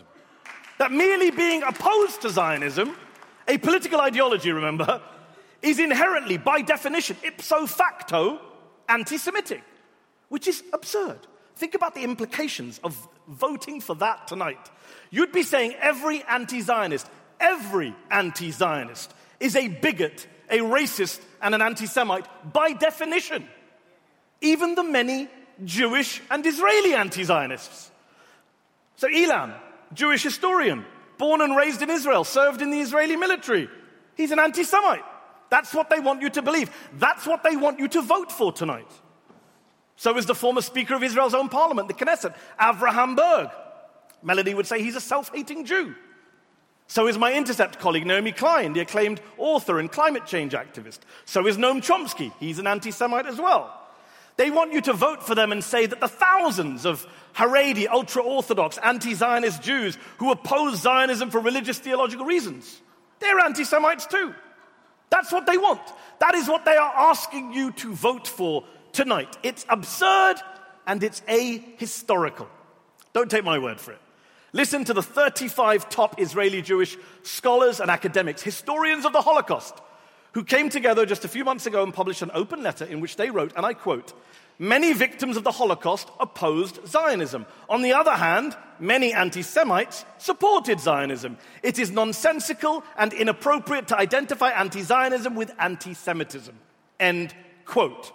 That 0.79 0.93
merely 0.93 1.31
being 1.31 1.63
opposed 1.63 2.23
to 2.23 2.31
Zionism, 2.31 2.97
a 3.47 3.59
political 3.59 4.01
ideology, 4.01 4.51
remember, 4.51 5.01
is 5.65 5.79
inherently, 5.79 6.37
by 6.37 6.61
definition, 6.61 7.17
ipso 7.25 7.67
facto, 7.67 8.39
anti 8.87 9.17
Semitic, 9.17 9.63
which 10.29 10.47
is 10.47 10.63
absurd. 10.73 11.19
Think 11.57 11.75
about 11.75 11.95
the 11.95 12.03
implications 12.03 12.79
of 12.85 13.09
voting 13.29 13.81
for 13.81 13.95
that 13.97 14.29
tonight. 14.29 14.71
You'd 15.11 15.33
be 15.33 15.43
saying 15.43 15.75
every 15.81 16.23
anti 16.25 16.61
Zionist, 16.61 17.09
every 17.41 17.95
anti 18.11 18.51
Zionist 18.51 19.15
is 19.41 19.57
a 19.57 19.69
bigot, 19.69 20.27
a 20.51 20.59
racist, 20.59 21.21
and 21.41 21.55
an 21.55 21.63
anti 21.63 21.87
Semite 21.87 22.27
by 22.53 22.73
definition. 22.75 23.49
Even 24.43 24.75
the 24.75 24.85
many 24.85 25.29
Jewish 25.65 26.21
and 26.31 26.45
Israeli 26.45 26.95
anti 26.95 27.25
Zionists. 27.25 27.91
So, 28.97 29.09
Ilan, 29.09 29.55
Jewish 29.95 30.23
historian, 30.23 30.85
born 31.17 31.41
and 31.41 31.57
raised 31.57 31.81
in 31.81 31.89
Israel, 31.89 32.25
served 32.25 32.61
in 32.61 32.71
the 32.71 32.81
Israeli 32.81 33.17
military, 33.17 33.71
he's 34.15 34.31
an 34.31 34.39
anti 34.39 34.65
Semite. 34.65 35.05
That's 35.55 35.73
what 35.73 35.89
they 35.89 36.01
want 36.01 36.21
you 36.21 36.31
to 36.31 36.43
believe. 36.43 36.69
That's 36.95 37.29
what 37.29 37.45
they 37.45 37.55
want 37.55 37.79
you 37.79 37.87
to 37.87 38.03
vote 38.03 38.33
for 38.33 38.51
tonight. 38.53 38.91
So 39.95 40.17
is 40.19 40.27
the 40.27 40.35
former 40.35 40.61
Speaker 40.61 40.97
of 40.97 41.05
Israel's 41.05 41.33
own 41.33 41.49
parliament, 41.49 41.87
the 41.87 41.95
Knesset, 41.95 42.35
Avraham 42.59 43.15
Burg. 43.15 43.51
Melanie 44.21 44.55
would 44.55 44.67
say 44.67 44.83
he's 44.83 44.97
a 44.97 45.01
self 45.01 45.33
hating 45.33 45.65
Jew. 45.65 45.95
So 46.89 47.07
is 47.07 47.17
my 47.17 47.33
Intercept 47.33 47.79
colleague 47.79 48.05
Naomi 48.05 48.33
Klein, 48.33 48.73
the 48.73 48.81
acclaimed 48.81 49.21
author 49.39 49.79
and 49.79 49.93
climate 49.93 50.27
change 50.27 50.55
activist. 50.55 50.99
So 51.25 51.47
is 51.47 51.57
Noam 51.57 51.81
Chomsky. 51.81 52.33
He's 52.41 52.59
an 52.59 52.67
anti 52.67 52.91
Semite 52.91 53.27
as 53.27 53.39
well. 53.39 53.81
They 54.37 54.51
want 54.51 54.73
you 54.73 54.81
to 54.81 54.93
vote 54.93 55.23
for 55.23 55.37
them 55.37 55.53
and 55.53 55.63
say 55.63 55.87
that 55.87 56.01
the 56.01 56.09
thousands 56.09 56.85
of 56.85 57.07
Haredi, 57.37 57.87
ultra 57.87 58.25
Orthodox, 58.25 58.77
anti 58.79 59.15
Zionist 59.15 59.63
Jews 59.63 59.99
who 60.19 60.33
oppose 60.33 60.81
Zionism 60.81 61.31
for 61.31 61.39
religious 61.39 61.79
theological 61.79 62.27
reasons, 62.27 62.83
they're 63.21 63.39
anti 63.39 63.63
Semites 63.63 64.07
too. 64.07 64.35
That's 65.15 65.31
what 65.31 65.47
they 65.47 65.57
want. 65.57 65.81
That 66.19 66.35
is 66.35 66.49
what 66.49 66.65
they 66.65 66.77
are 66.77 66.93
asking 66.93 67.53
you 67.53 67.71
to 67.71 67.95
vote 67.95 68.27
for 68.27 68.65
tonight. 68.91 69.37
It's 69.45 69.65
absurd 69.69 70.39
and 70.89 71.01
it's 71.05 71.21
ahistorical. 71.21 72.49
Don't 73.13 73.31
take 73.31 73.45
my 73.45 73.61
word 73.61 73.81
for 73.81 73.93
it. 73.93 74.01
Listen 74.53 74.85
to 74.87 74.93
the 74.93 75.05
35 75.05 75.89
top 75.89 76.21
Israeli 76.21 76.63
Jewish 76.63 76.97
scholars 77.23 77.79
and 77.79 77.93
academics, 77.93 78.43
historians 78.43 79.05
of 79.05 79.13
the 79.13 79.21
Holocaust, 79.21 79.77
who 80.33 80.43
came 80.43 80.69
together 80.69 81.07
just 81.07 81.25
a 81.25 81.29
few 81.29 81.45
months 81.45 81.67
ago 81.67 81.85
and 81.85 81.95
published 81.95 82.23
an 82.23 82.33
open 82.35 82.65
letter 82.65 82.85
in 82.85 83.01
which 83.01 83.15
they 83.15 83.31
wrote, 83.31 83.53
and 83.57 83.65
I 83.65 83.73
quote, 83.73 84.15
Many 84.59 84.93
victims 84.93 85.37
of 85.37 85.43
the 85.43 85.51
Holocaust 85.51 86.09
opposed 86.21 86.87
Zionism. 86.87 87.47
On 87.69 87.83
the 87.83 87.93
other 87.93 88.13
hand, 88.13 88.57
many 88.79 89.13
anti 89.13 89.43
Semites 89.43 90.05
supported 90.19 90.79
Zionism. 90.79 91.39
It 91.63 91.79
is 91.79 91.91
nonsensical 91.91 92.85
and 92.97 93.13
inappropriate 93.13 93.89
to 93.89 93.99
identify 93.99 94.51
anti 94.51 94.83
Zionism 94.83 95.35
with 95.35 95.53
anti 95.59 95.93
Semitism. 95.93 96.57
End 97.01 97.35
quote. 97.65 98.13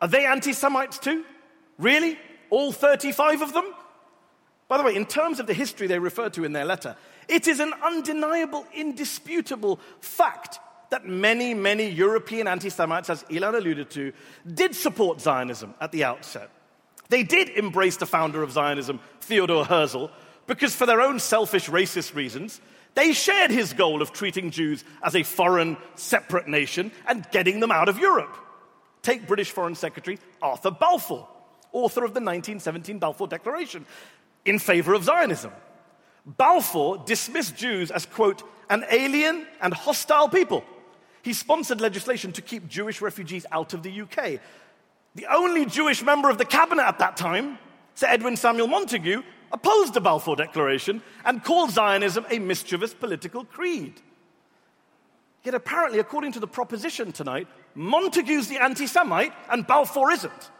Are 0.00 0.08
they 0.08 0.24
anti 0.24 0.52
Semites 0.52 0.98
too? 0.98 1.24
Really? 1.78 2.16
All 2.50 2.70
35 2.70 3.42
of 3.42 3.52
them? 3.52 3.64
By 4.68 4.78
the 4.78 4.84
way, 4.84 4.94
in 4.94 5.04
terms 5.04 5.40
of 5.40 5.46
the 5.46 5.54
history 5.54 5.88
they 5.88 5.98
refer 5.98 6.28
to 6.30 6.44
in 6.44 6.52
their 6.52 6.64
letter, 6.64 6.96
it 7.28 7.48
is 7.48 7.60
an 7.60 7.72
undeniable, 7.82 8.66
indisputable 8.72 9.80
fact 10.00 10.60
that 10.92 11.06
many, 11.06 11.54
many 11.54 11.88
European 11.88 12.46
anti 12.46 12.68
Semites, 12.68 13.10
as 13.10 13.24
Ilan 13.24 13.56
alluded 13.56 13.90
to, 13.90 14.12
did 14.54 14.76
support 14.76 15.20
Zionism 15.20 15.74
at 15.80 15.90
the 15.90 16.04
outset. 16.04 16.50
They 17.08 17.22
did 17.22 17.48
embrace 17.50 17.96
the 17.96 18.06
founder 18.06 18.42
of 18.42 18.52
Zionism, 18.52 19.00
Theodore 19.20 19.64
Herzl, 19.64 20.06
because 20.46 20.74
for 20.74 20.86
their 20.86 21.00
own 21.00 21.18
selfish 21.18 21.68
racist 21.68 22.14
reasons, 22.14 22.60
they 22.94 23.12
shared 23.12 23.50
his 23.50 23.72
goal 23.72 24.02
of 24.02 24.12
treating 24.12 24.50
Jews 24.50 24.84
as 25.02 25.16
a 25.16 25.22
foreign, 25.22 25.78
separate 25.94 26.46
nation 26.46 26.92
and 27.06 27.26
getting 27.30 27.60
them 27.60 27.70
out 27.72 27.88
of 27.88 27.98
Europe. 27.98 28.36
Take 29.00 29.26
British 29.26 29.50
Foreign 29.50 29.74
Secretary 29.74 30.18
Arthur 30.42 30.70
Balfour, 30.70 31.26
author 31.72 32.04
of 32.04 32.12
the 32.12 32.20
1917 32.20 32.98
Balfour 32.98 33.28
Declaration 33.28 33.86
in 34.44 34.58
favor 34.58 34.92
of 34.92 35.04
Zionism. 35.04 35.52
Balfour 36.26 37.02
dismissed 37.06 37.56
Jews 37.56 37.90
as, 37.90 38.04
quote, 38.04 38.42
an 38.68 38.84
alien 38.90 39.46
and 39.60 39.72
hostile 39.72 40.28
people. 40.28 40.64
He 41.22 41.32
sponsored 41.32 41.80
legislation 41.80 42.32
to 42.32 42.42
keep 42.42 42.68
Jewish 42.68 43.00
refugees 43.00 43.46
out 43.52 43.74
of 43.74 43.82
the 43.82 44.02
UK. 44.02 44.40
The 45.14 45.26
only 45.30 45.66
Jewish 45.66 46.02
member 46.02 46.28
of 46.28 46.38
the 46.38 46.44
cabinet 46.44 46.82
at 46.82 46.98
that 46.98 47.16
time, 47.16 47.58
Sir 47.94 48.08
Edwin 48.08 48.36
Samuel 48.36 48.68
Montagu, 48.68 49.22
opposed 49.52 49.94
the 49.94 50.00
Balfour 50.00 50.36
Declaration 50.36 51.02
and 51.24 51.44
called 51.44 51.70
Zionism 51.70 52.26
a 52.30 52.38
mischievous 52.38 52.94
political 52.94 53.44
creed. 53.44 54.00
Yet 55.44 55.54
apparently, 55.54 55.98
according 55.98 56.32
to 56.32 56.40
the 56.40 56.46
proposition 56.46 57.12
tonight, 57.12 57.46
Montagu's 57.76 58.48
the 58.48 58.62
anti 58.62 58.86
Semite 58.86 59.32
and 59.50 59.66
Balfour 59.66 60.10
isn't. 60.10 60.50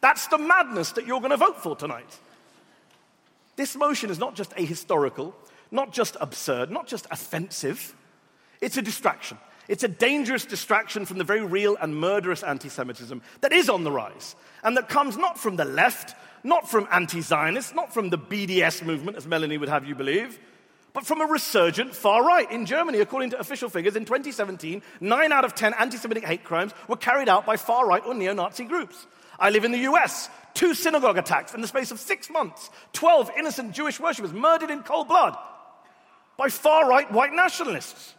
That's 0.00 0.26
the 0.26 0.38
madness 0.38 0.92
that 0.92 1.06
you're 1.06 1.20
going 1.20 1.30
to 1.30 1.36
vote 1.36 1.62
for 1.62 1.74
tonight. 1.74 2.18
This 3.56 3.76
motion 3.76 4.10
is 4.10 4.18
not 4.18 4.34
just 4.34 4.50
ahistorical, 4.52 5.32
not 5.70 5.92
just 5.92 6.16
absurd, 6.20 6.70
not 6.70 6.86
just 6.86 7.06
offensive. 7.10 7.94
It's 8.60 8.76
a 8.76 8.82
distraction. 8.82 9.38
It's 9.68 9.84
a 9.84 9.88
dangerous 9.88 10.44
distraction 10.44 11.06
from 11.06 11.18
the 11.18 11.24
very 11.24 11.44
real 11.44 11.76
and 11.80 11.96
murderous 11.96 12.42
anti 12.42 12.68
Semitism 12.68 13.22
that 13.40 13.52
is 13.52 13.68
on 13.68 13.84
the 13.84 13.90
rise 13.92 14.36
and 14.62 14.76
that 14.76 14.88
comes 14.88 15.16
not 15.16 15.38
from 15.38 15.56
the 15.56 15.64
left, 15.64 16.14
not 16.42 16.68
from 16.68 16.86
anti 16.90 17.20
Zionists, 17.20 17.74
not 17.74 17.92
from 17.92 18.10
the 18.10 18.18
BDS 18.18 18.84
movement, 18.84 19.16
as 19.16 19.26
Melanie 19.26 19.58
would 19.58 19.68
have 19.68 19.86
you 19.86 19.94
believe, 19.94 20.38
but 20.92 21.06
from 21.06 21.20
a 21.20 21.26
resurgent 21.26 21.94
far 21.94 22.24
right. 22.24 22.50
In 22.50 22.66
Germany, 22.66 23.00
according 23.00 23.30
to 23.30 23.38
official 23.38 23.68
figures, 23.68 23.96
in 23.96 24.04
2017, 24.04 24.82
nine 25.00 25.32
out 25.32 25.44
of 25.44 25.54
10 25.54 25.74
anti 25.74 25.96
Semitic 25.96 26.24
hate 26.24 26.44
crimes 26.44 26.72
were 26.88 26.96
carried 26.96 27.28
out 27.28 27.46
by 27.46 27.56
far 27.56 27.86
right 27.86 28.04
or 28.04 28.14
neo 28.14 28.34
Nazi 28.34 28.64
groups. 28.64 29.06
I 29.38 29.50
live 29.50 29.64
in 29.64 29.72
the 29.72 29.78
US 29.90 30.28
two 30.54 30.74
synagogue 30.74 31.18
attacks 31.18 31.52
in 31.52 31.60
the 31.60 31.66
space 31.66 31.90
of 31.90 31.98
six 31.98 32.30
months, 32.30 32.70
12 32.92 33.30
innocent 33.36 33.72
Jewish 33.72 34.00
worshippers 34.00 34.32
murdered 34.32 34.70
in 34.70 34.82
cold 34.82 35.08
blood 35.08 35.36
by 36.36 36.48
far 36.48 36.88
right 36.88 37.10
white 37.12 37.32
nationalists. 37.32 38.14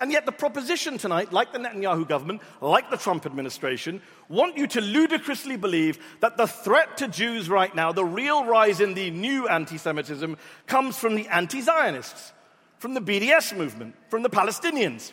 And 0.00 0.10
yet, 0.10 0.24
the 0.24 0.32
proposition 0.32 0.96
tonight, 0.96 1.30
like 1.30 1.52
the 1.52 1.58
Netanyahu 1.58 2.08
government, 2.08 2.40
like 2.62 2.90
the 2.90 2.96
Trump 2.96 3.26
administration, 3.26 4.00
want 4.30 4.56
you 4.56 4.66
to 4.68 4.80
ludicrously 4.80 5.58
believe 5.58 5.98
that 6.20 6.38
the 6.38 6.46
threat 6.46 6.96
to 6.98 7.08
Jews 7.08 7.50
right 7.50 7.74
now, 7.74 7.92
the 7.92 8.04
real 8.04 8.46
rise 8.46 8.80
in 8.80 8.94
the 8.94 9.10
new 9.10 9.46
anti 9.46 9.76
Semitism, 9.76 10.38
comes 10.66 10.96
from 10.98 11.16
the 11.16 11.28
anti 11.28 11.60
Zionists, 11.60 12.32
from 12.78 12.94
the 12.94 13.00
BDS 13.02 13.54
movement, 13.54 13.94
from 14.08 14.22
the 14.22 14.30
Palestinians, 14.30 15.12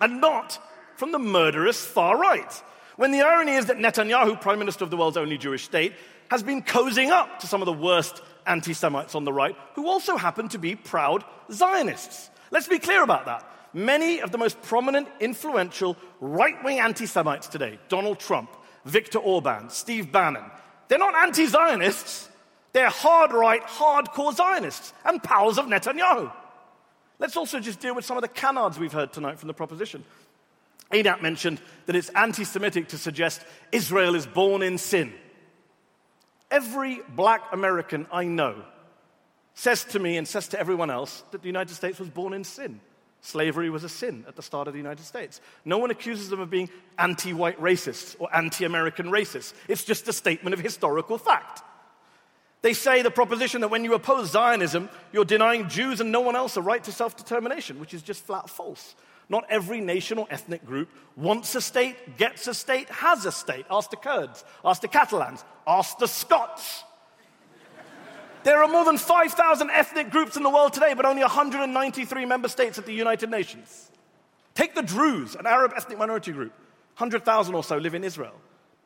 and 0.00 0.22
not 0.22 0.58
from 0.96 1.12
the 1.12 1.18
murderous 1.18 1.84
far 1.84 2.18
right. 2.18 2.62
When 2.96 3.10
the 3.10 3.20
irony 3.20 3.52
is 3.52 3.66
that 3.66 3.76
Netanyahu, 3.76 4.40
prime 4.40 4.58
minister 4.58 4.84
of 4.84 4.90
the 4.90 4.96
world's 4.96 5.18
only 5.18 5.36
Jewish 5.36 5.64
state, 5.64 5.92
has 6.30 6.42
been 6.42 6.62
cozying 6.62 7.10
up 7.10 7.40
to 7.40 7.46
some 7.46 7.60
of 7.60 7.66
the 7.66 7.72
worst 7.72 8.22
anti 8.46 8.72
Semites 8.72 9.14
on 9.14 9.24
the 9.24 9.32
right, 9.32 9.54
who 9.74 9.86
also 9.86 10.16
happen 10.16 10.48
to 10.48 10.58
be 10.58 10.76
proud 10.76 11.24
Zionists. 11.52 12.30
Let's 12.50 12.68
be 12.68 12.78
clear 12.78 13.02
about 13.02 13.26
that. 13.26 13.50
Many 13.74 14.20
of 14.20 14.30
the 14.30 14.38
most 14.38 14.62
prominent, 14.62 15.08
influential 15.18 15.96
right 16.20 16.62
wing 16.62 16.78
anti 16.78 17.06
Semites 17.06 17.48
today, 17.48 17.80
Donald 17.88 18.20
Trump, 18.20 18.50
Viktor 18.84 19.18
Orban, 19.18 19.68
Steve 19.68 20.12
Bannon, 20.12 20.44
they're 20.88 20.98
not 20.98 21.16
anti 21.16 21.46
Zionists. 21.46 22.30
They're 22.72 22.88
hard 22.88 23.32
right, 23.32 23.62
hardcore 23.62 24.34
Zionists 24.34 24.92
and 25.04 25.22
pals 25.22 25.58
of 25.58 25.66
Netanyahu. 25.66 26.32
Let's 27.20 27.36
also 27.36 27.60
just 27.60 27.80
deal 27.80 27.94
with 27.94 28.04
some 28.04 28.16
of 28.16 28.22
the 28.22 28.28
canards 28.28 28.78
we've 28.78 28.92
heard 28.92 29.12
tonight 29.12 29.38
from 29.38 29.46
the 29.46 29.54
proposition. 29.54 30.04
Einat 30.92 31.22
mentioned 31.22 31.60
that 31.86 31.96
it's 31.96 32.08
anti 32.10 32.44
Semitic 32.44 32.88
to 32.88 32.98
suggest 32.98 33.42
Israel 33.72 34.14
is 34.14 34.26
born 34.26 34.62
in 34.62 34.78
sin. 34.78 35.12
Every 36.50 37.00
black 37.08 37.42
American 37.52 38.06
I 38.12 38.24
know 38.24 38.62
says 39.54 39.84
to 39.84 39.98
me 39.98 40.16
and 40.16 40.26
says 40.26 40.48
to 40.48 40.60
everyone 40.60 40.90
else 40.90 41.24
that 41.30 41.42
the 41.42 41.48
United 41.48 41.74
States 41.74 41.98
was 41.98 42.08
born 42.08 42.32
in 42.32 42.44
sin. 42.44 42.80
Slavery 43.24 43.70
was 43.70 43.84
a 43.84 43.88
sin 43.88 44.22
at 44.28 44.36
the 44.36 44.42
start 44.42 44.68
of 44.68 44.74
the 44.74 44.78
United 44.78 45.02
States. 45.06 45.40
No 45.64 45.78
one 45.78 45.90
accuses 45.90 46.28
them 46.28 46.40
of 46.40 46.50
being 46.50 46.68
anti 46.98 47.32
white 47.32 47.58
racists 47.58 48.14
or 48.18 48.28
anti 48.36 48.66
American 48.66 49.06
racists. 49.06 49.54
It's 49.66 49.82
just 49.82 50.06
a 50.08 50.12
statement 50.12 50.52
of 50.52 50.60
historical 50.60 51.16
fact. 51.16 51.62
They 52.60 52.74
say 52.74 53.00
the 53.00 53.10
proposition 53.10 53.62
that 53.62 53.68
when 53.68 53.82
you 53.82 53.94
oppose 53.94 54.30
Zionism, 54.30 54.90
you're 55.10 55.24
denying 55.24 55.70
Jews 55.70 56.02
and 56.02 56.12
no 56.12 56.20
one 56.20 56.36
else 56.36 56.58
a 56.58 56.60
right 56.60 56.84
to 56.84 56.92
self 56.92 57.16
determination, 57.16 57.80
which 57.80 57.94
is 57.94 58.02
just 58.02 58.22
flat 58.24 58.50
false. 58.50 58.94
Not 59.30 59.46
every 59.48 59.80
nation 59.80 60.18
or 60.18 60.26
ethnic 60.28 60.66
group 60.66 60.90
wants 61.16 61.54
a 61.54 61.62
state, 61.62 62.18
gets 62.18 62.46
a 62.46 62.52
state, 62.52 62.90
has 62.90 63.24
a 63.24 63.32
state. 63.32 63.64
Ask 63.70 63.88
the 63.88 63.96
Kurds, 63.96 64.44
ask 64.62 64.82
the 64.82 64.88
Catalans, 64.88 65.42
ask 65.66 65.96
the 65.96 66.08
Scots. 66.08 66.84
There 68.44 68.62
are 68.62 68.68
more 68.68 68.84
than 68.84 68.98
5,000 68.98 69.70
ethnic 69.70 70.10
groups 70.10 70.36
in 70.36 70.42
the 70.42 70.50
world 70.50 70.74
today, 70.74 70.94
but 70.94 71.06
only 71.06 71.22
193 71.22 72.26
member 72.26 72.48
states 72.48 72.78
at 72.78 72.86
the 72.86 72.92
United 72.92 73.30
Nations. 73.30 73.90
Take 74.54 74.74
the 74.74 74.82
Druze, 74.82 75.34
an 75.34 75.46
Arab 75.46 75.72
ethnic 75.76 75.98
minority 75.98 76.32
group. 76.32 76.52
100,000 76.96 77.54
or 77.54 77.64
so 77.64 77.78
live 77.78 77.94
in 77.94 78.04
Israel. 78.04 78.34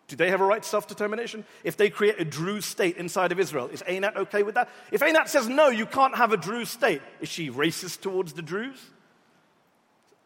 Do 0.07 0.17
they 0.17 0.31
have 0.31 0.41
a 0.41 0.45
right 0.45 0.63
to 0.63 0.69
self 0.69 0.87
determination? 0.87 1.45
If 1.65 1.77
they 1.77 1.91
create 1.91 2.19
a 2.19 2.25
Druze 2.25 2.65
state 2.65 2.97
inside 2.97 3.33
of 3.33 3.39
Israel, 3.39 3.69
is 3.69 3.83
Einat 3.83 4.17
okay 4.17 4.43
with 4.43 4.55
that? 4.55 4.71
If 4.91 5.03
Einat 5.03 5.29
says 5.29 5.49
no, 5.49 5.69
you 5.69 5.85
can't 5.85 6.17
have 6.17 6.33
a 6.33 6.39
Druze 6.39 6.71
state, 6.71 7.03
is 7.21 7.29
she 7.29 7.51
racist 7.51 8.01
towards 8.01 8.33
the 8.33 8.41
Druze? 8.41 8.81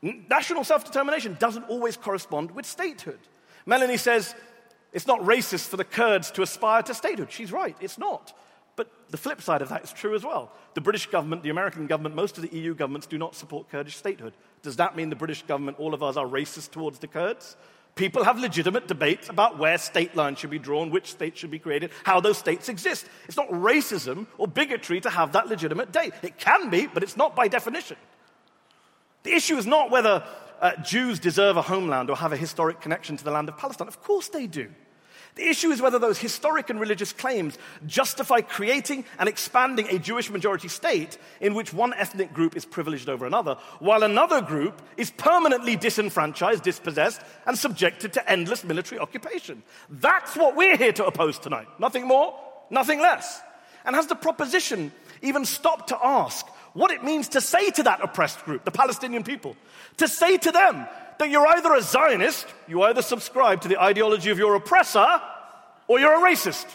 National 0.03 0.62
self 0.62 0.85
determination 0.85 1.37
doesn't 1.41 1.64
always 1.64 1.97
correspond 1.97 2.53
with 2.53 2.66
statehood. 2.66 3.18
Melanie 3.66 3.97
says 3.97 4.35
it's 4.93 5.07
not 5.07 5.20
racist 5.20 5.68
for 5.68 5.76
the 5.76 5.85
Kurds 5.85 6.30
to 6.33 6.43
aspire 6.43 6.83
to 6.83 6.95
statehood. 6.95 7.33
She's 7.33 7.51
right, 7.51 7.76
it's 7.80 7.99
not. 7.99 8.33
But 8.74 8.90
the 9.10 9.16
flip 9.16 9.42
side 9.42 9.62
of 9.62 9.68
that 9.68 9.84
is 9.84 9.92
true 9.92 10.14
as 10.14 10.24
well. 10.24 10.50
The 10.74 10.80
British 10.80 11.06
government, 11.06 11.42
the 11.42 11.50
American 11.50 11.86
government, 11.86 12.14
most 12.14 12.38
of 12.38 12.48
the 12.48 12.56
EU 12.56 12.74
governments 12.74 13.06
do 13.06 13.18
not 13.18 13.34
support 13.34 13.68
Kurdish 13.68 13.96
statehood. 13.96 14.32
Does 14.62 14.76
that 14.76 14.96
mean 14.96 15.10
the 15.10 15.16
British 15.16 15.42
government, 15.42 15.78
all 15.78 15.92
of 15.92 16.02
us, 16.02 16.16
are 16.16 16.26
racist 16.26 16.70
towards 16.70 16.98
the 16.98 17.06
Kurds? 17.06 17.56
People 17.94 18.24
have 18.24 18.38
legitimate 18.38 18.88
debates 18.88 19.28
about 19.28 19.58
where 19.58 19.76
state 19.76 20.16
lines 20.16 20.38
should 20.38 20.48
be 20.48 20.58
drawn, 20.58 20.90
which 20.90 21.10
states 21.10 21.38
should 21.38 21.50
be 21.50 21.58
created, 21.58 21.90
how 22.04 22.20
those 22.20 22.38
states 22.38 22.70
exist. 22.70 23.06
It's 23.26 23.36
not 23.36 23.50
racism 23.50 24.26
or 24.38 24.48
bigotry 24.48 25.02
to 25.02 25.10
have 25.10 25.32
that 25.32 25.48
legitimate 25.48 25.92
debate. 25.92 26.14
It 26.22 26.38
can 26.38 26.70
be, 26.70 26.86
but 26.86 27.02
it's 27.02 27.18
not 27.18 27.36
by 27.36 27.48
definition. 27.48 27.98
The 29.24 29.32
issue 29.32 29.56
is 29.56 29.66
not 29.66 29.90
whether 29.90 30.24
uh, 30.62 30.76
Jews 30.76 31.18
deserve 31.18 31.58
a 31.58 31.62
homeland 31.62 32.08
or 32.08 32.16
have 32.16 32.32
a 32.32 32.36
historic 32.36 32.80
connection 32.80 33.18
to 33.18 33.24
the 33.24 33.30
land 33.30 33.50
of 33.50 33.58
Palestine. 33.58 33.88
Of 33.88 34.02
course 34.02 34.28
they 34.28 34.46
do. 34.46 34.70
The 35.35 35.49
issue 35.49 35.70
is 35.70 35.80
whether 35.80 35.99
those 35.99 36.18
historic 36.18 36.68
and 36.68 36.78
religious 36.78 37.12
claims 37.12 37.57
justify 37.87 38.43
creating 38.43 39.07
and 39.18 39.28
expanding 39.28 39.89
a 39.89 39.99
Jewish 39.99 40.28
majority 40.28 40.68
state 40.68 41.16
in 41.41 41.55
which 41.55 41.72
one 41.72 41.95
ethnic 41.95 42.35
group 42.35 42.55
is 42.55 42.66
privileged 42.66 43.09
over 43.09 43.24
another, 43.24 43.57
while 43.78 44.03
another 44.03 44.43
group 44.43 44.83
is 44.99 45.11
permanently 45.11 45.74
disenfranchised, 45.74 46.62
dispossessed, 46.62 47.22
and 47.47 47.57
subjected 47.57 48.12
to 48.12 48.30
endless 48.30 48.62
military 48.62 49.01
occupation. 49.01 49.62
That's 49.89 50.37
what 50.37 50.55
we're 50.55 50.76
here 50.76 50.93
to 50.93 51.07
oppose 51.07 51.39
tonight. 51.39 51.68
Nothing 51.78 52.07
more, 52.07 52.39
nothing 52.68 53.01
less. 53.01 53.41
And 53.87 53.97
has 53.97 54.09
the 54.09 54.14
proposition 54.14 54.93
even 55.22 55.47
stopped 55.47 55.89
to 55.89 55.99
ask 56.05 56.47
what 56.74 56.91
it 56.91 57.05
means 57.05 57.28
to 57.28 57.41
say 57.41 57.70
to 57.70 57.83
that 57.85 58.03
oppressed 58.03 58.45
group, 58.45 58.64
the 58.64 58.70
Palestinian 58.70 59.24
people, 59.24 59.57
to 59.99 60.09
say 60.09 60.37
to 60.37 60.53
them 60.53 60.87
that 61.22 61.30
you're 61.30 61.46
either 61.46 61.72
a 61.72 61.80
Zionist, 61.80 62.46
you 62.66 62.82
either 62.82 63.00
subscribe 63.00 63.60
to 63.60 63.68
the 63.68 63.80
ideology 63.80 64.30
of 64.30 64.38
your 64.38 64.56
oppressor, 64.56 65.06
or 65.86 66.00
you're 66.00 66.14
a 66.14 66.30
racist. 66.30 66.66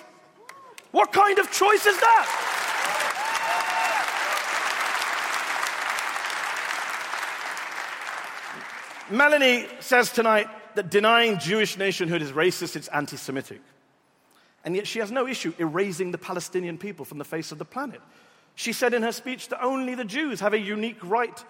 What 0.91 1.11
kind 1.11 1.37
of 1.37 1.51
choice 1.51 1.85
is 1.85 1.99
that? 1.99 2.43
Melanie 9.09 9.67
says 9.79 10.11
tonight 10.11 10.47
that 10.75 10.89
denying 10.89 11.39
Jewish 11.39 11.77
nationhood 11.77 12.21
is 12.21 12.31
racist, 12.31 12.75
it's 12.75 12.87
anti 12.89 13.17
Semitic. 13.17 13.61
And 14.63 14.75
yet 14.75 14.87
she 14.87 14.99
has 14.99 15.11
no 15.11 15.27
issue 15.27 15.53
erasing 15.59 16.11
the 16.11 16.17
Palestinian 16.17 16.77
people 16.77 17.05
from 17.05 17.17
the 17.17 17.25
face 17.25 17.51
of 17.51 17.57
the 17.57 17.65
planet. 17.65 18.01
She 18.55 18.73
said 18.73 18.93
in 18.93 19.03
her 19.03 19.11
speech 19.11 19.49
that 19.49 19.63
only 19.63 19.95
the 19.95 20.05
Jews 20.05 20.39
have 20.39 20.53
a 20.53 20.59
unique 20.59 20.97
right 21.03 21.43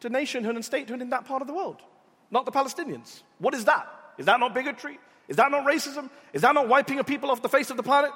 to 0.00 0.08
nationhood 0.08 0.56
and 0.56 0.64
statehood 0.64 1.00
in 1.00 1.10
that 1.10 1.24
part 1.24 1.42
of 1.42 1.48
the 1.48 1.54
world, 1.54 1.82
not 2.30 2.44
the 2.44 2.52
Palestinians. 2.52 3.22
What 3.38 3.54
is 3.54 3.64
that? 3.64 3.86
Is 4.18 4.26
that 4.26 4.40
not 4.40 4.54
bigotry? 4.54 4.98
Is 5.28 5.36
that 5.36 5.50
not 5.50 5.66
racism? 5.66 6.10
Is 6.32 6.42
that 6.42 6.54
not 6.54 6.68
wiping 6.68 6.98
a 6.98 7.04
people 7.04 7.30
off 7.30 7.42
the 7.42 7.48
face 7.48 7.70
of 7.70 7.76
the 7.76 7.82
planet? 7.82 8.10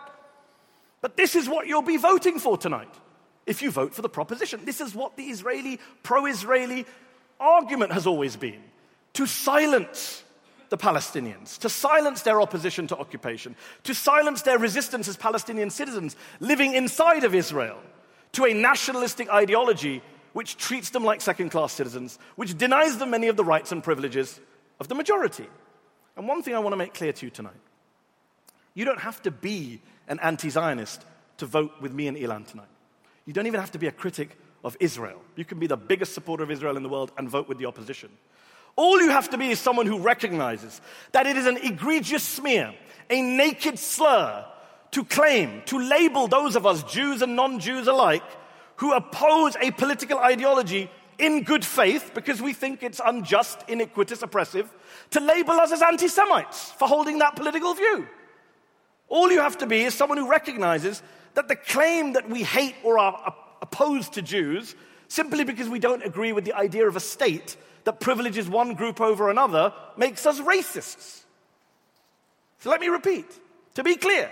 But 1.00 1.16
this 1.16 1.34
is 1.34 1.48
what 1.48 1.66
you'll 1.66 1.82
be 1.82 1.96
voting 1.96 2.38
for 2.38 2.56
tonight 2.56 2.94
if 3.46 3.60
you 3.60 3.70
vote 3.70 3.94
for 3.94 4.02
the 4.02 4.08
proposition. 4.08 4.64
This 4.64 4.80
is 4.80 4.94
what 4.94 5.16
the 5.16 5.24
Israeli, 5.24 5.78
pro 6.02 6.26
Israeli 6.26 6.86
argument 7.40 7.92
has 7.92 8.06
always 8.06 8.36
been 8.36 8.62
to 9.14 9.26
silence 9.26 10.22
the 10.70 10.78
Palestinians, 10.78 11.58
to 11.58 11.68
silence 11.68 12.22
their 12.22 12.40
opposition 12.40 12.86
to 12.86 12.96
occupation, 12.96 13.54
to 13.82 13.94
silence 13.94 14.42
their 14.42 14.58
resistance 14.58 15.06
as 15.06 15.16
Palestinian 15.18 15.68
citizens 15.68 16.16
living 16.40 16.74
inside 16.74 17.24
of 17.24 17.34
Israel, 17.34 17.78
to 18.32 18.46
a 18.46 18.54
nationalistic 18.54 19.28
ideology 19.28 20.00
which 20.32 20.56
treats 20.56 20.90
them 20.90 21.04
like 21.04 21.20
second 21.20 21.50
class 21.50 21.72
citizens, 21.72 22.18
which 22.36 22.56
denies 22.56 22.98
them 22.98 23.10
many 23.10 23.28
of 23.28 23.36
the 23.36 23.44
rights 23.44 23.72
and 23.72 23.82
privileges 23.82 24.40
of 24.80 24.88
the 24.88 24.94
majority. 24.94 25.46
And 26.16 26.28
one 26.28 26.42
thing 26.42 26.54
I 26.54 26.58
want 26.58 26.72
to 26.72 26.76
make 26.76 26.94
clear 26.94 27.12
to 27.12 27.26
you 27.26 27.30
tonight 27.30 27.60
you 28.74 28.84
don't 28.84 29.00
have 29.00 29.20
to 29.22 29.30
be 29.30 29.80
an 30.08 30.18
anti 30.20 30.48
Zionist 30.48 31.04
to 31.38 31.46
vote 31.46 31.72
with 31.80 31.92
me 31.92 32.08
and 32.08 32.16
Ilan 32.16 32.46
tonight. 32.46 32.68
You 33.26 33.32
don't 33.32 33.46
even 33.46 33.60
have 33.60 33.72
to 33.72 33.78
be 33.78 33.86
a 33.86 33.92
critic 33.92 34.36
of 34.64 34.76
Israel. 34.80 35.20
You 35.36 35.44
can 35.44 35.58
be 35.58 35.66
the 35.66 35.76
biggest 35.76 36.14
supporter 36.14 36.42
of 36.42 36.50
Israel 36.50 36.76
in 36.76 36.82
the 36.82 36.88
world 36.88 37.12
and 37.18 37.28
vote 37.28 37.48
with 37.48 37.58
the 37.58 37.66
opposition. 37.66 38.10
All 38.76 39.00
you 39.00 39.10
have 39.10 39.30
to 39.30 39.38
be 39.38 39.50
is 39.50 39.58
someone 39.58 39.86
who 39.86 39.98
recognizes 39.98 40.80
that 41.12 41.26
it 41.26 41.36
is 41.36 41.46
an 41.46 41.58
egregious 41.58 42.22
smear, 42.22 42.74
a 43.10 43.20
naked 43.20 43.78
slur 43.78 44.46
to 44.92 45.04
claim, 45.04 45.62
to 45.66 45.78
label 45.78 46.28
those 46.28 46.56
of 46.56 46.66
us, 46.66 46.82
Jews 46.84 47.22
and 47.22 47.36
non 47.36 47.60
Jews 47.60 47.86
alike, 47.86 48.22
who 48.82 48.92
oppose 48.94 49.54
a 49.60 49.70
political 49.70 50.18
ideology 50.18 50.90
in 51.16 51.44
good 51.44 51.64
faith 51.64 52.10
because 52.14 52.42
we 52.42 52.52
think 52.52 52.82
it's 52.82 53.00
unjust, 53.04 53.60
iniquitous, 53.68 54.22
oppressive, 54.22 54.68
to 55.10 55.20
label 55.20 55.52
us 55.52 55.70
as 55.70 55.80
anti 55.82 56.08
Semites 56.08 56.72
for 56.72 56.88
holding 56.88 57.20
that 57.20 57.36
political 57.36 57.74
view. 57.74 58.08
All 59.08 59.30
you 59.30 59.38
have 59.38 59.56
to 59.58 59.68
be 59.68 59.82
is 59.82 59.94
someone 59.94 60.18
who 60.18 60.28
recognizes 60.28 61.00
that 61.34 61.46
the 61.46 61.54
claim 61.54 62.14
that 62.14 62.28
we 62.28 62.42
hate 62.42 62.74
or 62.82 62.98
are 62.98 63.36
opposed 63.62 64.14
to 64.14 64.22
Jews 64.22 64.74
simply 65.06 65.44
because 65.44 65.68
we 65.68 65.78
don't 65.78 66.04
agree 66.04 66.32
with 66.32 66.44
the 66.44 66.54
idea 66.54 66.88
of 66.88 66.96
a 66.96 67.00
state 67.00 67.56
that 67.84 68.00
privileges 68.00 68.48
one 68.48 68.74
group 68.74 69.00
over 69.00 69.30
another 69.30 69.72
makes 69.96 70.26
us 70.26 70.40
racists. 70.40 71.22
So 72.58 72.68
let 72.68 72.80
me 72.80 72.88
repeat. 72.88 73.26
To 73.74 73.84
be 73.84 73.94
clear, 73.94 74.28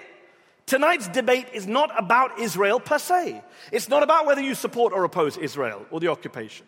tonight's 0.71 1.09
debate 1.09 1.49
is 1.53 1.67
not 1.67 1.91
about 1.99 2.39
Israel 2.39 2.79
per 2.79 2.99
se. 2.99 3.43
It's 3.73 3.89
not 3.89 4.05
about 4.05 4.25
whether 4.25 4.41
you 4.41 4.55
support 4.55 4.93
or 4.93 5.03
oppose 5.03 5.37
Israel 5.37 5.85
or 5.91 5.99
the 5.99 6.07
occupation. 6.07 6.65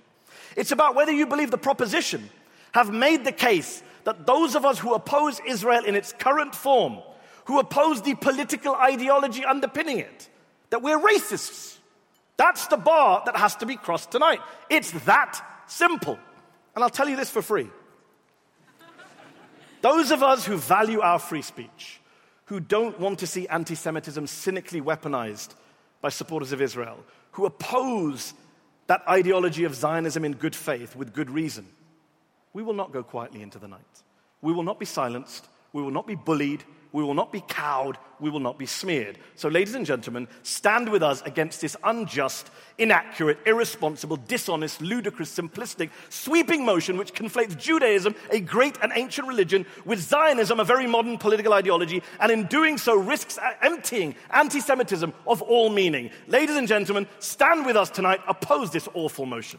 It's 0.57 0.73
about 0.73 0.97
whether 0.97 1.13
you 1.13 1.25
believe 1.25 1.53
the 1.53 1.57
proposition 1.57 2.29
have 2.73 2.93
made 2.93 3.25
the 3.25 3.31
case 3.31 3.81
that 4.03 4.27
those 4.27 4.57
of 4.57 4.65
us 4.65 4.81
who 4.81 4.93
oppose 4.95 5.41
Israel 5.47 5.85
in 5.85 5.95
its 5.95 6.13
current 6.13 6.53
form, 6.53 6.99
who 7.45 7.61
oppose 7.61 8.03
the 8.03 8.17
political 8.17 8.75
ideology 8.75 9.45
underpinning 9.45 9.99
it, 9.99 10.29
that 10.71 10.83
we're 10.83 10.99
racists. 10.99 11.79
That's 12.37 12.67
the 12.67 12.77
bar 12.77 13.23
that 13.27 13.37
has 13.37 13.55
to 13.57 13.67
be 13.67 13.77
crossed 13.77 14.11
tonight. 14.11 14.41
It's 14.69 14.91
that 15.05 15.41
simple. 15.69 16.19
And 16.75 16.83
I'll 16.83 16.91
tell 16.91 17.09
you 17.09 17.15
this 17.15 17.31
for 17.31 17.41
free. 17.41 17.71
Those 19.81 20.11
of 20.11 20.25
us 20.25 20.45
who 20.45 20.57
value 20.57 21.01
our 21.01 21.21
free 21.21 21.43
speech, 21.43 22.01
who 22.47 22.61
don't 22.61 22.99
want 22.99 23.19
to 23.21 23.27
see 23.27 23.47
anti 23.49 23.75
Semitism 23.75 24.27
cynically 24.27 24.81
weaponized 24.81 25.55
by 26.01 26.09
supporters 26.09 26.53
of 26.53 26.61
Israel, 26.61 26.99
who 27.33 27.47
oppose 27.47 28.35
that 28.89 29.03
ideology 29.09 29.65
of 29.65 29.75
Zionism 29.75 30.25
in 30.25 30.33
good 30.33 30.55
faith 30.55 30.97
with 30.97 31.15
good 31.15 31.31
reason, 31.31 31.67
we 32.53 32.63
will 32.63 32.75
not 32.75 32.93
go 32.93 33.03
quietly 33.03 33.43
into 33.43 33.59
the 33.59 33.69
night. 33.69 34.03
We 34.43 34.53
will 34.53 34.65
not 34.65 34.79
be 34.79 34.87
silenced. 34.87 35.49
We 35.73 35.83
will 35.83 35.91
not 35.91 36.07
be 36.07 36.17
bullied. 36.17 36.65
We 36.93 37.03
will 37.03 37.15
not 37.15 37.33
be 37.33 37.41
cowed. 37.41 37.97
We 38.21 38.29
will 38.29 38.41
not 38.41 38.59
be 38.59 38.67
smeared. 38.67 39.19
So, 39.35 39.49
ladies 39.49 39.75
and 39.75 39.87
gentlemen, 39.87 40.29
stand 40.43 40.91
with 40.91 41.03
us 41.03 41.23
against 41.23 41.63
this 41.63 41.75
unjust, 41.83 42.51
inaccurate, 42.77 43.39
irresponsible, 43.47 44.17
dishonest, 44.17 44.83
ludicrous, 44.83 45.35
simplistic, 45.35 45.91
sweeping 46.11 46.65
motion 46.65 46.99
which 46.99 47.15
conflates 47.15 47.59
Judaism, 47.59 48.15
a 48.31 48.41
great 48.41 48.77
and 48.83 48.93
ancient 48.95 49.27
religion, 49.27 49.65
with 49.87 50.01
Zionism, 50.01 50.61
a 50.61 50.65
very 50.65 50.87
modern 50.87 51.17
political 51.17 51.55
ideology, 51.55 52.03
and 52.21 52.31
in 52.31 52.47
doing 52.47 52.77
so 52.77 52.95
risks 52.95 53.39
emptying 53.63 54.15
anti 54.31 54.61
Semitism 54.61 55.13
of 55.27 55.41
all 55.43 55.71
meaning. 55.71 56.11
Ladies 56.29 56.57
and 56.57 56.69
gentlemen, 56.69 57.07
stand 57.21 57.65
with 57.65 57.77
us 57.77 57.89
tonight. 57.89 58.21
Oppose 58.29 58.71
this 58.71 58.89
awful 58.95 59.25
motion. 59.25 59.59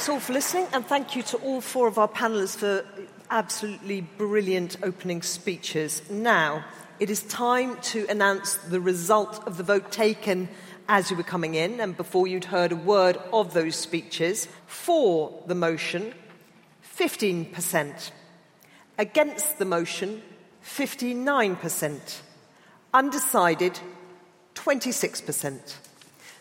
Thanks 0.00 0.08
all 0.08 0.18
for 0.20 0.32
listening, 0.32 0.66
and 0.72 0.86
thank 0.86 1.14
you 1.14 1.22
to 1.24 1.36
all 1.36 1.60
four 1.60 1.86
of 1.86 1.98
our 1.98 2.08
panelists 2.08 2.56
for 2.56 2.86
absolutely 3.28 4.00
brilliant 4.00 4.78
opening 4.82 5.20
speeches. 5.20 6.00
Now, 6.08 6.64
it 6.98 7.10
is 7.10 7.22
time 7.24 7.76
to 7.92 8.06
announce 8.08 8.54
the 8.54 8.80
result 8.80 9.46
of 9.46 9.58
the 9.58 9.62
vote 9.62 9.92
taken 9.92 10.48
as 10.88 11.10
you 11.10 11.18
were 11.18 11.22
coming 11.22 11.54
in 11.54 11.80
and 11.80 11.94
before 11.98 12.26
you'd 12.26 12.46
heard 12.46 12.72
a 12.72 12.76
word 12.76 13.18
of 13.30 13.52
those 13.52 13.76
speeches. 13.76 14.48
For 14.66 15.38
the 15.46 15.54
motion, 15.54 16.14
15%. 16.96 18.10
Against 18.96 19.58
the 19.58 19.66
motion, 19.66 20.22
59%. 20.64 22.20
Undecided, 22.94 23.78
26%. 24.54 25.74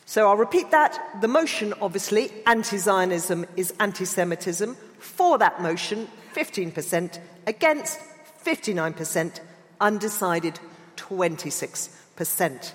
So 0.09 0.27
I'll 0.27 0.37
repeat 0.37 0.71
that. 0.71 1.21
The 1.21 1.27
motion, 1.27 1.71
obviously, 1.81 2.31
anti 2.47 2.77
Zionism 2.77 3.45
is 3.55 3.75
anti 3.79 4.05
Semitism. 4.05 4.75
For 4.97 5.37
that 5.37 5.61
motion, 5.61 6.07
15%. 6.33 7.19
Against, 7.45 7.99
59%. 8.43 9.39
Undecided, 9.79 10.59
26%. 10.97 12.73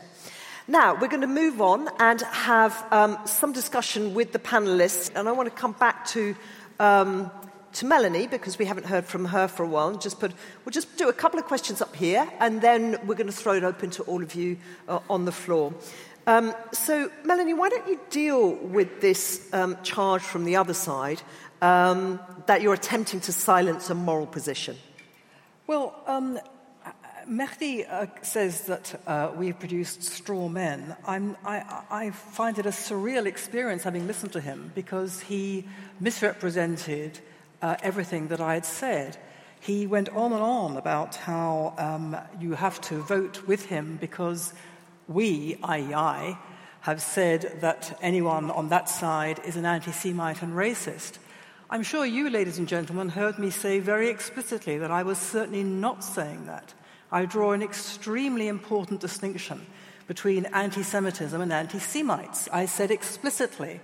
Now, 0.69 0.95
we're 0.95 1.09
going 1.09 1.23
to 1.23 1.27
move 1.27 1.61
on 1.61 1.89
and 1.99 2.21
have 2.21 2.87
um, 2.93 3.19
some 3.25 3.53
discussion 3.53 4.15
with 4.15 4.31
the 4.31 4.39
panelists. 4.39 5.11
And 5.17 5.29
I 5.29 5.33
want 5.33 5.53
to 5.53 5.61
come 5.61 5.73
back 5.73 6.07
to, 6.11 6.37
um, 6.79 7.33
to 7.73 7.85
Melanie 7.85 8.29
because 8.29 8.61
we 8.61 8.67
haven't 8.67 8.87
heard 8.87 9.07
from 9.07 9.25
her 9.25 9.49
for 9.49 9.65
a 9.65 9.69
while. 9.69 9.89
And 9.89 10.01
just 10.01 10.21
put, 10.21 10.31
we'll 10.65 10.71
just 10.71 10.97
do 10.97 11.09
a 11.09 11.13
couple 11.13 11.41
of 11.41 11.47
questions 11.47 11.83
up 11.83 11.97
here 11.97 12.31
and 12.39 12.61
then 12.61 12.97
we're 13.07 13.17
going 13.17 13.27
to 13.27 13.33
throw 13.33 13.55
it 13.55 13.65
open 13.65 13.91
to 13.91 14.05
all 14.05 14.23
of 14.23 14.37
you 14.37 14.57
uh, 14.89 15.01
on 15.11 15.25
the 15.25 15.33
floor. 15.33 15.75
Um, 16.27 16.55
so, 16.73 17.11
Melanie, 17.25 17.53
why 17.53 17.69
don't 17.69 17.87
you 17.87 18.01
deal 18.09 18.55
with 18.55 19.03
this 19.03 19.53
um, 19.53 19.77
charge 19.83 20.23
from 20.23 20.45
the 20.45 20.57
other 20.57 20.73
side 20.73 21.21
um, 21.61 22.19
that 22.47 22.63
you're 22.63 22.75
attempting 22.75 23.21
to 23.21 23.33
silence 23.33 23.91
a 23.91 23.95
moral 23.95 24.27
position? 24.27 24.77
Well, 25.67 25.95
um, 26.07 26.39
Mehdi 27.29 27.87
uh, 27.89 28.07
says 28.23 28.63
that 28.63 29.01
uh, 29.07 29.33
we've 29.37 29.59
produced 29.59 30.03
straw 30.03 30.49
men. 30.49 30.97
I, 31.07 31.85
I 31.91 32.11
find 32.11 32.59
it 32.59 32.67
a 32.67 32.71
surreal 32.71 33.27
experience 33.27 33.83
having 33.83 34.07
listened 34.07 34.33
to 34.33 34.41
him 34.41 34.73
because 34.75 35.21
he 35.21 35.67
misrepresented 36.01 37.21
uh, 37.61 37.77
everything 37.83 38.29
that 38.29 38.41
I 38.41 38.55
had 38.55 38.67
said. 38.67 39.19
He 39.61 39.87
went 39.87 40.11
on 40.11 40.33
and 40.33 40.43
on 40.43 40.77
about 40.77 41.17
how 41.17 41.75
um, 41.79 42.17
you 42.39 42.53
have 42.53 42.81
to 42.83 43.03
vote 43.03 43.47
with 43.47 43.67
him 43.67 43.97
because 44.01 44.53
we, 45.09 45.59
i.e., 45.63 45.95
I, 45.95 46.39
have 46.83 47.01
said 47.01 47.59
that 47.61 47.99
anyone 48.03 48.51
on 48.51 48.69
that 48.69 48.91
side 48.91 49.41
is 49.47 49.57
an 49.57 49.65
anti 49.65 49.91
Semite 49.91 50.43
and 50.43 50.53
racist. 50.53 51.19
I'm 51.71 51.83
sure 51.83 52.05
you, 52.05 52.29
ladies 52.29 52.59
and 52.59 52.69
gentlemen, 52.69 53.09
heard 53.09 53.39
me 53.39 53.49
say 53.49 53.81
very 53.81 54.11
explicitly 54.11 54.77
that 54.79 54.91
I 54.91 55.03
was 55.03 55.19
certainly 55.19 55.63
not 55.63 56.05
saying 56.05 56.45
that. 56.47 56.75
I 57.11 57.25
draw 57.25 57.53
an 57.53 57.63
extremely 57.63 58.49
important 58.49 59.01
distinction 59.01 59.65
between 60.07 60.45
anti 60.47 60.83
Semitism 60.83 61.41
and 61.41 61.53
anti 61.53 61.79
Semites. 61.79 62.49
I 62.53 62.67
said 62.67 62.91
explicitly 62.91 63.81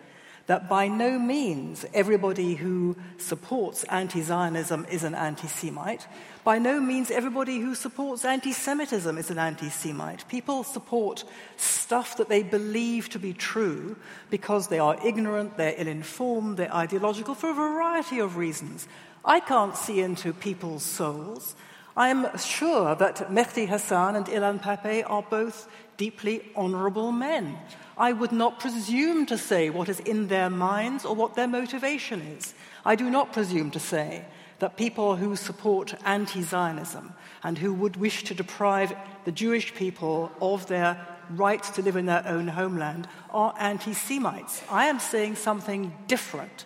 that 0.51 0.69
by 0.69 0.89
no 0.89 1.17
means 1.17 1.87
everybody 1.95 2.57
who 2.57 2.97
supports 3.19 3.85
anti 3.85 4.21
Zionism 4.21 4.85
is 4.91 5.05
an 5.05 5.15
anti 5.15 5.47
Semite. 5.47 6.09
By 6.43 6.59
no 6.59 6.81
means 6.81 7.13
everybody 7.13 7.61
who 7.61 7.77
supports 7.77 8.25
anti 8.25 8.51
Semitism 8.51 9.17
is 9.17 9.31
an 9.31 9.39
anti 9.39 9.69
Semite. 9.69 10.27
People 10.27 10.65
support 10.65 11.23
stuff 11.57 12.17
that 12.17 12.29
they 12.29 12.43
believe 12.43 13.09
to 13.11 13.21
be 13.21 13.33
true 13.33 13.95
because 14.29 14.67
they 14.67 14.81
are 14.81 14.99
ignorant, 15.07 15.57
they're 15.57 15.77
ill 15.79 15.87
informed, 15.87 16.57
they're 16.57 16.75
ideological 16.75 17.37
for 17.37 17.51
a 17.51 17.55
variety 17.55 18.19
of 18.19 18.37
reasons. 18.37 18.89
I 19.25 19.39
can't 19.39 19.77
see 19.77 20.01
into 20.01 20.33
people's 20.33 20.83
souls. 20.83 21.55
I 21.97 22.09
am 22.09 22.37
sure 22.37 22.97
that 22.97 23.31
Mehdi 23.31 23.69
Hasan 23.69 24.17
and 24.17 24.27
Ilan 24.27 24.61
Pappé 24.61 25.09
are 25.09 25.23
both 25.23 25.71
deeply 25.97 26.43
honorable 26.57 27.13
men. 27.13 27.57
I 28.01 28.13
would 28.13 28.33
not 28.33 28.61
presume 28.61 29.27
to 29.27 29.37
say 29.37 29.69
what 29.69 29.91
is 29.91 30.01
in 30.01 30.29
their 30.29 30.49
minds 30.49 31.05
or 31.05 31.15
what 31.15 31.35
their 31.35 31.47
motivation 31.47 32.23
is. 32.23 32.55
I 32.83 32.97
do 32.97 33.11
not 33.11 33.35
presume 33.35 33.71
to 33.73 33.79
say 33.79 34.25
that 34.59 34.79
people 34.79 35.17
who 35.17 35.37
support 35.37 35.95
anti 36.07 36.41
Zionism 36.41 37.13
and 37.43 37.59
who 37.59 37.75
would 37.75 37.97
wish 37.97 38.25
to 38.25 38.35
deprive 38.35 38.95
the 39.27 39.33
Jewish 39.33 39.75
people 39.75 40.33
of 40.41 40.67
their 40.67 41.07
right 41.29 41.63
to 41.63 41.83
live 41.83 41.97
in 41.97 42.07
their 42.07 42.27
own 42.27 42.49
homeland 42.49 43.07
are 43.29 43.55
anti 43.59 43.93
Semites. 43.93 44.63
I 44.71 44.87
am 44.87 44.99
saying 44.99 45.37
something 45.37 45.93
different. 46.07 46.65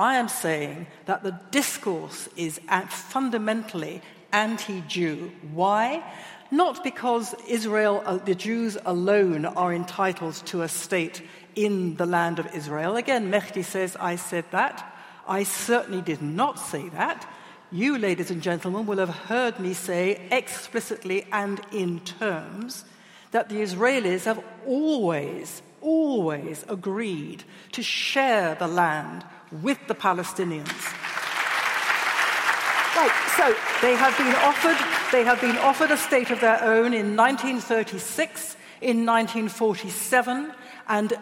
I 0.00 0.16
am 0.16 0.26
saying 0.26 0.88
that 1.06 1.22
the 1.22 1.38
discourse 1.52 2.28
is 2.36 2.60
fundamentally 2.88 4.02
anti 4.32 4.80
Jew. 4.88 5.30
Why? 5.52 6.02
Not 6.56 6.84
because 6.84 7.34
Israel, 7.48 8.02
uh, 8.06 8.18
the 8.18 8.34
Jews 8.34 8.78
alone, 8.84 9.44
are 9.44 9.72
entitled 9.72 10.34
to 10.46 10.62
a 10.62 10.68
state 10.68 11.22
in 11.54 11.96
the 11.96 12.06
land 12.06 12.38
of 12.38 12.54
Israel. 12.54 12.96
Again, 12.96 13.30
Mehdi 13.30 13.64
says, 13.64 13.96
I 14.00 14.16
said 14.16 14.44
that. 14.50 14.94
I 15.26 15.42
certainly 15.42 16.02
did 16.02 16.22
not 16.22 16.58
say 16.58 16.88
that. 16.90 17.28
You, 17.72 17.98
ladies 17.98 18.30
and 18.30 18.42
gentlemen, 18.42 18.86
will 18.86 18.98
have 18.98 19.08
heard 19.08 19.58
me 19.58 19.74
say 19.74 20.28
explicitly 20.30 21.26
and 21.32 21.60
in 21.72 22.00
terms 22.00 22.84
that 23.32 23.48
the 23.48 23.56
Israelis 23.56 24.24
have 24.24 24.42
always, 24.66 25.62
always 25.80 26.64
agreed 26.68 27.42
to 27.72 27.82
share 27.82 28.54
the 28.54 28.68
land 28.68 29.24
with 29.50 29.78
the 29.88 29.94
Palestinians. 29.94 31.03
Right, 32.96 33.10
so 33.36 33.54
they 33.82 33.96
have 33.96 34.16
been 34.16 34.34
offered, 34.36 34.76
they 35.10 35.24
have 35.24 35.40
been 35.40 35.58
offered 35.58 35.90
a 35.90 35.96
state 35.96 36.30
of 36.30 36.40
their 36.40 36.62
own 36.62 36.94
in 36.94 37.16
1936, 37.16 38.56
in 38.80 39.04
1947, 39.04 40.52
and 40.86 41.12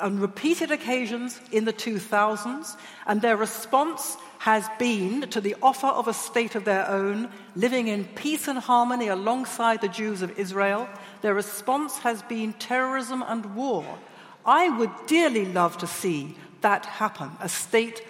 on 0.00 0.18
repeated 0.18 0.72
occasions 0.72 1.40
in 1.52 1.66
the 1.66 1.72
2000s, 1.72 2.76
and 3.06 3.22
their 3.22 3.36
response 3.36 4.16
has 4.38 4.68
been 4.78 5.22
to 5.30 5.40
the 5.40 5.54
offer 5.62 5.86
of 5.86 6.08
a 6.08 6.12
state 6.12 6.56
of 6.56 6.64
their 6.64 6.88
own, 6.88 7.30
living 7.54 7.86
in 7.88 8.04
peace 8.04 8.48
and 8.48 8.58
harmony 8.58 9.06
alongside 9.06 9.80
the 9.80 9.88
Jews 9.88 10.20
of 10.20 10.36
Israel. 10.38 10.88
Their 11.22 11.34
response 11.34 11.98
has 11.98 12.22
been 12.22 12.54
terrorism 12.54 13.24
and 13.26 13.54
war. 13.54 13.86
I 14.44 14.68
would 14.68 14.90
dearly 15.06 15.44
love 15.46 15.78
to 15.78 15.86
see 15.86 16.34
that 16.60 16.86
happen, 16.86 17.30
a 17.40 17.48
state 17.48 18.02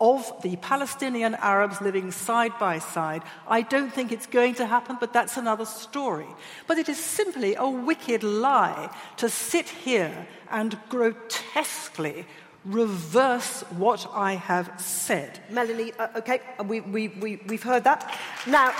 of 0.00 0.32
the 0.42 0.56
Palestinian 0.56 1.34
Arabs 1.34 1.80
living 1.80 2.10
side 2.10 2.58
by 2.58 2.78
side. 2.78 3.22
I 3.46 3.62
don't 3.62 3.92
think 3.92 4.12
it's 4.12 4.26
going 4.26 4.54
to 4.54 4.66
happen, 4.66 4.96
but 4.98 5.12
that's 5.12 5.36
another 5.36 5.66
story. 5.66 6.26
But 6.66 6.78
it 6.78 6.88
is 6.88 6.98
simply 6.98 7.54
a 7.54 7.68
wicked 7.68 8.22
lie 8.22 8.94
to 9.18 9.28
sit 9.28 9.68
here 9.68 10.26
and 10.50 10.78
grotesquely 10.88 12.26
reverse 12.64 13.62
what 13.70 14.06
I 14.12 14.34
have 14.34 14.72
said. 14.80 15.40
Melanie, 15.50 15.92
uh, 15.98 16.08
okay, 16.16 16.40
uh, 16.58 16.64
we, 16.64 16.80
we, 16.80 17.08
we, 17.08 17.36
we've 17.46 17.62
heard 17.62 17.84
that. 17.84 18.18
Now, 18.46 18.70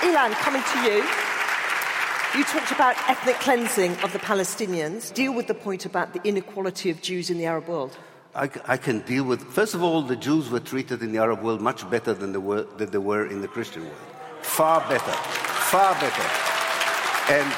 Ilan, 0.00 0.32
coming 0.32 0.62
to 0.62 0.78
you. 0.80 1.04
You 2.36 2.44
talked 2.44 2.72
about 2.72 2.96
ethnic 3.08 3.36
cleansing 3.36 3.92
of 4.02 4.12
the 4.12 4.18
Palestinians. 4.18 5.12
Deal 5.14 5.32
with 5.32 5.46
the 5.46 5.54
point 5.54 5.86
about 5.86 6.14
the 6.14 6.20
inequality 6.24 6.90
of 6.90 7.00
Jews 7.00 7.30
in 7.30 7.38
the 7.38 7.46
Arab 7.46 7.68
world. 7.68 7.96
I, 8.34 8.50
I, 8.66 8.76
can 8.76 9.00
deal 9.00 9.24
with. 9.24 9.42
First 9.52 9.74
of 9.74 9.82
all, 9.82 10.02
the 10.02 10.16
Jews 10.16 10.50
were 10.50 10.58
treated 10.58 11.02
in 11.02 11.12
the 11.12 11.18
Arab 11.18 11.42
world 11.42 11.60
much 11.60 11.88
better 11.88 12.12
than 12.12 12.32
they 12.32 12.38
were, 12.38 12.64
than 12.76 12.90
they 12.90 12.98
were 12.98 13.26
in 13.26 13.40
the 13.40 13.46
Christian 13.46 13.82
world. 13.84 13.96
Far 14.42 14.80
better. 14.88 15.12
Far 15.12 15.94
better. 15.94 16.28
And, 17.32 17.52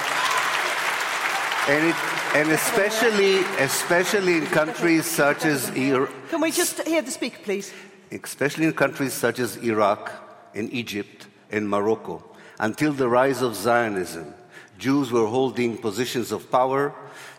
and, 1.69 1.89
it, 1.89 1.97
and 2.37 2.51
especially, 2.51 3.39
especially 3.65 4.37
in 4.37 4.47
countries 4.47 5.07
such 5.07 5.47
as 5.47 5.71
Iraq. 5.71 6.11
Can 6.29 6.43
we 6.43 6.51
just 6.51 6.87
hear 6.87 7.01
the 7.01 7.11
speaker, 7.11 7.39
please? 7.43 7.73
Especially 8.13 8.67
in 8.67 8.73
countries 8.75 9.15
such 9.15 9.39
as 9.39 9.57
Iraq, 9.57 10.13
in 10.53 10.71
Egypt, 10.73 11.27
in 11.51 11.67
Morocco. 11.67 12.23
Until 12.59 12.93
the 12.93 13.09
rise 13.09 13.41
of 13.41 13.57
Zionism, 13.57 14.35
Jews 14.79 15.11
were 15.11 15.27
holding 15.27 15.79
positions 15.79 16.33
of 16.33 16.51
power 16.51 16.95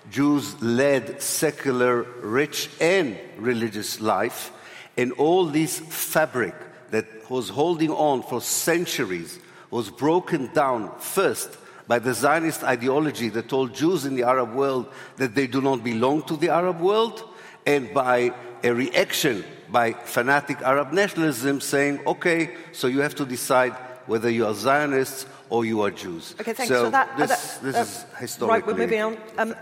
Jews 0.09 0.61
led 0.61 1.21
secular, 1.21 2.03
rich, 2.21 2.69
and 2.79 3.17
religious 3.37 3.99
life, 3.99 4.51
and 4.95 5.11
all 5.13 5.45
this 5.45 5.79
fabric 5.79 6.55
that 6.91 7.05
was 7.29 7.49
holding 7.49 7.91
on 7.91 8.23
for 8.23 8.41
centuries 8.41 9.39
was 9.69 9.89
broken 9.89 10.51
down 10.53 10.91
first 10.99 11.57
by 11.87 11.99
the 11.99 12.13
Zionist 12.13 12.63
ideology 12.63 13.29
that 13.29 13.49
told 13.49 13.73
Jews 13.73 14.05
in 14.05 14.15
the 14.15 14.23
Arab 14.23 14.53
world 14.53 14.91
that 15.17 15.35
they 15.35 15.47
do 15.47 15.61
not 15.61 15.83
belong 15.83 16.23
to 16.23 16.37
the 16.37 16.49
Arab 16.49 16.79
world, 16.79 17.23
and 17.65 17.93
by 17.93 18.33
a 18.63 18.73
reaction 18.73 19.43
by 19.69 19.91
fanatic 19.91 20.61
Arab 20.61 20.93
nationalism 20.93 21.59
saying, 21.59 21.99
okay, 22.07 22.55
so 22.71 22.87
you 22.87 23.01
have 23.01 23.15
to 23.15 23.25
decide 23.25 23.73
whether 24.05 24.29
you 24.29 24.45
are 24.45 24.53
Zionists 24.53 25.25
or 25.49 25.65
you 25.65 25.81
are 25.81 25.91
Jews. 25.91 26.35
Okay, 26.39 26.53
thanks 26.53 26.69
so 26.69 26.85
for 26.85 26.91
that. 26.91 27.17
This, 27.17 27.31
uh, 27.31 27.59
this 27.61 27.75
uh, 27.75 27.79
is 27.79 28.05
historically. 28.19 28.59
Right, 28.59 28.67
we're 28.67 28.85
moving 28.85 29.01
on. 29.01 29.17
Um, 29.37 29.55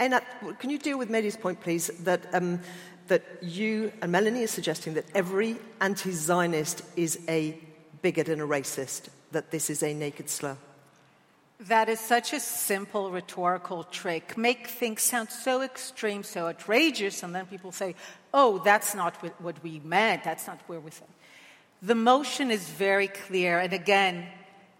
Einat, 0.00 0.22
can 0.58 0.70
you 0.70 0.78
deal 0.78 0.98
with 0.98 1.10
Mehdi's 1.10 1.36
point, 1.36 1.60
please, 1.60 1.88
that, 2.04 2.32
um, 2.32 2.60
that 3.08 3.22
you 3.42 3.92
and 4.00 4.12
Melanie 4.12 4.44
are 4.44 4.48
suggesting 4.48 4.94
that 4.94 5.06
every 5.14 5.56
anti 5.80 6.12
Zionist 6.12 6.82
is 6.96 7.18
a 7.28 7.58
bigot 8.00 8.28
and 8.28 8.40
a 8.40 8.46
racist, 8.46 9.08
that 9.32 9.50
this 9.50 9.70
is 9.70 9.82
a 9.82 9.92
naked 9.92 10.30
slur? 10.30 10.56
That 11.60 11.88
is 11.88 11.98
such 11.98 12.32
a 12.32 12.38
simple 12.38 13.10
rhetorical 13.10 13.82
trick. 13.82 14.38
Make 14.38 14.68
things 14.68 15.02
sound 15.02 15.30
so 15.30 15.62
extreme, 15.62 16.22
so 16.22 16.46
outrageous, 16.46 17.24
and 17.24 17.34
then 17.34 17.46
people 17.46 17.72
say, 17.72 17.96
oh, 18.32 18.60
that's 18.64 18.94
not 18.94 19.16
what 19.42 19.60
we 19.64 19.80
meant, 19.80 20.22
that's 20.22 20.46
not 20.46 20.60
where 20.68 20.78
we 20.78 20.92
said. 20.92 21.08
The 21.82 21.96
motion 21.96 22.52
is 22.52 22.68
very 22.68 23.08
clear, 23.08 23.58
and 23.58 23.72
again, 23.72 24.28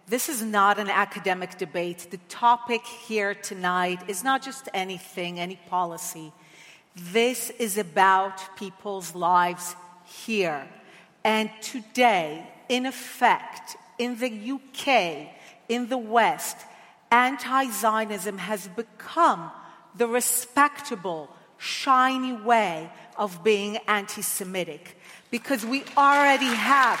this 0.09 0.27
is 0.27 0.41
not 0.41 0.79
an 0.79 0.89
academic 0.89 1.57
debate. 1.57 2.07
The 2.09 2.17
topic 2.29 2.83
here 2.83 3.35
tonight 3.35 4.09
is 4.09 4.23
not 4.23 4.41
just 4.41 4.67
anything, 4.73 5.39
any 5.39 5.57
policy. 5.69 6.33
This 6.95 7.51
is 7.51 7.77
about 7.77 8.57
people's 8.57 9.13
lives 9.13 9.75
here. 10.25 10.67
And 11.23 11.51
today, 11.61 12.43
in 12.69 12.87
effect, 12.87 13.77
in 13.99 14.17
the 14.17 14.51
UK, 14.51 15.29
in 15.69 15.89
the 15.89 15.97
West, 15.97 16.57
anti 17.11 17.69
Zionism 17.69 18.39
has 18.39 18.67
become 18.69 19.51
the 19.95 20.07
respectable, 20.07 21.29
shiny 21.57 22.33
way 22.33 22.89
of 23.15 23.43
being 23.43 23.77
anti 23.87 24.23
Semitic 24.23 24.97
because 25.29 25.63
we 25.63 25.83
already 25.95 26.45
have 26.47 26.99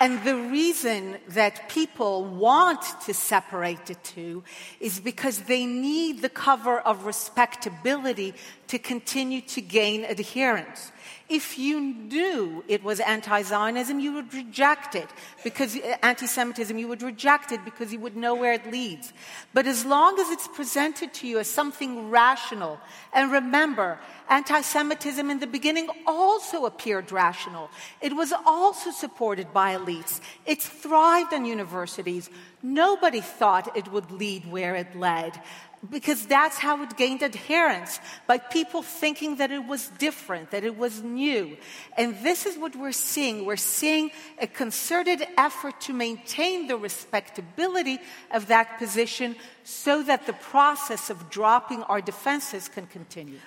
And 0.00 0.24
the 0.24 0.36
reason 0.36 1.18
that 1.28 1.68
people 1.68 2.24
want 2.24 2.82
to 3.04 3.12
separate 3.12 3.84
the 3.84 3.96
two 3.96 4.42
is 4.80 4.98
because 4.98 5.40
they 5.40 5.66
need 5.66 6.22
the 6.22 6.30
cover 6.30 6.80
of 6.80 7.04
respectability 7.04 8.32
to 8.70 8.78
continue 8.78 9.40
to 9.40 9.60
gain 9.60 10.04
adherence. 10.04 10.92
If 11.28 11.58
you 11.58 11.80
knew 11.80 12.62
it 12.68 12.84
was 12.84 13.00
anti 13.00 13.42
Zionism, 13.42 13.98
you 13.98 14.12
would 14.12 14.32
reject 14.32 14.94
it 14.94 15.08
because 15.42 15.76
uh, 15.76 15.96
anti 16.02 16.26
Semitism, 16.26 16.78
you 16.78 16.86
would 16.86 17.02
reject 17.02 17.50
it 17.50 17.64
because 17.64 17.92
you 17.92 17.98
would 17.98 18.16
know 18.16 18.36
where 18.36 18.52
it 18.52 18.70
leads. 18.70 19.12
But 19.52 19.66
as 19.66 19.84
long 19.84 20.20
as 20.20 20.28
it's 20.30 20.46
presented 20.46 21.12
to 21.14 21.26
you 21.26 21.40
as 21.40 21.48
something 21.48 22.10
rational, 22.10 22.78
and 23.12 23.32
remember, 23.32 23.98
anti 24.28 24.60
Semitism 24.60 25.28
in 25.28 25.40
the 25.40 25.48
beginning 25.48 25.88
also 26.06 26.64
appeared 26.64 27.10
rational, 27.10 27.70
it 28.00 28.14
was 28.14 28.32
also 28.46 28.92
supported 28.92 29.52
by 29.52 29.76
elites, 29.76 30.20
it 30.46 30.62
thrived 30.62 31.34
on 31.34 31.44
universities. 31.44 32.30
Nobody 32.62 33.20
thought 33.20 33.76
it 33.76 33.90
would 33.90 34.10
lead 34.12 34.50
where 34.50 34.76
it 34.76 34.94
led 34.94 35.40
because 35.88 36.26
that's 36.26 36.58
how 36.58 36.82
it 36.82 36.96
gained 36.96 37.22
adherence 37.22 38.00
by 38.26 38.36
people 38.36 38.82
thinking 38.82 39.36
that 39.36 39.50
it 39.50 39.66
was 39.66 39.88
different, 39.98 40.50
that 40.50 40.62
it 40.62 40.76
was 40.76 41.02
new. 41.02 41.56
And 41.96 42.16
this 42.22 42.44
is 42.44 42.58
what 42.58 42.76
we're 42.76 42.92
seeing. 42.92 43.46
We're 43.46 43.56
seeing 43.56 44.10
a 44.38 44.46
concerted 44.46 45.26
effort 45.38 45.80
to 45.82 45.94
maintain 45.94 46.66
the 46.66 46.76
respectability 46.76 47.98
of 48.30 48.48
that 48.48 48.78
position 48.78 49.36
so 49.64 50.02
that 50.02 50.26
the 50.26 50.34
process 50.34 51.08
of 51.08 51.30
dropping 51.30 51.82
our 51.84 52.02
defenses 52.02 52.68
can 52.68 52.86
continue. 52.86 53.38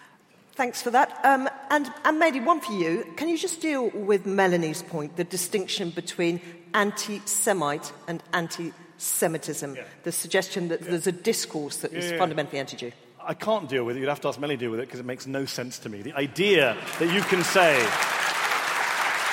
Thanks 0.56 0.82
for 0.82 0.92
that. 0.92 1.20
Um, 1.24 1.50
and, 1.70 1.92
and 2.06 2.22
Mehdi, 2.22 2.44
one 2.44 2.62
for 2.62 2.74
you. 2.74 3.12
Can 3.16 3.28
you 3.28 3.38
just 3.38 3.62
deal 3.62 3.90
with 3.90 4.26
Melanie's 4.26 4.84
point, 4.84 5.18
the 5.18 5.24
distinction 5.24 5.90
between 5.90 6.42
anti 6.74 7.22
Semite 7.26 7.92
and 8.08 8.22
anti 8.34 8.72
Semitism, 9.04 9.76
yeah. 9.76 9.84
the 10.04 10.12
suggestion 10.12 10.70
that 10.70 10.82
yeah. 10.82 10.92
there's 10.92 11.08
a 11.08 11.12
discourse 11.12 11.78
that 11.78 11.94
is 11.94 12.18
fundamentally 12.18 12.60
anti 12.60 12.78
Jew. 12.78 12.92
I 13.26 13.34
can't 13.34 13.70
deal 13.70 13.86
with 13.86 13.96
it. 13.96 14.00
You'd 14.00 14.10
have 14.10 14.22
to 14.22 14.28
ask 14.28 14.40
Melly 14.40 14.56
to 14.56 14.60
deal 14.60 14.72
with 14.72 14.80
it 14.80 14.88
because 14.88 15.00
it 15.00 15.06
makes 15.06 15.28
no 15.28 15.46
sense 15.46 15.80
to 15.80 15.90
me. 15.90 16.02
The 16.02 16.14
idea 16.14 16.78
that 17.00 17.14
you 17.14 17.22
can 17.22 17.44
say, 17.44 17.80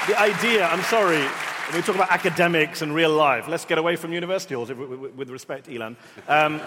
the 0.06 0.18
idea, 0.20 0.66
I'm 0.66 0.82
sorry, 0.82 1.20
when 1.20 1.76
we 1.76 1.82
talk 1.82 1.94
about 1.94 2.10
academics 2.10 2.82
and 2.82 2.94
real 2.94 3.10
life, 3.10 3.48
let's 3.48 3.64
get 3.64 3.78
away 3.78 3.96
from 3.96 4.12
university 4.12 4.54
halls, 4.54 4.70
with 4.70 5.30
respect, 5.30 5.66
Ilan. 5.66 5.96
Um, 6.28 6.60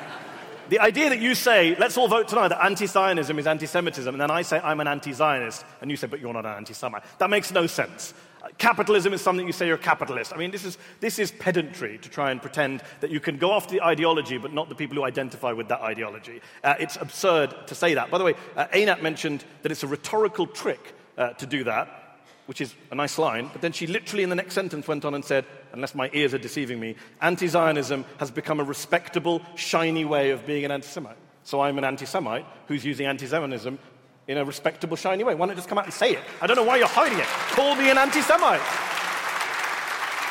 the 0.69 0.79
idea 0.79 1.09
that 1.09 1.19
you 1.19 1.35
say, 1.35 1.75
let's 1.77 1.97
all 1.97 2.07
vote 2.07 2.29
tonight 2.29 2.49
that 2.49 2.63
anti 2.63 2.85
Zionism 2.85 3.37
is 3.37 3.47
anti 3.47 3.65
Semitism, 3.65 4.13
and 4.13 4.21
then 4.21 4.31
I 4.31 4.43
say 4.43 4.59
I'm 4.63 4.79
an 4.79 4.87
anti 4.87 5.11
Zionist, 5.11 5.65
and 5.81 5.91
you 5.91 5.97
say, 5.97 6.07
but 6.07 6.19
you're 6.19 6.33
not 6.33 6.45
an 6.45 6.53
anti 6.53 6.73
Semite, 6.73 7.03
that 7.19 7.29
makes 7.29 7.51
no 7.51 7.67
sense. 7.67 8.13
Capitalism 8.57 9.13
is 9.13 9.21
something 9.21 9.47
you 9.47 9.53
say 9.53 9.67
you're 9.67 9.75
a 9.75 9.79
capitalist. 9.79 10.33
I 10.33 10.37
mean, 10.37 10.51
this 10.51 10.65
is, 10.65 10.77
this 10.99 11.17
is 11.17 11.31
pedantry 11.31 11.97
to 11.99 12.09
try 12.09 12.29
and 12.29 12.41
pretend 12.41 12.83
that 12.99 13.09
you 13.09 13.21
can 13.21 13.37
go 13.37 13.53
after 13.53 13.73
the 13.73 13.81
ideology, 13.81 14.37
but 14.37 14.53
not 14.53 14.67
the 14.67 14.75
people 14.75 14.95
who 14.97 15.05
identify 15.05 15.53
with 15.53 15.69
that 15.69 15.81
ideology. 15.81 16.41
Uh, 16.61 16.75
it's 16.77 16.97
absurd 16.97 17.55
to 17.67 17.75
say 17.75 17.93
that. 17.93 18.11
By 18.11 18.17
the 18.17 18.25
way, 18.25 18.33
uh, 18.57 18.65
Einat 18.67 19.01
mentioned 19.01 19.45
that 19.61 19.71
it's 19.71 19.83
a 19.83 19.87
rhetorical 19.87 20.45
trick 20.45 20.93
uh, 21.17 21.29
to 21.33 21.45
do 21.45 21.63
that, 21.63 22.19
which 22.47 22.59
is 22.59 22.75
a 22.91 22.95
nice 22.95 23.17
line, 23.17 23.49
but 23.53 23.61
then 23.61 23.71
she 23.71 23.87
literally 23.87 24.23
in 24.23 24.29
the 24.29 24.35
next 24.35 24.55
sentence 24.55 24.87
went 24.89 25.05
on 25.05 25.13
and 25.13 25.23
said, 25.23 25.45
unless 25.71 25.95
my 25.95 26.09
ears 26.11 26.33
are 26.33 26.39
deceiving 26.39 26.81
me, 26.81 26.95
anti 27.21 27.47
Zionism 27.47 28.03
has 28.17 28.29
become 28.29 28.59
a 28.59 28.63
respectable, 28.63 29.41
shiny 29.55 30.03
way 30.03 30.31
of 30.31 30.45
being 30.45 30.65
an 30.65 30.71
anti 30.71 30.87
Semite. 30.87 31.17
So 31.45 31.61
I'm 31.61 31.77
an 31.77 31.85
anti 31.85 32.05
Semite 32.05 32.45
who's 32.67 32.83
using 32.83 33.05
anti 33.05 33.25
Zionism 33.25 33.79
in 34.27 34.37
a 34.37 34.45
respectable, 34.45 34.95
shiny 34.95 35.23
way. 35.23 35.35
Why 35.35 35.45
not 35.45 35.55
just 35.55 35.67
come 35.67 35.77
out 35.77 35.85
and 35.85 35.93
say 35.93 36.11
it? 36.11 36.23
I 36.41 36.47
don't 36.47 36.55
know 36.55 36.63
why 36.63 36.77
you're 36.77 36.87
hiding 36.87 37.19
it. 37.19 37.27
Call 37.55 37.75
me 37.75 37.89
an 37.89 37.97
anti 37.97 38.21
Semite. 38.21 38.61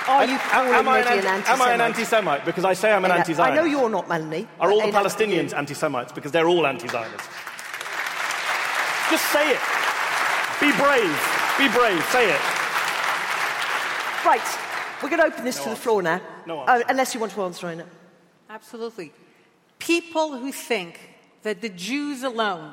Are 0.08 0.26
you 0.26 0.38
calling 0.38 0.72
am, 0.74 0.88
I 0.88 0.98
an, 0.98 1.06
an 1.06 1.26
anti-Semite? 1.26 1.48
Am 1.48 1.62
I 1.62 1.72
an 1.72 1.80
anti-Semite? 1.80 2.44
Because 2.44 2.64
I 2.64 2.72
say 2.72 2.92
I'm 2.92 3.04
an 3.04 3.12
anti-Zionist. 3.12 3.52
I 3.52 3.54
know 3.54 3.64
you're 3.64 3.88
not, 3.88 4.08
Melanie. 4.08 4.48
Are 4.58 4.70
all 4.70 4.80
the 4.80 4.92
Palestinians 4.92 5.54
anti-Semites? 5.54 6.12
Because 6.12 6.32
they're 6.32 6.48
all 6.48 6.66
anti-Zionists. 6.66 7.28
Just 9.10 9.30
say 9.30 9.50
it. 9.50 9.60
Be 10.60 10.72
brave. 10.72 11.14
Be 11.58 11.68
brave. 11.68 12.02
Say 12.10 12.30
it. 12.30 12.40
Right. 14.24 14.42
We're 15.02 15.08
going 15.08 15.20
to 15.20 15.26
open 15.26 15.44
this 15.44 15.58
no 15.58 15.64
to 15.64 15.70
answer. 15.70 15.78
the 15.78 15.82
floor 15.82 16.02
now. 16.02 16.20
No 16.46 16.60
uh, 16.60 16.82
unless 16.88 17.14
you 17.14 17.20
want 17.20 17.32
to 17.32 17.42
answer, 17.42 17.70
it. 17.70 17.86
Absolutely. 18.50 19.12
People 19.78 20.36
who 20.36 20.52
think 20.52 20.98
that 21.42 21.60
the 21.60 21.68
Jews 21.68 22.22
alone 22.22 22.72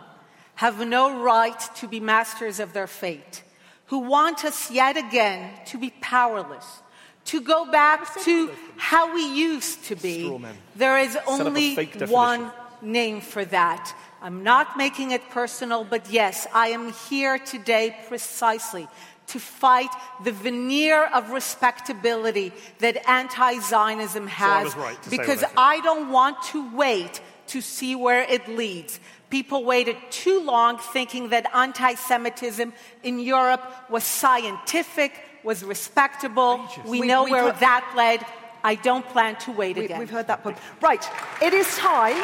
have 0.60 0.86
no 0.86 1.24
right 1.24 1.62
to 1.74 1.88
be 1.88 2.01
masters 2.01 2.60
of 2.60 2.74
their 2.74 2.86
fate, 2.86 3.43
who 3.86 3.99
want 3.99 4.43
us 4.43 4.70
yet 4.70 4.97
again 4.97 5.53
to 5.66 5.78
be 5.78 5.89
powerless, 6.01 6.82
to 7.24 7.39
go 7.39 7.72
back 7.72 7.99
to 8.26 8.51
how 8.76 9.14
we 9.16 9.26
used 9.26 9.86
to 9.86 9.95
be. 9.95 10.38
There 10.76 10.99
is 10.99 11.18
only 11.26 11.76
one 12.07 12.51
name 12.82 13.22
for 13.22 13.45
that. 13.45 13.95
I'm 14.22 14.43
not 14.43 14.76
making 14.76 15.12
it 15.12 15.30
personal, 15.30 15.86
but 15.86 16.12
yes, 16.12 16.45
I 16.53 16.68
am 16.76 16.91
here 17.10 17.39
today 17.39 17.95
precisely 18.10 18.86
to 19.28 19.39
fight 19.39 19.93
the 20.26 20.34
veneer 20.34 21.05
of 21.05 21.30
respectability 21.30 22.51
that 22.80 22.97
anti 23.07 23.60
Zionism 23.60 24.28
has. 24.28 24.74
So 24.74 24.80
I 24.80 24.84
right 24.84 24.97
because 25.10 25.45
I 25.55 25.80
don't 25.80 26.12
want 26.12 26.36
to 26.51 26.76
wait 26.76 27.22
to 27.47 27.62
see 27.62 27.95
where 27.95 28.24
it 28.24 28.47
leads. 28.47 28.99
People 29.30 29.64
waited 29.64 29.98
too 30.10 30.42
long 30.42 30.78
thinking 30.80 31.30
that 31.30 31.46
anti 31.54 31.94
Semitism 31.94 32.74
in 33.04 33.20
Europe 33.20 33.64
was 33.90 34.04
scientific, 34.04 35.14
was 35.44 35.64
respectable. 35.64 36.68
We, 36.86 37.02
we 37.02 37.08
know 37.08 37.26
where 37.26 37.44
heard, 37.44 37.60
that 37.60 37.94
led. 37.96 38.26
I 38.64 38.76
don't 38.76 39.08
plan 39.08 39.36
to 39.38 39.52
wait 39.52 39.78
we, 39.78 39.86
again. 39.86 40.00
We've 40.00 40.10
heard 40.10 40.28
that 40.28 40.44
point. 40.44 40.58
Right, 40.82 41.08
it 41.42 41.54
is 41.54 41.68
time 41.78 42.22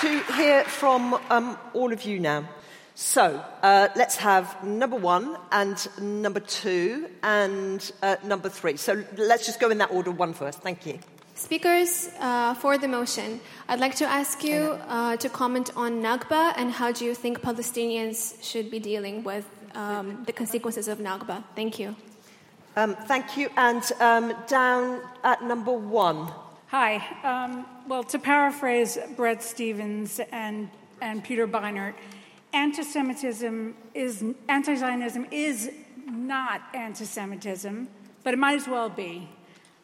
to 0.00 0.22
hear 0.34 0.64
from 0.64 1.14
um, 1.30 1.58
all 1.72 1.92
of 1.92 2.04
you 2.04 2.18
now. 2.18 2.48
So 2.94 3.40
uh, 3.62 3.88
let's 3.94 4.16
have 4.16 4.64
number 4.64 4.96
one 4.96 5.36
and 5.52 5.88
number 6.00 6.40
two 6.40 7.08
and 7.22 7.92
uh, 8.02 8.16
number 8.24 8.48
three. 8.48 8.76
So 8.76 9.04
let's 9.16 9.46
just 9.46 9.60
go 9.60 9.70
in 9.70 9.78
that 9.78 9.92
order 9.92 10.10
one 10.10 10.34
first. 10.34 10.62
Thank 10.62 10.84
you. 10.84 10.98
Speakers, 11.38 12.10
uh, 12.18 12.52
for 12.54 12.78
the 12.78 12.88
motion, 12.88 13.40
I'd 13.68 13.78
like 13.78 13.94
to 13.94 14.04
ask 14.04 14.42
you 14.42 14.76
uh, 14.88 15.16
to 15.18 15.28
comment 15.28 15.70
on 15.76 16.02
Nakba 16.02 16.52
and 16.56 16.72
how 16.72 16.90
do 16.90 17.04
you 17.04 17.14
think 17.14 17.40
Palestinians 17.40 18.42
should 18.42 18.72
be 18.72 18.80
dealing 18.80 19.22
with 19.22 19.48
um, 19.76 20.24
the 20.26 20.32
consequences 20.32 20.88
of 20.88 20.98
Nakba? 20.98 21.44
Thank 21.54 21.78
you. 21.78 21.94
Um, 22.74 22.96
thank 23.06 23.36
you. 23.36 23.50
And 23.56 23.84
um, 24.00 24.34
down 24.48 25.00
at 25.22 25.44
number 25.44 25.72
one. 25.72 26.28
Hi. 26.66 26.96
Um, 27.22 27.64
well, 27.86 28.02
to 28.02 28.18
paraphrase 28.18 28.98
Bret 29.16 29.40
Stephens 29.40 30.20
and, 30.32 30.68
and 31.00 31.22
Peter 31.22 31.46
Beinart, 31.46 31.94
anti-Semitism 32.52 33.76
is 33.94 34.24
anti-Zionism 34.48 35.26
is 35.30 35.70
not 36.04 36.62
anti-Semitism, 36.74 37.86
but 38.24 38.34
it 38.34 38.38
might 38.38 38.56
as 38.56 38.66
well 38.66 38.90
be, 38.90 39.28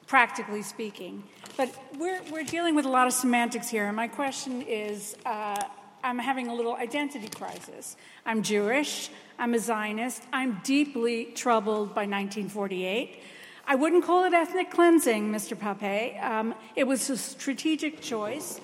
practically 0.09 0.61
speaking. 0.61 1.22
But 1.57 1.72
we're, 1.98 2.20
we're 2.32 2.44
dealing 2.44 2.74
with 2.74 2.84
a 2.84 2.88
lot 2.88 3.07
of 3.07 3.12
semantics 3.12 3.68
here, 3.68 3.86
and 3.86 3.94
my 3.94 4.09
question 4.09 4.62
is 4.62 5.16
uh, 5.24 5.62
I'm 6.02 6.18
having 6.18 6.48
a 6.48 6.55
little 6.55 6.74
identity 6.74 7.28
crisis. 7.28 7.96
I'm 8.26 8.42
Jewish, 8.42 9.09
I'm 9.38 9.55
a 9.55 9.61
Zionist, 9.61 10.24
I'm 10.32 10.61
deeply 10.64 11.26
troubled 11.26 11.90
by 11.90 12.07
1948. 12.07 13.22
I 13.68 13.74
wouldn't 13.76 14.05
call 14.05 14.24
it 14.24 14.34
ethnic 14.34 14.72
cleansing, 14.72 15.30
Mr. 15.30 15.57
Pappé. 15.57 16.22
Um, 16.22 16.57
it 16.74 16.84
was 16.84 17.09
a 17.09 17.16
strategic 17.16 18.00
choice. 18.00 18.61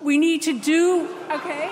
We 0.00 0.18
need 0.18 0.42
to 0.42 0.58
do, 0.58 1.08
okay? 1.30 1.70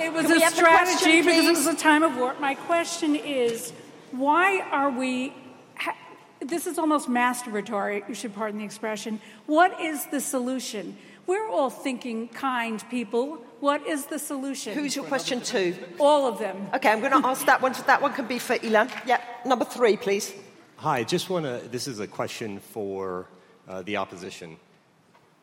It 0.00 0.12
was 0.12 0.30
a 0.30 0.40
strategy 0.50 0.96
question, 0.96 1.24
because 1.24 1.46
it 1.46 1.56
was 1.56 1.66
a 1.68 1.76
time 1.76 2.02
of 2.02 2.16
war. 2.16 2.34
My 2.40 2.56
question 2.56 3.14
is 3.14 3.72
why 4.10 4.60
are 4.72 4.90
we 4.90 5.32
this 6.40 6.66
is 6.66 6.78
almost 6.78 7.08
masturbatory, 7.08 8.08
you 8.08 8.14
should 8.14 8.34
pardon 8.34 8.58
the 8.58 8.64
expression. 8.64 9.20
What 9.46 9.80
is 9.80 10.06
the 10.06 10.20
solution? 10.20 10.96
We're 11.26 11.48
all 11.48 11.68
thinking 11.68 12.28
kind 12.28 12.82
people. 12.88 13.38
What 13.60 13.86
is 13.86 14.06
the 14.06 14.18
solution? 14.18 14.72
Who's 14.74 14.96
your 14.96 15.04
question 15.04 15.40
to? 15.42 15.74
All 15.98 16.26
of 16.26 16.38
them. 16.38 16.68
Okay, 16.74 16.90
I'm 16.90 17.00
going 17.00 17.20
to 17.20 17.28
ask 17.28 17.44
that 17.46 17.60
one. 17.60 17.74
That 17.86 18.00
one 18.00 18.14
can 18.14 18.26
be 18.26 18.38
for 18.38 18.56
Ilan. 18.56 18.90
Yeah, 19.06 19.20
number 19.44 19.64
three, 19.64 19.96
please. 19.96 20.32
Hi, 20.76 21.04
just 21.04 21.28
want 21.28 21.44
to. 21.44 21.68
This 21.68 21.86
is 21.86 22.00
a 22.00 22.06
question 22.06 22.60
for 22.60 23.26
uh, 23.68 23.82
the 23.82 23.98
opposition. 23.98 24.56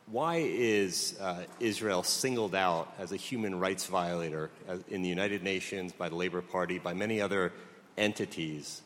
Why 0.08 0.38
is 0.38 1.18
uh, 1.20 1.44
Israel 1.60 2.04
singled 2.04 2.56
out 2.56 2.94
as 2.98 3.12
a 3.12 3.18
human 3.18 3.60
rights 3.60 3.86
violator 3.86 4.50
uh, 4.68 4.78
in 4.90 5.02
the 5.02 5.10
United 5.10 5.44
Nations, 5.44 5.92
by 5.92 6.10
the 6.10 6.16
Labor 6.16 6.42
Party, 6.42 6.80
by 6.80 6.94
many 6.94 7.22
other 7.22 7.52
entities? 7.98 8.82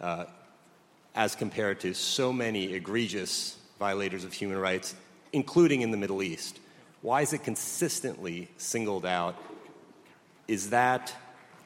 Uh, 0.00 0.24
as 1.14 1.34
compared 1.34 1.80
to 1.80 1.94
so 1.94 2.32
many 2.32 2.72
egregious 2.72 3.56
violators 3.78 4.24
of 4.24 4.32
human 4.32 4.58
rights, 4.58 4.94
including 5.32 5.82
in 5.82 5.90
the 5.90 5.96
Middle 5.96 6.22
East? 6.22 6.60
Why 7.02 7.22
is 7.22 7.32
it 7.32 7.44
consistently 7.44 8.48
singled 8.56 9.06
out? 9.06 9.36
Is 10.46 10.70
that 10.70 11.14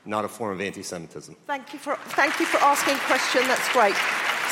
not 0.05 0.25
a 0.25 0.29
form 0.29 0.53
of 0.53 0.61
anti 0.61 0.83
Semitism? 0.83 1.35
Thank 1.47 1.73
you, 1.73 1.79
for, 1.79 1.97
thank 1.97 2.39
you 2.39 2.47
for 2.47 2.59
asking 2.59 2.95
a 2.95 2.99
question. 3.01 3.43
That's 3.49 3.73
great. 3.73 3.97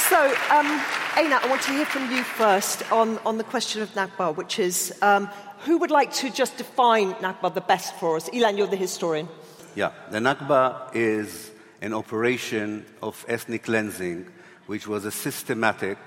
So, 0.08 0.26
um, 0.50 0.66
Einat, 1.14 1.44
I 1.44 1.46
want 1.48 1.62
to 1.62 1.72
hear 1.72 1.84
from 1.84 2.10
you 2.10 2.24
first 2.24 2.90
on, 2.90 3.18
on 3.18 3.38
the 3.38 3.44
question 3.44 3.82
of 3.82 3.90
Nakba, 3.90 4.34
which 4.34 4.58
is 4.58 4.92
um, 5.02 5.28
who 5.60 5.78
would 5.78 5.90
like 5.90 6.12
to 6.14 6.30
just 6.30 6.56
define 6.56 7.14
Nakba 7.14 7.54
the 7.54 7.60
best 7.60 7.94
for 7.96 8.16
us? 8.16 8.28
Ilan, 8.30 8.58
you're 8.58 8.66
the 8.66 8.76
historian. 8.76 9.28
Yeah, 9.74 9.92
the 10.10 10.18
Nakba 10.18 10.94
is 10.94 11.50
an 11.80 11.94
operation 11.94 12.84
of 13.02 13.24
ethnic 13.28 13.64
cleansing, 13.64 14.26
which 14.66 14.86
was 14.86 15.04
a 15.04 15.10
systematic 15.10 15.98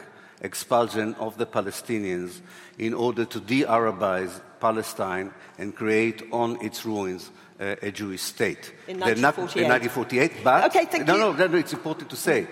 expulsion 0.42 1.16
of 1.16 1.38
the 1.38 1.46
Palestinians 1.46 2.42
in 2.78 2.94
order 2.94 3.26
to 3.26 3.40
de 3.40 3.64
Arabize 3.64 4.42
Palestine 4.60 5.32
and 5.58 5.76
create 5.76 6.24
on 6.32 6.58
its 6.64 6.86
ruins 6.86 7.32
uh, 7.60 7.76
a 7.82 7.92
Jewish 7.92 8.22
state. 8.22 8.74
In 8.88 9.00
1948. 9.00 9.64
in 9.64 9.70
1948. 9.70 10.44
But 10.44 10.66
Okay, 10.66 10.86
thank 10.86 11.08
no, 11.08 11.14
you. 11.16 11.20
no, 11.20 11.32
no, 11.34 11.48
no, 11.48 11.58
it's 11.58 11.74
important 11.74 12.10
to 12.10 12.16
say 12.16 12.48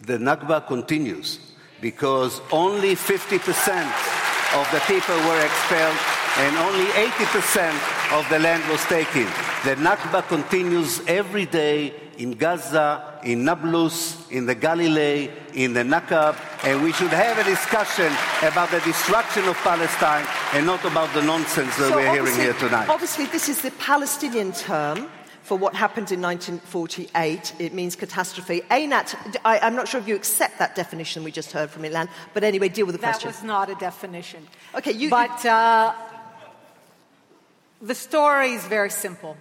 the 0.00 0.16
Nakba 0.18 0.66
continues 0.66 1.40
because 1.80 2.40
only 2.52 2.94
50% 2.94 3.38
of 4.54 4.70
the 4.72 4.80
people 4.86 5.16
were 5.28 5.40
expelled 5.44 5.96
and 6.38 6.56
only 6.56 6.86
80% 6.86 8.18
of 8.18 8.28
the 8.28 8.38
land 8.38 8.62
was 8.70 8.82
taken. 8.84 9.24
The 9.64 9.74
Nakba 9.76 10.26
continues 10.28 11.00
every 11.06 11.46
day 11.46 11.92
in 12.18 12.32
Gaza, 12.32 13.20
in 13.24 13.44
Nablus, 13.44 14.28
in 14.30 14.46
the 14.46 14.54
Galilee, 14.54 15.30
in 15.54 15.72
the 15.72 15.82
Naqab, 15.82 16.36
and 16.64 16.82
we 16.82 16.92
should 16.92 17.10
have 17.10 17.38
a 17.38 17.44
discussion 17.44 18.12
about 18.42 18.70
the 18.70 18.80
destruction 18.80 19.44
of 19.48 19.56
Palestine 19.58 20.26
and 20.52 20.66
not 20.66 20.84
about 20.84 21.12
the 21.14 21.22
nonsense 21.22 21.76
that 21.76 21.88
So 21.90 21.96
we're 21.96 22.12
hearing 22.12 22.34
here 22.34 22.54
tonight. 22.54 22.88
Obviously, 22.88 23.26
this 23.26 23.48
is 23.48 23.62
the 23.62 23.70
Palestinian 23.72 24.52
term 24.52 25.08
for 25.42 25.56
what 25.56 25.74
happened 25.74 26.12
in 26.12 26.20
1948. 26.20 27.54
It 27.58 27.72
means 27.72 27.96
catastrophe. 27.96 28.60
Einat, 28.70 29.16
I, 29.44 29.66
am 29.66 29.74
not 29.74 29.88
sure 29.88 29.98
if 30.00 30.06
you 30.06 30.14
accept 30.14 30.58
that 30.58 30.74
definition 30.74 31.24
we 31.24 31.30
just 31.32 31.52
heard 31.52 31.70
from 31.70 31.84
Ilan, 31.84 32.08
but 32.34 32.44
anyway, 32.44 32.68
deal 32.68 32.84
with 32.84 32.96
the 32.96 33.00
That 33.00 33.12
question. 33.12 33.30
That 33.30 33.36
was 33.36 33.44
not 33.44 33.70
a 33.70 33.74
definition. 33.76 34.46
Okay, 34.74 34.92
you- 34.92 35.08
But 35.08 35.44
uh, 35.46 35.94
the 37.80 37.94
story 37.94 38.52
is 38.52 38.64
very 38.64 38.90
simple. 38.90 39.36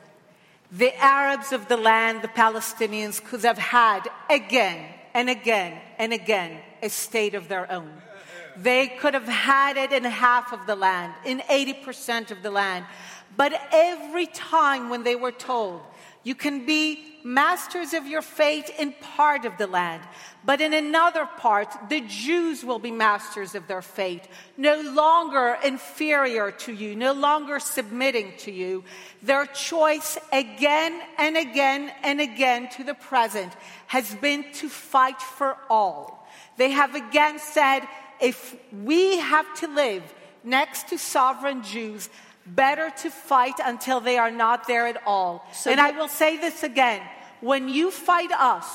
The 0.71 0.95
Arabs 0.97 1.53
of 1.53 1.67
the 1.67 1.77
land, 1.77 2.21
the 2.21 2.27
Palestinians, 2.27 3.23
could 3.23 3.43
have 3.43 3.57
had 3.57 4.07
again 4.29 4.93
and 5.13 5.29
again 5.29 5.81
and 5.97 6.13
again 6.13 6.59
a 6.83 6.89
state 6.89 7.35
of 7.35 7.47
their 7.47 7.71
own. 7.71 7.91
They 8.57 8.87
could 8.87 9.13
have 9.13 9.27
had 9.27 9.77
it 9.77 9.93
in 9.93 10.03
half 10.03 10.51
of 10.51 10.65
the 10.65 10.75
land, 10.75 11.13
in 11.25 11.39
80% 11.39 12.31
of 12.31 12.41
the 12.43 12.51
land. 12.51 12.85
But 13.35 13.53
every 13.71 14.25
time 14.25 14.89
when 14.89 15.03
they 15.03 15.15
were 15.15 15.31
told, 15.31 15.81
you 16.23 16.35
can 16.35 16.65
be 16.65 17.19
masters 17.23 17.93
of 17.93 18.07
your 18.07 18.21
fate 18.21 18.69
in 18.77 18.93
part 18.93 19.45
of 19.45 19.57
the 19.57 19.67
land, 19.67 20.03
but 20.47 20.61
in 20.61 20.73
another 20.73 21.25
part, 21.25 21.67
the 21.89 21.99
Jews 21.99 22.63
will 22.63 22.79
be 22.79 22.89
masters 22.89 23.53
of 23.53 23.67
their 23.67 23.81
fate, 23.81 24.29
no 24.55 24.79
longer 24.79 25.57
inferior 25.61 26.51
to 26.51 26.71
you, 26.71 26.95
no 26.95 27.11
longer 27.11 27.59
submitting 27.59 28.31
to 28.37 28.51
you. 28.53 28.85
Their 29.21 29.45
choice 29.47 30.17
again 30.31 31.01
and 31.17 31.35
again 31.35 31.91
and 32.01 32.21
again 32.21 32.69
to 32.77 32.85
the 32.85 32.93
present 32.93 33.51
has 33.87 34.15
been 34.15 34.45
to 34.53 34.69
fight 34.69 35.21
for 35.21 35.57
all. 35.69 36.25
They 36.55 36.71
have 36.71 36.95
again 36.95 37.39
said, 37.39 37.81
if 38.21 38.55
we 38.71 39.17
have 39.17 39.53
to 39.59 39.67
live 39.67 40.01
next 40.45 40.87
to 40.87 40.97
sovereign 40.97 41.61
Jews, 41.61 42.09
better 42.45 42.89
to 43.01 43.09
fight 43.09 43.55
until 43.61 43.99
they 43.99 44.17
are 44.17 44.31
not 44.31 44.65
there 44.65 44.87
at 44.87 45.05
all. 45.05 45.45
So 45.51 45.71
and 45.71 45.81
I 45.81 45.91
will 45.91 46.07
say 46.07 46.37
this 46.37 46.63
again 46.63 47.01
when 47.41 47.67
you 47.67 47.91
fight 47.91 48.31
us, 48.31 48.65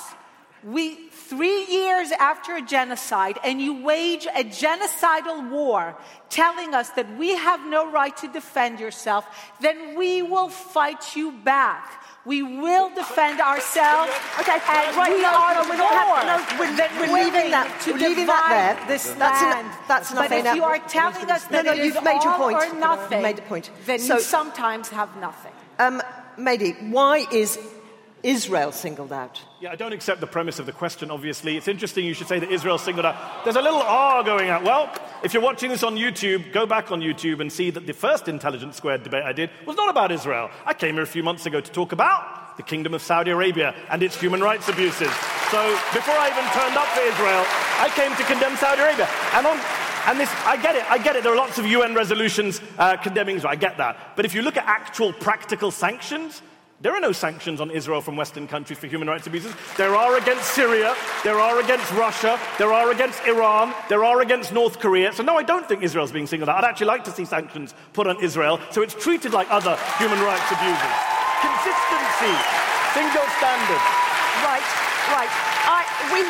we 0.62 1.08
three 1.32 1.64
years 1.78 2.08
after 2.30 2.50
a 2.56 2.62
genocide, 2.76 3.36
and 3.42 3.54
you 3.66 3.72
wage 3.82 4.26
a 4.42 4.44
genocidal 4.44 5.38
war 5.50 5.96
telling 6.28 6.70
us 6.74 6.88
that 6.98 7.06
we 7.16 7.28
have 7.48 7.60
no 7.76 7.90
right 7.90 8.14
to 8.18 8.28
defend 8.28 8.80
yourself, 8.80 9.24
then 9.64 9.96
we 9.96 10.20
will 10.20 10.48
fight 10.50 11.16
you 11.16 11.32
back. 11.32 11.84
We 12.24 12.42
will 12.64 12.88
defend 12.94 13.40
ourselves. 13.40 14.12
Okay, 14.40 14.58
and 14.76 14.96
right, 14.96 15.12
we 15.16 15.22
no, 15.22 15.32
are 15.44 15.54
no, 15.54 15.62
not 15.62 15.78
more 15.78 15.94
happy- 16.00 16.26
no, 16.32 16.36
we're- 16.60 16.90
we're 17.00 17.12
leaving 17.24 17.50
that- 17.56 17.68
to 17.82 17.92
we're 17.92 18.08
leaving 18.08 18.26
that 18.26 18.46
there. 18.54 18.86
This 18.92 19.04
That's 19.22 19.42
enough- 19.42 19.88
that's 19.88 20.10
enough, 20.12 20.28
But 20.28 20.38
if 20.46 20.54
you 20.54 20.64
are 20.64 20.78
telling 21.00 21.28
us 21.30 21.42
No, 21.50 21.56
that 21.56 21.64
no, 21.66 21.72
it 21.72 21.84
you've 21.84 22.02
made 22.04 22.22
your 22.22 22.34
point. 22.34 22.56
or 22.58 22.66
nothing, 22.74 23.18
You've 23.18 23.22
made 23.30 23.36
the 23.36 23.48
point. 23.52 23.70
then 23.86 23.98
So- 23.98 24.14
you 24.16 24.20
sometimes 24.20 24.90
have 24.90 25.10
nothing. 25.16 25.52
Um, 25.78 26.02
Mehdi, 26.38 26.90
why 26.90 27.26
is 27.30 27.58
Israel 28.22 28.70
singled 28.72 29.12
out? 29.12 29.40
Yeah, 29.60 29.72
I 29.72 29.76
don't 29.76 29.92
accept 29.92 30.20
the 30.20 30.26
premise 30.26 30.58
of 30.58 30.66
the 30.66 30.72
question, 30.72 31.10
obviously. 31.10 31.56
It's 31.56 31.68
interesting 31.68 32.04
you 32.04 32.14
should 32.14 32.28
say 32.28 32.38
that 32.38 32.50
Israel 32.50 32.78
singled 32.78 33.06
out. 33.06 33.44
There's 33.44 33.56
a 33.56 33.62
little 33.62 33.82
R 33.82 34.22
going 34.22 34.48
out. 34.48 34.62
Well, 34.62 34.92
if 35.24 35.34
you're 35.34 35.42
watching 35.42 35.70
this 35.70 35.82
on 35.82 35.96
YouTube, 35.96 36.52
go 36.52 36.64
back 36.66 36.92
on 36.92 37.00
YouTube 37.00 37.40
and 37.40 37.52
see 37.52 37.70
that 37.70 37.86
the 37.86 37.92
first 37.92 38.28
Intelligence 38.28 38.76
Squared 38.76 39.02
debate 39.02 39.24
I 39.24 39.32
did 39.32 39.50
was 39.66 39.76
not 39.76 39.88
about 39.88 40.12
Israel. 40.12 40.50
I 40.64 40.74
came 40.74 40.94
here 40.94 41.02
a 41.02 41.06
few 41.06 41.22
months 41.22 41.46
ago 41.46 41.60
to 41.60 41.72
talk 41.72 41.92
about 41.92 42.56
the 42.56 42.62
Kingdom 42.62 42.94
of 42.94 43.02
Saudi 43.02 43.30
Arabia 43.30 43.74
and 43.90 44.02
its 44.02 44.20
human 44.20 44.40
rights 44.40 44.68
abuses. 44.68 45.10
So 45.50 45.60
before 45.92 46.14
I 46.14 46.30
even 46.30 46.44
turned 46.52 46.76
up 46.76 46.88
for 46.88 47.00
Israel, 47.00 47.44
I 47.78 47.90
came 47.94 48.14
to 48.16 48.24
condemn 48.24 48.56
Saudi 48.56 48.82
Arabia. 48.82 49.08
And 49.34 49.46
on 49.46 49.58
and 50.04 50.18
this, 50.18 50.30
I 50.44 50.60
get 50.60 50.74
it, 50.74 50.90
I 50.90 50.98
get 50.98 51.14
it. 51.14 51.22
There 51.22 51.32
are 51.32 51.36
lots 51.36 51.58
of 51.58 51.66
UN 51.66 51.94
resolutions 51.94 52.60
uh, 52.76 52.96
condemning 52.96 53.36
Israel. 53.36 53.52
I 53.52 53.56
get 53.56 53.78
that. 53.78 54.16
But 54.16 54.24
if 54.24 54.34
you 54.34 54.42
look 54.42 54.56
at 54.56 54.66
actual 54.66 55.12
practical 55.12 55.70
sanctions, 55.70 56.42
there 56.82 56.94
are 56.96 57.00
no 57.00 57.12
sanctions 57.12 57.60
on 57.60 57.70
Israel 57.70 58.00
from 58.00 58.16
Western 58.16 58.48
countries 58.48 58.76
for 58.76 58.88
human 58.88 59.06
rights 59.06 59.26
abuses. 59.28 59.54
There 59.76 59.94
are 59.94 60.18
against 60.18 60.52
Syria, 60.52 60.96
there 61.22 61.38
are 61.38 61.60
against 61.60 61.90
Russia, 61.92 62.40
there 62.58 62.72
are 62.72 62.90
against 62.90 63.22
Iran, 63.24 63.72
there 63.88 64.04
are 64.04 64.20
against 64.20 64.52
North 64.52 64.80
Korea. 64.80 65.12
So, 65.12 65.22
no, 65.22 65.36
I 65.36 65.44
don't 65.44 65.66
think 65.68 65.84
Israel's 65.84 66.10
being 66.10 66.26
singled 66.26 66.48
out. 66.48 66.64
I'd 66.64 66.68
actually 66.68 66.88
like 66.88 67.04
to 67.04 67.12
see 67.12 67.24
sanctions 67.24 67.72
put 67.92 68.08
on 68.08 68.22
Israel 68.22 68.58
so 68.72 68.82
it's 68.82 68.94
treated 68.94 69.32
like 69.32 69.48
other 69.50 69.78
human 69.98 70.18
rights 70.20 70.50
abuses. 70.50 70.92
Consistency, 71.38 72.34
single 72.98 73.28
standard. 73.38 73.82
Right, 74.42 74.66
right. 75.14 75.30
I, 75.70 75.86
we, 76.10 76.20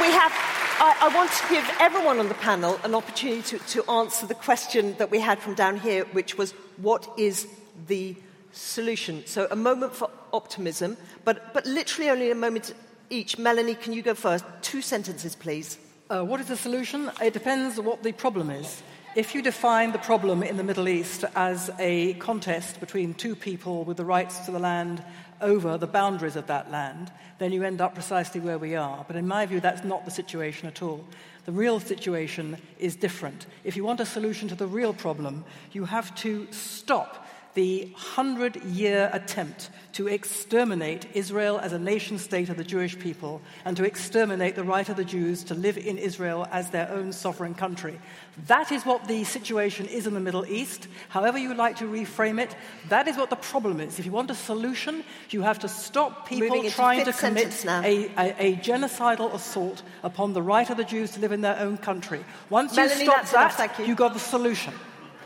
we 0.00 0.12
have. 0.16 0.32
I, 0.80 0.96
I 1.02 1.14
want 1.14 1.30
to 1.32 1.48
give 1.50 1.68
everyone 1.80 2.18
on 2.18 2.28
the 2.28 2.34
panel 2.34 2.80
an 2.82 2.94
opportunity 2.94 3.42
to, 3.42 3.58
to 3.58 3.90
answer 3.90 4.26
the 4.26 4.34
question 4.34 4.94
that 4.98 5.10
we 5.10 5.20
had 5.20 5.40
from 5.40 5.54
down 5.54 5.76
here, 5.78 6.04
which 6.12 6.38
was, 6.38 6.52
what 6.76 7.08
is 7.18 7.48
the 7.88 8.16
solution? 8.52 9.24
So 9.26 9.46
a 9.50 9.56
moment 9.56 9.94
for 9.94 10.10
optimism, 10.32 10.96
but, 11.24 11.52
but 11.54 11.66
literally 11.66 12.10
only 12.10 12.30
a 12.30 12.34
moment 12.34 12.74
each. 13.10 13.38
Melanie, 13.38 13.74
can 13.74 13.92
you 13.92 14.02
go 14.02 14.14
first? 14.14 14.44
Two 14.62 14.82
sentences, 14.82 15.34
please. 15.34 15.78
Uh, 16.10 16.24
what 16.24 16.40
is 16.40 16.46
the 16.46 16.56
solution? 16.56 17.10
It 17.22 17.32
depends 17.32 17.80
what 17.80 18.02
the 18.02 18.12
problem 18.12 18.50
is. 18.50 18.82
If 19.14 19.34
you 19.34 19.42
define 19.42 19.92
the 19.92 19.98
problem 19.98 20.42
in 20.42 20.56
the 20.56 20.62
Middle 20.62 20.88
East 20.88 21.24
as 21.34 21.70
a 21.78 22.14
contest 22.14 22.78
between 22.78 23.14
two 23.14 23.34
people 23.34 23.84
with 23.84 23.96
the 23.96 24.04
rights 24.04 24.40
to 24.40 24.50
the 24.50 24.58
land 24.58 25.02
over 25.40 25.78
the 25.78 25.86
boundaries 25.86 26.36
of 26.36 26.46
that 26.46 26.70
land, 26.70 27.10
then 27.38 27.52
you 27.52 27.62
end 27.62 27.80
up 27.80 27.94
precisely 27.94 28.40
where 28.40 28.58
we 28.58 28.74
are. 28.74 29.04
But 29.06 29.16
in 29.16 29.26
my 29.26 29.46
view, 29.46 29.60
that's 29.60 29.84
not 29.84 30.04
the 30.04 30.10
situation 30.10 30.68
at 30.68 30.82
all. 30.82 31.04
The 31.46 31.52
real 31.52 31.80
situation 31.80 32.58
is 32.78 32.96
different. 32.96 33.46
If 33.64 33.76
you 33.76 33.84
want 33.84 34.00
a 34.00 34.06
solution 34.06 34.48
to 34.48 34.54
the 34.54 34.66
real 34.66 34.92
problem, 34.92 35.44
you 35.72 35.86
have 35.86 36.14
to 36.16 36.46
stop 36.50 37.26
the 37.58 37.92
hundred 37.96 38.62
year 38.66 39.10
attempt 39.12 39.70
to 39.92 40.06
exterminate 40.06 41.08
Israel 41.14 41.58
as 41.58 41.72
a 41.72 41.78
nation 41.78 42.16
state 42.16 42.48
of 42.48 42.56
the 42.56 42.62
Jewish 42.62 42.96
people 42.96 43.40
and 43.64 43.76
to 43.76 43.84
exterminate 43.84 44.54
the 44.54 44.62
right 44.62 44.88
of 44.88 44.94
the 44.94 45.04
Jews 45.04 45.42
to 45.42 45.54
live 45.54 45.76
in 45.76 45.98
Israel 45.98 46.46
as 46.52 46.70
their 46.70 46.88
own 46.88 47.10
sovereign 47.10 47.54
country. 47.54 47.98
That 48.46 48.70
is 48.70 48.86
what 48.86 49.08
the 49.08 49.24
situation 49.24 49.86
is 49.86 50.06
in 50.06 50.14
the 50.14 50.20
Middle 50.20 50.46
East. 50.46 50.86
However, 51.08 51.36
you 51.36 51.52
like 51.52 51.78
to 51.78 51.86
reframe 51.86 52.40
it, 52.40 52.54
that 52.90 53.08
is 53.08 53.16
what 53.16 53.28
the 53.28 53.42
problem 53.50 53.80
is. 53.80 53.98
If 53.98 54.06
you 54.06 54.12
want 54.12 54.30
a 54.30 54.36
solution, 54.36 55.02
you 55.30 55.42
have 55.42 55.58
to 55.58 55.68
stop 55.68 56.28
people 56.28 56.62
trying 56.70 57.04
to 57.06 57.12
commit 57.12 57.64
a, 57.66 58.08
a, 58.16 58.36
a 58.38 58.56
genocidal 58.58 59.34
assault 59.34 59.82
upon 60.04 60.32
the 60.32 60.42
right 60.42 60.70
of 60.70 60.76
the 60.76 60.84
Jews 60.84 61.10
to 61.10 61.20
live 61.20 61.32
in 61.32 61.40
their 61.40 61.58
own 61.58 61.76
country. 61.76 62.24
Once 62.50 62.76
Melanie, 62.76 63.00
you 63.00 63.10
stop 63.10 63.18
enough, 63.18 63.32
that, 63.32 63.52
thank 63.54 63.78
you. 63.80 63.86
you 63.86 63.96
got 63.96 64.14
the 64.14 64.20
solution. 64.20 64.74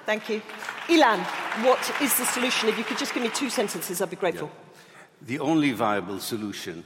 Thank 0.04 0.28
you. 0.28 0.42
Ilan, 0.88 1.20
what 1.64 1.78
is 2.02 2.16
the 2.18 2.24
solution? 2.24 2.68
If 2.68 2.78
you 2.78 2.84
could 2.84 2.98
just 2.98 3.14
give 3.14 3.22
me 3.22 3.30
two 3.30 3.50
sentences, 3.50 4.02
I'd 4.02 4.10
be 4.10 4.16
grateful. 4.16 4.50
The 5.22 5.38
only 5.38 5.72
viable 5.72 6.18
solution 6.18 6.84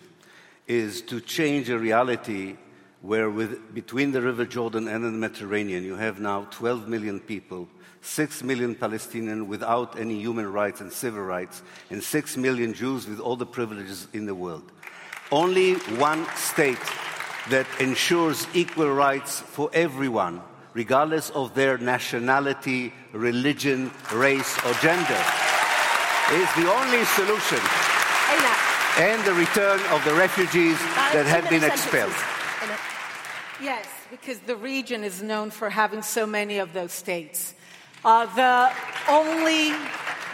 is 0.67 1.01
to 1.03 1.21
change 1.21 1.71
a 1.71 1.79
reality 1.79 2.57
where, 3.01 3.31
with, 3.31 3.75
between 3.75 4.13
the 4.13 4.21
River 4.21 4.45
Jordan 4.45 4.89
and 4.89 5.05
the 5.05 5.11
Mediterranean, 5.11 5.85
you 5.85 5.95
have 5.97 6.21
now 6.21 6.47
12 6.51 6.89
million 6.89 7.21
people, 7.21 7.69
6 8.03 8.43
million 8.43 8.75
Palestinians 8.75 9.47
without 9.47 9.99
any 9.99 10.19
human 10.19 10.53
rights 10.53 10.81
and 10.81 10.93
civil 10.93 11.23
rights, 11.23 11.63
and 11.91 12.03
6 12.03 12.37
million 12.37 12.75
Jews 12.75 13.07
with 13.07 13.21
all 13.21 13.37
the 13.37 13.47
privileges 13.47 14.09
in 14.13 14.27
the 14.27 14.35
world. 14.35 14.73
Only 15.31 15.75
one 15.75 16.27
state 16.35 16.79
that 17.49 17.67
ensures 17.81 18.47
equal 18.55 18.93
rights 18.93 19.41
for 19.41 19.71
everyone, 19.73 20.43
regardless 20.77 21.31
of 21.31 21.55
their 21.55 21.79
nationality, 21.79 22.93
religion, 23.13 23.91
race, 24.13 24.59
or 24.59 24.75
gender, 24.75 25.23
is 26.37 26.49
the 26.53 26.69
only 26.69 27.03
solution. 27.17 27.59
And 28.99 29.25
the 29.25 29.33
return 29.33 29.81
of 29.91 30.05
the 30.05 30.13
refugees 30.15 30.79
that 31.15 31.25
have 31.25 31.49
been 31.49 31.65
expelled. 31.65 32.13
Yes, 33.59 33.87
because 34.11 34.39
the 34.41 34.57
region 34.57 35.03
is 35.03 35.23
known 35.23 35.51
for 35.51 35.71
having 35.71 36.03
so 36.03 36.27
many 36.27 36.59
of 36.59 36.75
those 36.75 36.93
states. 36.93 37.55
Uh, 38.05 38.27
the 38.37 38.71
only 39.09 39.73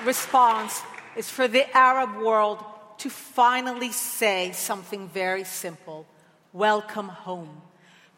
response 0.05 0.83
is 1.17 1.31
for 1.31 1.47
the 1.47 1.65
Arab 1.77 2.17
world 2.17 2.65
to 2.99 3.11
finally 3.11 3.93
say 3.93 4.51
something 4.51 5.09
very 5.09 5.45
simple. 5.45 6.05
Welcome 6.53 7.09
home, 7.09 7.62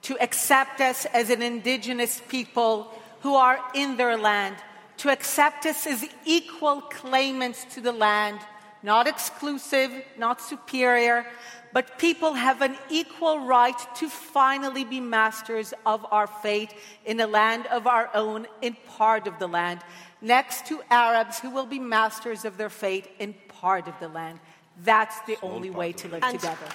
to 0.04 0.16
accept 0.22 0.80
us 0.80 1.06
as 1.06 1.30
an 1.30 1.42
indigenous 1.42 2.22
people 2.28 2.92
who 3.20 3.34
are 3.34 3.58
in 3.74 3.96
their 3.96 4.16
land, 4.16 4.56
to 4.98 5.10
accept 5.10 5.66
us 5.66 5.86
as 5.86 6.06
equal 6.24 6.82
claimants 6.82 7.64
to 7.74 7.80
the 7.80 7.92
land, 7.92 8.38
not 8.82 9.06
exclusive, 9.06 9.90
not 10.18 10.40
superior, 10.42 11.26
but 11.72 11.98
people 11.98 12.34
have 12.34 12.60
an 12.60 12.76
equal 12.90 13.46
right 13.46 13.78
to 13.96 14.08
finally 14.08 14.84
be 14.84 15.00
masters 15.00 15.72
of 15.86 16.06
our 16.10 16.26
fate 16.26 16.74
in 17.06 17.18
a 17.18 17.26
land 17.26 17.66
of 17.66 17.86
our 17.86 18.10
own, 18.14 18.46
in 18.60 18.76
part 18.96 19.26
of 19.26 19.38
the 19.38 19.48
land, 19.48 19.80
next 20.20 20.66
to 20.66 20.82
Arabs 20.90 21.40
who 21.40 21.50
will 21.50 21.66
be 21.66 21.78
masters 21.78 22.44
of 22.44 22.58
their 22.58 22.70
fate 22.70 23.08
in 23.18 23.34
part 23.48 23.88
of 23.88 23.94
the 24.00 24.08
land. 24.08 24.38
That's 24.82 25.18
the 25.22 25.38
only 25.42 25.70
way 25.70 25.92
to 25.92 26.08
live 26.08 26.22
And- 26.22 26.38
together. 26.38 26.68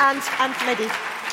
And, 0.00 0.18
uh, 0.18 0.36
and 0.40 0.54
Mehdi. 0.54 1.25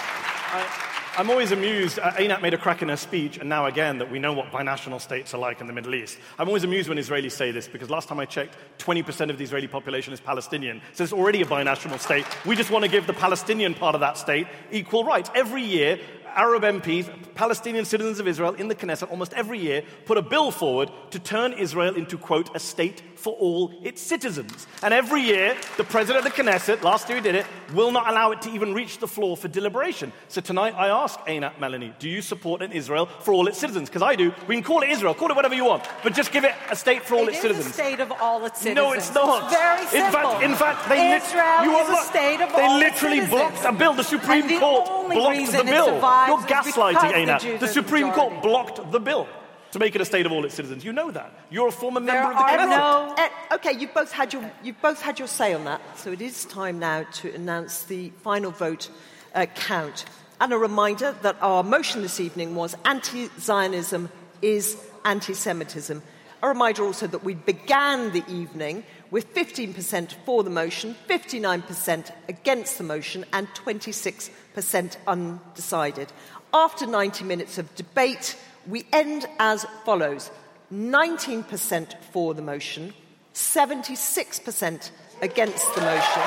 I'm 1.16 1.30
always 1.30 1.52
amused. 1.52 2.00
Uh, 2.00 2.12
Einat 2.14 2.42
made 2.42 2.54
a 2.54 2.58
crack 2.58 2.82
in 2.82 2.90
her 2.90 2.98
speech, 2.98 3.38
and 3.38 3.50
now 3.50 3.66
again 3.66 3.98
that 4.00 4.12
we 4.12 4.20
know 4.20 4.34
what 4.34 4.52
binational 4.52 5.02
states 5.02 5.34
are 5.34 5.38
like 5.38 5.62
in 5.62 5.68
the 5.68 5.74
Middle 5.74 5.94
East. 5.96 6.18
I'm 6.38 6.48
always 6.48 6.64
amused 6.64 6.90
when 6.90 6.98
Israelis 6.98 7.32
say 7.32 7.52
this 7.52 7.68
because 7.68 7.90
last 7.90 8.08
time 8.08 8.20
I 8.20 8.26
checked, 8.26 8.56
20% 8.80 9.30
of 9.30 9.38
the 9.38 9.44
Israeli 9.44 9.68
population 9.68 10.14
is 10.14 10.20
Palestinian. 10.20 10.82
So 10.94 11.04
it's 11.04 11.14
already 11.14 11.42
a 11.42 11.46
binational 11.46 12.00
state. 12.00 12.26
We 12.46 12.56
just 12.56 12.72
want 12.72 12.84
to 12.84 12.90
give 12.90 13.08
the 13.08 13.14
Palestinian 13.14 13.74
part 13.74 13.96
of 13.96 14.02
that 14.02 14.18
state 14.18 14.48
equal 14.72 15.04
rights. 15.04 15.32
Every 15.36 15.64
year, 15.64 16.00
Arab 16.36 16.64
MPs, 16.64 17.10
Palestinian 17.36 17.86
citizens 17.86 18.20
of 18.20 18.28
Israel 18.28 18.54
in 18.54 18.68
the 18.68 18.76
Knesset, 18.76 19.10
almost 19.10 19.34
every 19.34 19.60
year, 19.60 19.84
put 20.06 20.18
a 20.18 20.22
bill 20.22 20.52
forward 20.52 20.92
to 21.12 21.20
turn 21.20 21.54
Israel 21.54 21.96
into, 21.96 22.18
quote, 22.18 22.56
a 22.56 22.60
state 22.60 23.02
for 23.24 23.34
all 23.40 23.72
its 23.84 24.02
citizens. 24.02 24.68
And 24.84 24.94
every 24.94 25.22
year, 25.22 25.56
the 25.78 25.86
president 25.86 26.26
of 26.26 26.36
the 26.36 26.44
Knesset, 26.44 26.84
last 26.84 27.08
year 27.08 27.18
he 27.20 27.24
did 27.24 27.36
it, 27.36 27.46
will 27.74 27.90
not 27.92 28.10
allow 28.10 28.32
it 28.32 28.42
to 28.42 28.50
even 28.52 28.74
reach 28.74 28.98
the 29.00 29.08
floor 29.08 29.38
for 29.38 29.48
deliberation. 29.48 30.12
So 30.28 30.42
tonight 30.42 30.74
I 30.76 30.90
ask 30.90 31.18
Einat 31.22 31.58
Melanie, 31.58 31.94
do 32.00 32.10
you 32.10 32.22
support 32.22 32.62
an 32.62 32.74
Israel 32.74 33.06
for 33.06 33.34
all 33.34 33.48
its 33.48 33.58
citizens? 33.58 33.88
Because 33.90 34.02
I 34.02 34.16
do. 34.18 34.34
We 34.48 34.56
can 34.56 34.64
call 34.64 34.82
it 34.84 34.90
Israel, 34.90 35.14
call 35.14 35.30
it 35.32 35.36
whatever 35.38 35.56
you 35.56 35.64
want, 35.64 35.84
but 36.04 36.14
just 36.14 36.34
give 36.34 36.44
it 36.44 36.54
a 36.70 36.76
state 36.76 37.04
for 37.04 37.16
all 37.16 37.24
It 37.24 37.30
its 37.30 37.38
is 37.38 37.42
citizens. 37.44 37.68
a 37.68 37.74
state 37.74 38.00
of 38.02 38.12
all 38.12 38.44
its 38.46 38.60
citizens. 38.60 38.76
No, 38.76 38.92
it's 38.92 39.14
not. 39.16 39.50
very 39.50 39.86
simple. 39.88 40.04
In 40.04 40.12
fact, 40.12 40.44
in 40.44 40.56
fact, 40.56 40.90
they 40.90 41.16
Israel 41.16 41.64
you 41.64 41.72
is 41.80 41.90
are 41.90 41.94
a 41.94 42.04
state 42.04 42.42
of 42.42 42.50
they 42.54 42.62
all 42.62 42.82
its 42.82 42.92
literally 43.02 43.22
citizens. 43.22 43.62
blocked 43.62 43.66
a 43.66 43.72
bill. 43.72 43.94
The 43.94 44.04
Supreme 44.04 44.48
the 44.50 44.60
Court 44.60 44.86
blocked 45.14 45.52
the 45.54 45.64
bill. 45.64 45.88
You're 46.28 46.46
gaslighting, 46.56 47.12
Einat. 47.20 47.42
The 47.42 47.58
the 47.66 47.68
Supreme 47.80 48.12
Court 48.12 48.44
blocked 48.44 48.92
the 48.92 49.00
bill 49.00 49.28
to 49.74 49.80
make 49.80 49.96
it 49.96 50.02
a 50.02 50.06
state 50.06 50.26
of 50.26 50.32
all 50.32 50.46
its 50.46 50.54
citizens. 50.54 50.86
You 50.86 50.94
know 50.94 51.10
that. 51.10 51.34
You're 51.50 51.68
a 51.68 51.72
former 51.72 52.00
There 52.00 52.14
member 52.14 52.32
of 52.32 52.38
the 52.38 52.44
Knesset. 52.44 52.70
no 52.70 53.16
Eh, 53.18 53.56
okay, 53.56 53.74
you've 53.74 53.94
both, 53.94 54.12
had 54.12 54.32
your, 54.32 54.50
you've 54.64 54.82
both 54.82 55.02
had 55.02 55.18
your 55.18 55.28
say 55.28 55.54
on 55.54 55.66
that, 55.66 55.82
so 55.98 56.12
it 56.12 56.22
is 56.22 56.46
time 56.46 56.78
now 56.78 57.06
to 57.14 57.34
announce 57.34 57.84
the 57.84 58.12
final 58.22 58.52
vote 58.52 58.90
uh, 59.34 59.48
count. 59.56 60.06
And 60.40 60.54
a 60.54 60.58
reminder 60.58 61.16
that 61.24 61.38
our 61.42 61.64
motion 61.64 62.04
this 62.04 62.20
evening 62.20 62.54
was 62.54 62.76
anti 62.86 63.30
Zionism 63.40 64.10
is 64.44 64.78
anti 65.06 65.34
Semitism. 65.34 66.04
A 66.44 66.48
reminder 66.48 66.84
also 66.84 67.08
that 67.08 67.24
we 67.24 67.34
began 67.34 68.12
the 68.12 68.24
evening 68.28 68.84
with 69.10 69.34
15% 69.34 70.14
for 70.26 70.44
the 70.44 70.50
motion, 70.50 70.96
59% 71.08 72.12
against 72.28 72.78
the 72.78 72.84
motion, 72.84 73.26
and 73.32 73.48
26% 73.50 74.98
undecided. 75.08 76.12
After 76.54 76.86
90 76.86 77.24
minutes 77.24 77.58
of 77.58 77.74
debate, 77.76 78.36
we 78.68 78.86
end 78.94 79.26
as 79.40 79.66
follows 79.84 80.32
19% 80.72 81.94
for 82.12 82.34
the 82.34 82.42
motion, 82.42 82.94
76% 83.34 84.92
against 85.22 85.76
the 85.76 85.82
motion, 85.82 86.24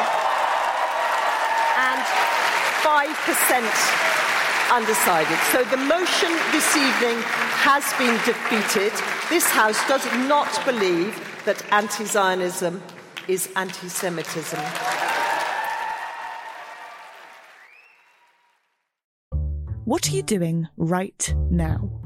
and 1.78 2.02
5% 2.82 4.06
undecided. 4.72 5.38
So 5.52 5.64
the 5.64 5.76
motion 5.76 6.30
this 6.52 6.76
evening 6.76 7.22
has 7.62 7.84
been 7.94 8.16
defeated. 8.24 8.92
This 9.28 9.48
House 9.50 9.86
does 9.88 10.04
not 10.28 10.64
believe 10.64 11.18
that 11.44 11.62
anti 11.72 12.04
Zionism 12.04 12.82
is 13.28 13.48
anti 13.56 13.88
Semitism. 13.88 14.60
What 19.84 20.08
are 20.08 20.12
you 20.12 20.22
doing 20.22 20.68
right 20.76 21.34
now? 21.48 22.05